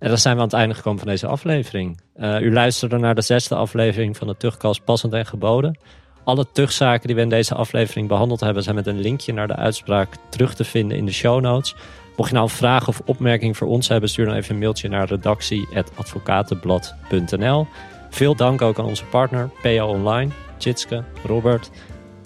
En 0.06 0.12
dan 0.12 0.20
zijn 0.20 0.36
we 0.36 0.42
aan 0.42 0.48
het 0.48 0.56
einde 0.56 0.76
gekomen 0.76 1.00
van 1.00 1.08
deze 1.08 1.28
aflevering. 1.28 2.02
Uh, 2.18 2.42
u 2.42 2.54
luisterde 2.54 2.98
naar 2.98 3.16
de 3.16 3.22
zesde 3.22 3.56
aflevering 3.56 4.18
van 4.18 4.28
de 4.28 4.38
Tuchtkast 4.38 4.84
Passend 4.84 5.14
en 5.14 5.26
Geboden. 5.26 5.80
Alle 6.24 6.46
tuchtzaken 6.52 7.08
die 7.08 7.16
we 7.16 7.22
in 7.22 7.30
deze 7.30 7.56
aflevering 7.56 8.08
behandeld 8.08 8.40
hebben... 8.40 8.64
zijn 8.64 8.76
met 8.76 8.88
een 8.88 9.00
linkje 9.00 9.34
naar 9.34 9.48
de 9.48 9.56
uitspraak 9.56 10.10
terug 10.30 10.56
te 10.56 10.64
vinden 10.64 10.98
in 10.98 11.06
de 11.06 11.12
show 11.12 11.42
notes. 11.42 11.76
Mocht 12.16 12.30
je 12.30 12.36
nou 12.36 12.48
een 12.48 12.56
vraag 12.56 12.88
of 12.88 13.02
opmerking 13.06 13.58
voor 13.58 13.68
ons 13.68 13.88
hebben... 13.88 14.10
stuur 14.10 14.26
dan 14.26 14.36
even 14.36 14.54
een 14.54 14.60
mailtje 14.60 14.90
naar 14.90 15.08
redactie.advocatenblad.nl 15.08 17.68
Veel 18.10 18.36
dank 18.36 18.62
ook 18.62 18.80
aan 18.80 18.86
onze 18.86 19.06
partner 19.06 19.50
PO 19.62 19.86
Online, 19.86 20.32
Tjitske, 20.58 21.04
Robert... 21.24 21.70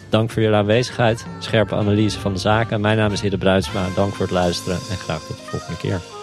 Dank 0.10 0.30
voor 0.30 0.42
jullie 0.42 0.58
aanwezigheid, 0.58 1.26
scherpe 1.40 1.76
analyse 1.76 2.20
van 2.20 2.34
de 2.34 2.40
zaken. 2.40 2.82
Mijn 2.82 2.98
naam 2.98 3.12
is 3.12 3.22
Hidde 3.22 3.38
Bruidsma. 3.38 3.88
Dank 3.96 4.14
voor 4.14 4.26
het 4.26 4.34
luisteren 4.34 4.80
en 4.90 4.98
graag 4.98 5.22
tot 5.22 5.38
de 5.38 5.44
volgende 5.44 5.78
keer. 5.78 6.19